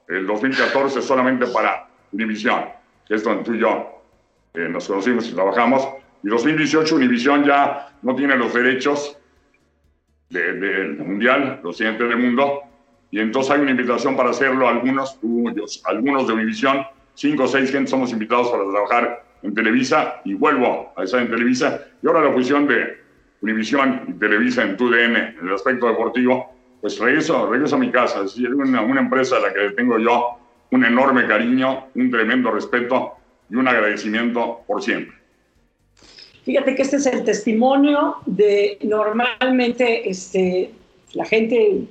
el 0.08 0.26
2014 0.26 1.02
solamente 1.02 1.48
para 1.48 1.88
División, 2.12 2.66
que 3.08 3.16
es 3.16 3.24
donde 3.24 3.44
tú 3.44 3.54
y 3.54 3.60
yo 3.60 4.02
eh, 4.54 4.68
nos 4.70 4.88
conocimos 4.88 5.28
y 5.30 5.34
trabajamos. 5.34 5.88
Y 6.24 6.30
2018 6.30 6.96
Univisión 6.96 7.44
ya 7.44 7.90
no 8.02 8.16
tiene 8.16 8.36
los 8.36 8.54
derechos 8.54 9.18
del 10.30 10.98
Mundial, 10.98 11.60
los 11.64 11.78
siguientes 11.78 12.10
del 12.10 12.18
mundo, 12.18 12.62
y 13.12 13.20
entonces 13.20 13.52
hay 13.52 13.62
una 13.62 13.72
invitación 13.72 14.18
para 14.18 14.32
hacerlo, 14.32 14.68
algunos 14.68 15.20
tuyos, 15.20 15.82
algunos 15.86 16.28
de 16.28 16.34
Univisión, 16.34 16.86
cinco 17.14 17.44
o 17.44 17.48
seis 17.48 17.72
gente 17.72 17.90
somos 17.90 18.12
invitados 18.12 18.50
para 18.50 18.64
trabajar 18.70 19.24
en 19.44 19.54
Televisa, 19.54 20.22
y 20.26 20.34
vuelvo 20.34 20.92
a 20.96 21.04
estar 21.04 21.22
en 21.22 21.30
Televisa, 21.30 21.86
y 22.02 22.08
ahora 22.08 22.22
la 22.22 22.34
fusión 22.34 22.68
de 22.68 23.05
Univisión 23.46 24.06
y 24.08 24.14
Televisa 24.14 24.64
en 24.64 24.76
TUDN, 24.76 25.16
en 25.16 25.48
el 25.48 25.54
aspecto 25.54 25.86
deportivo, 25.86 26.52
pues 26.82 26.98
regreso, 26.98 27.48
regreso 27.48 27.76
a 27.76 27.80
mi 27.80 27.92
casa, 27.92 28.24
es 28.24 28.34
decir, 28.34 28.52
una, 28.56 28.82
una 28.82 29.02
empresa 29.02 29.38
a 29.38 29.40
la 29.40 29.54
que 29.54 29.70
tengo 29.76 30.00
yo 30.00 30.40
un 30.72 30.84
enorme 30.84 31.28
cariño, 31.28 31.86
un 31.94 32.10
tremendo 32.10 32.50
respeto 32.50 33.14
y 33.52 33.56
un 33.56 33.68
agradecimiento 33.68 34.62
por 34.66 34.82
siempre. 34.82 35.16
Fíjate 36.44 36.74
que 36.74 36.82
este 36.82 36.96
es 36.96 37.06
el 37.06 37.24
testimonio 37.24 38.16
de 38.26 38.80
normalmente 38.82 40.10
este, 40.10 40.72
la 41.14 41.26
gente, 41.26 41.84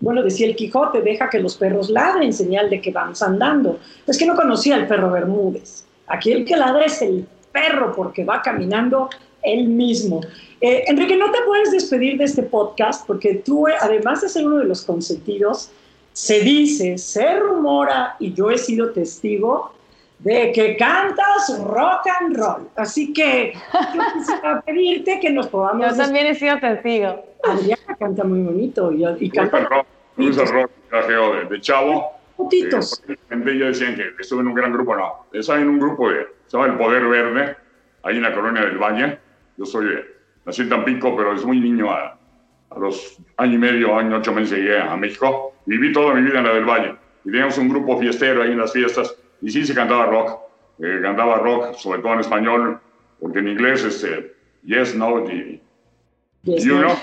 bueno, 0.00 0.22
decía 0.22 0.46
el 0.46 0.56
Quijote, 0.56 1.02
deja 1.02 1.28
que 1.28 1.40
los 1.40 1.58
perros 1.58 1.90
ladren, 1.90 2.32
señal 2.32 2.70
de 2.70 2.80
que 2.80 2.90
vamos 2.90 3.22
andando. 3.22 3.80
Es 4.06 4.16
que 4.16 4.24
no 4.24 4.34
conocía 4.34 4.76
al 4.76 4.86
perro 4.86 5.10
Bermúdez. 5.10 5.84
Aquí 6.06 6.32
el 6.32 6.46
que 6.46 6.56
ladra 6.56 6.86
es 6.86 7.02
el 7.02 7.26
perro 7.52 7.92
porque 7.94 8.24
va 8.24 8.40
caminando 8.40 9.10
él 9.42 9.68
mismo. 9.68 10.20
Eh, 10.60 10.84
Enrique, 10.86 11.16
no 11.16 11.30
te 11.30 11.38
puedes 11.46 11.72
despedir 11.72 12.18
de 12.18 12.24
este 12.24 12.42
podcast 12.42 13.06
porque 13.06 13.34
tú, 13.34 13.66
además 13.80 14.20
de 14.20 14.28
ser 14.28 14.46
uno 14.46 14.58
de 14.58 14.64
los 14.64 14.82
consentidos, 14.82 15.70
se 16.12 16.40
dice, 16.40 16.98
se 16.98 17.38
rumora, 17.40 18.16
y 18.18 18.32
yo 18.34 18.50
he 18.50 18.58
sido 18.58 18.90
testigo, 18.90 19.72
de 20.18 20.52
que 20.52 20.76
cantas 20.76 21.58
rock 21.64 22.06
and 22.20 22.36
roll. 22.36 22.68
Así 22.76 23.12
que 23.12 23.54
yo 23.94 24.00
quisiera 24.14 24.60
pedirte 24.66 25.18
que 25.20 25.30
nos 25.30 25.48
podamos... 25.48 25.90
Yo 25.90 25.96
también 25.96 26.26
he 26.26 26.34
sido 26.34 26.58
testigo. 26.60 27.24
Adriana 27.42 27.96
canta 27.98 28.22
muy 28.22 28.42
bonito 28.42 28.92
y, 28.92 29.04
y 29.18 29.30
canta... 29.30 29.60
rock, 29.60 29.86
rock, 30.16 30.70
de, 31.08 31.44
de 31.48 31.60
chavo. 31.60 32.12
Putitos. 32.36 33.02
Eh, 33.08 33.16
ellos 33.30 33.78
decían 33.78 33.96
que 33.96 34.12
estuve 34.20 34.42
en 34.42 34.48
un 34.48 34.54
gran 34.54 34.72
grupo, 34.72 34.94
no. 34.94 35.26
Estaba 35.32 35.60
en 35.60 35.68
un 35.68 35.80
grupo 35.80 36.08
de, 36.10 36.26
se 36.46 36.56
llama 36.56 36.72
El 36.72 36.78
Poder 36.78 37.04
Verde, 37.06 37.56
ahí 38.04 38.16
en 38.16 38.22
la 38.22 38.34
colonia 38.34 38.62
del 38.62 38.78
Valle. 38.78 39.18
Yo 39.62 39.66
soy, 39.66 39.86
nací 40.44 40.62
en 40.62 40.70
Tampico, 40.70 41.16
pero 41.16 41.34
es 41.34 41.44
muy 41.44 41.60
niño, 41.60 41.88
a, 41.88 42.18
a 42.70 42.78
los 42.80 43.16
año 43.36 43.54
y 43.54 43.58
medio, 43.58 43.96
año 43.96 44.16
ocho 44.16 44.32
meses 44.32 44.58
llegué 44.58 44.76
a 44.76 44.96
México. 44.96 45.54
Viví 45.66 45.92
toda 45.92 46.14
mi 46.14 46.22
vida 46.22 46.40
en 46.40 46.46
la 46.46 46.54
del 46.54 46.64
Valle. 46.64 46.96
Y 47.24 47.30
teníamos 47.30 47.56
un 47.58 47.68
grupo 47.68 47.96
fiestero 47.96 48.42
ahí 48.42 48.50
en 48.50 48.58
las 48.58 48.72
fiestas 48.72 49.14
y 49.40 49.50
sí 49.50 49.64
se 49.64 49.72
cantaba 49.72 50.06
rock, 50.06 50.40
eh, 50.80 50.98
cantaba 51.00 51.36
rock, 51.36 51.74
sobre 51.74 52.00
todo 52.00 52.14
en 52.14 52.20
español, 52.20 52.80
porque 53.20 53.38
en 53.38 53.48
inglés 53.50 53.84
es 53.84 54.02
este, 54.02 54.34
yes, 54.64 54.96
no, 54.96 55.30
y, 55.30 55.62
yes, 56.42 56.64
you 56.64 56.74
no. 56.74 56.88
know, 56.88 56.96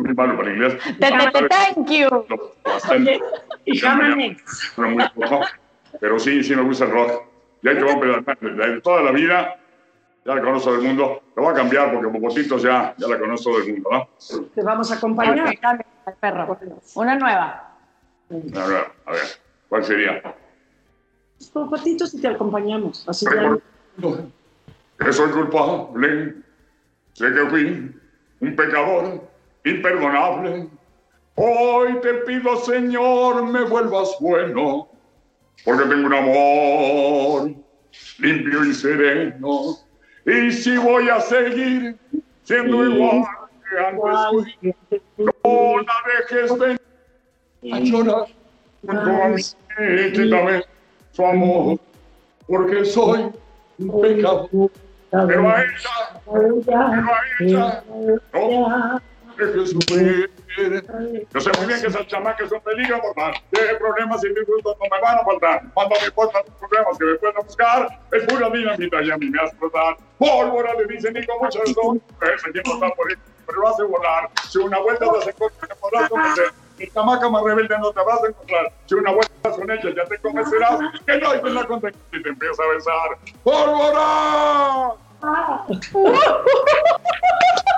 muy 0.00 0.12
malo 0.12 0.36
para 0.36 0.52
inglés. 0.52 0.76
Thank 1.00 1.90
you. 1.90 2.26
Bastante. 2.64 3.18
Y 3.64 3.80
pero, 3.80 4.90
muy 4.90 5.08
poco, 5.14 5.40
pero 5.98 6.18
sí, 6.18 6.44
sí 6.44 6.54
me 6.54 6.62
gusta 6.62 6.84
el 6.84 6.90
rock. 6.90 7.22
Ya 7.62 7.74
que 7.74 7.82
vamos 7.82 8.04
a 8.26 8.66
de 8.66 8.80
toda 8.82 9.02
la 9.04 9.10
vida, 9.10 9.56
ya 10.24 10.34
la 10.34 10.40
conozco 10.40 10.70
todo 10.70 10.80
el 10.80 10.86
mundo. 10.86 11.22
Lo 11.36 11.42
voy 11.42 11.52
a 11.52 11.56
cambiar 11.56 11.92
porque 11.92 12.08
Popotitos 12.08 12.62
ya, 12.62 12.94
ya 12.96 13.08
la 13.08 13.18
conozco 13.18 13.50
todo 13.50 13.62
el 13.62 13.72
mundo, 13.74 13.90
¿no? 13.90 14.08
Te 14.54 14.62
vamos 14.62 14.90
a 14.90 14.94
acompañar. 14.94 15.58
Perro. 16.20 16.58
Una 16.94 17.16
nueva. 17.16 17.76
A 18.30 18.66
ver, 18.66 18.92
a 19.06 19.12
ver, 19.12 19.22
¿cuál 19.68 19.84
sería? 19.84 20.22
Por 21.52 21.70
patitos 21.70 22.14
y 22.14 22.20
te 22.20 22.28
acompañamos. 22.28 23.06
Así 23.08 23.26
ya. 23.26 23.58
que 24.98 25.12
soy 25.12 25.30
culpable. 25.30 26.34
Sé 27.12 27.32
que 27.32 27.46
fui 27.46 27.94
un 28.40 28.56
pecador 28.56 29.20
imperdonable. 29.64 30.68
Hoy 31.36 32.00
te 32.00 32.14
pido, 32.26 32.56
Señor, 32.56 33.44
me 33.44 33.64
vuelvas 33.64 34.16
bueno, 34.20 34.88
porque 35.64 35.84
tengo 35.84 36.06
un 36.06 36.14
amor 36.14 37.54
limpio 38.18 38.64
y 38.64 38.74
sereno. 38.74 39.83
Y 40.26 40.50
si 40.52 40.76
voy 40.78 41.08
a 41.08 41.20
seguir 41.20 41.96
siendo 42.42 42.84
igual 42.88 43.24
que 43.68 43.78
antes 43.78 45.02
no 45.18 45.76
la 45.78 45.94
dejes 46.18 46.58
venir 46.58 46.80
a 47.72 47.78
llorar 47.80 48.26
junto 48.86 49.22
a 49.22 49.28
mí. 49.28 49.42
Quítame 50.12 50.64
su 51.12 51.26
amor, 51.26 51.78
porque 52.46 52.84
soy 52.84 53.30
un 53.78 54.00
pecador. 54.00 54.70
Pero 55.10 55.48
a 55.48 55.62
ella, 55.62 56.20
pero 56.32 56.60
a 56.74 57.20
ella, 57.40 57.84
no. 58.32 59.00
Yo 59.36 59.66
sé 61.40 61.50
muy 61.58 61.66
bien 61.66 61.80
que 61.80 61.88
esas 61.88 62.06
chamacas 62.06 62.48
son 62.48 62.60
peligro 62.60 63.02
mortal. 63.02 63.34
De 63.50 63.74
problemas 63.76 64.22
y 64.24 64.28
disgustos 64.28 64.76
no 64.80 64.86
me 64.90 65.00
van 65.00 65.18
a 65.18 65.24
faltar. 65.24 65.64
Cuando 65.74 65.96
me 66.00 66.06
importan 66.06 66.42
los 66.46 66.54
problemas 66.56 66.96
que 66.98 67.04
me 67.04 67.14
puedan 67.16 67.44
buscar, 67.44 67.88
es 68.12 68.22
pura 68.24 68.48
dinamita 68.50 69.02
y 69.02 69.10
a 69.10 69.16
mí 69.16 69.30
me 69.30 69.38
hace 69.38 69.48
explotar. 69.48 69.96
Pólvora 70.18 70.74
le 70.74 70.84
dicen 70.86 71.16
y 71.16 71.26
con 71.26 71.38
mucho 71.40 71.58
razón. 71.58 72.00
Es 72.22 72.46
aquí 72.46 72.60
no 72.64 72.74
está 72.74 72.90
por 72.94 73.10
ahí, 73.10 73.16
pero 73.46 73.60
lo 73.60 73.68
hace 73.68 73.82
volar. 73.82 74.30
Si 74.48 74.58
una 74.58 74.78
vuelta 74.78 75.10
te 75.10 75.18
hace 75.18 75.32
corta, 75.32 75.66
te 75.66 75.74
podrás 75.74 76.08
convencer. 76.08 76.52
Mi 76.78 76.86
chamaca 76.88 77.28
más 77.28 77.42
rebelde 77.42 77.76
no 77.78 77.92
te 77.92 78.00
vas 78.00 78.22
a 78.22 78.28
encontrar. 78.28 78.72
Si 78.86 78.94
una 78.94 79.10
vuelta 79.12 79.50
con 79.50 79.68
ella 79.70 79.90
ya 79.96 80.04
te 80.04 80.18
convencerás 80.18 80.78
que 81.06 81.18
no 81.18 81.30
hay 81.30 81.40
que 81.40 81.50
la 81.50 81.66
contra 81.66 81.90
y 81.90 82.22
te 82.22 82.28
empieza 82.28 82.62
a 82.62 82.68
besar. 82.74 83.18
¡Pólvora! 83.42 84.94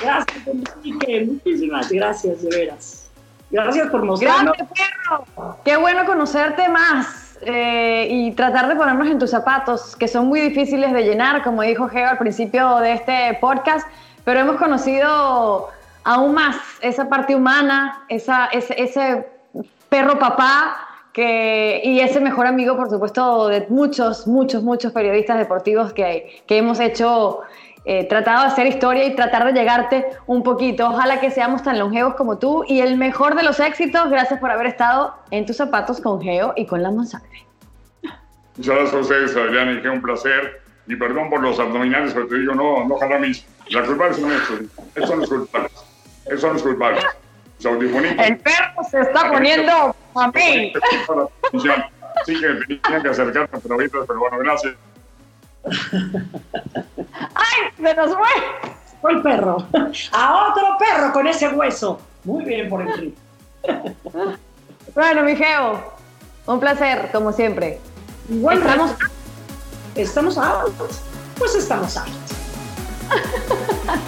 Gracias, 0.00 0.46
Enrique. 0.46 1.26
Muchísimas 1.26 1.90
gracias, 1.90 2.42
de 2.42 2.56
veras. 2.56 3.10
Gracias 3.50 3.88
por 3.88 4.04
mostrarnos. 4.04 4.56
Qué 5.64 5.76
bueno 5.76 6.04
conocerte 6.04 6.68
más 6.68 7.38
eh, 7.42 8.06
y 8.10 8.32
tratar 8.32 8.68
de 8.68 8.76
ponernos 8.76 9.08
en 9.08 9.18
tus 9.18 9.30
zapatos, 9.30 9.96
que 9.96 10.06
son 10.06 10.26
muy 10.26 10.40
difíciles 10.40 10.92
de 10.92 11.02
llenar, 11.02 11.42
como 11.42 11.62
dijo 11.62 11.88
Geo 11.88 12.08
al 12.08 12.18
principio 12.18 12.76
de 12.76 12.92
este 12.92 13.38
podcast, 13.40 13.88
pero 14.24 14.40
hemos 14.40 14.56
conocido 14.56 15.68
aún 16.04 16.34
más 16.34 16.56
esa 16.80 17.08
parte 17.08 17.34
humana, 17.34 18.04
esa, 18.08 18.46
ese 18.46 19.26
perro 19.88 20.18
papá 20.18 20.87
que, 21.18 21.80
y 21.82 21.98
ese 21.98 22.20
mejor 22.20 22.46
amigo, 22.46 22.76
por 22.76 22.88
supuesto, 22.88 23.48
de 23.48 23.66
muchos, 23.70 24.28
muchos, 24.28 24.62
muchos 24.62 24.92
periodistas 24.92 25.36
deportivos 25.36 25.92
que, 25.92 26.44
que 26.46 26.58
hemos 26.58 26.78
hecho 26.78 27.40
eh, 27.84 28.04
tratado 28.04 28.42
de 28.42 28.46
hacer 28.46 28.68
historia 28.68 29.04
y 29.04 29.16
tratar 29.16 29.44
de 29.44 29.52
llegarte 29.52 30.06
un 30.28 30.44
poquito. 30.44 30.86
Ojalá 30.86 31.18
que 31.18 31.32
seamos 31.32 31.64
tan 31.64 31.76
longevos 31.76 32.14
como 32.14 32.38
tú 32.38 32.62
y 32.68 32.82
el 32.82 32.96
mejor 32.96 33.34
de 33.34 33.42
los 33.42 33.58
éxitos. 33.58 34.08
Gracias 34.10 34.38
por 34.38 34.52
haber 34.52 34.68
estado 34.68 35.12
en 35.32 35.44
tus 35.44 35.56
zapatos 35.56 36.00
con 36.00 36.22
Geo 36.22 36.52
y 36.54 36.66
con 36.66 36.84
la 36.84 36.92
Monsalve. 36.92 37.44
Muchas 38.56 38.92
gracias 38.92 39.36
a 39.36 39.40
Adrián, 39.40 39.76
y 39.76 39.82
qué 39.82 39.88
un 39.88 40.00
placer. 40.00 40.62
Y 40.86 40.94
perdón 40.94 41.30
por 41.30 41.42
los 41.42 41.58
abdominales, 41.58 42.14
pero 42.14 42.28
te 42.28 42.38
digo, 42.38 42.54
no, 42.54 42.86
no 42.86 42.96
jala 42.96 43.18
mis. 43.18 43.44
La 43.70 43.82
culpable 43.82 44.14
son 44.14 44.30
estos. 44.30 44.60
Estos 44.94 45.08
son 45.08 45.18
los 45.18 45.28
culpables. 45.28 45.72
Estos 46.26 46.40
son 46.42 46.52
los 46.52 46.62
culpables. 46.62 47.04
El 47.60 48.38
perro 48.38 48.84
se 48.90 49.00
está 49.00 49.30
poniendo 49.30 49.94
a 50.14 50.28
mí. 50.28 50.72
Sí 52.24 52.34
que 52.40 52.78
tenían 52.80 53.02
que 53.02 53.08
acercarme, 53.08 53.58
pero 53.62 53.74
ahorita, 53.74 53.98
pero 54.06 54.18
bueno, 54.20 54.38
gracias. 54.38 54.74
¡Ay! 57.34 57.72
¡Se 57.82 57.94
nos 57.94 58.14
fue! 58.14 58.28
Fue 59.00 59.12
el 59.12 59.22
perro. 59.22 59.56
A 60.12 60.48
otro 60.50 60.76
perro 60.78 61.12
con 61.12 61.26
ese 61.28 61.48
hueso. 61.48 62.00
Muy 62.24 62.44
bien 62.44 62.68
por 62.68 62.82
Enrique. 62.82 63.16
Bueno, 64.94 65.22
mi 65.22 65.36
Geo, 65.36 65.92
un 66.46 66.58
placer, 66.60 67.10
como 67.12 67.32
siempre. 67.32 67.78
Igual 68.28 68.58
Estamos- 68.58 68.94
¿Estamos 69.94 70.38
out? 70.38 70.74
Pues 71.38 71.54
estamos 71.54 71.96
out. 71.96 72.08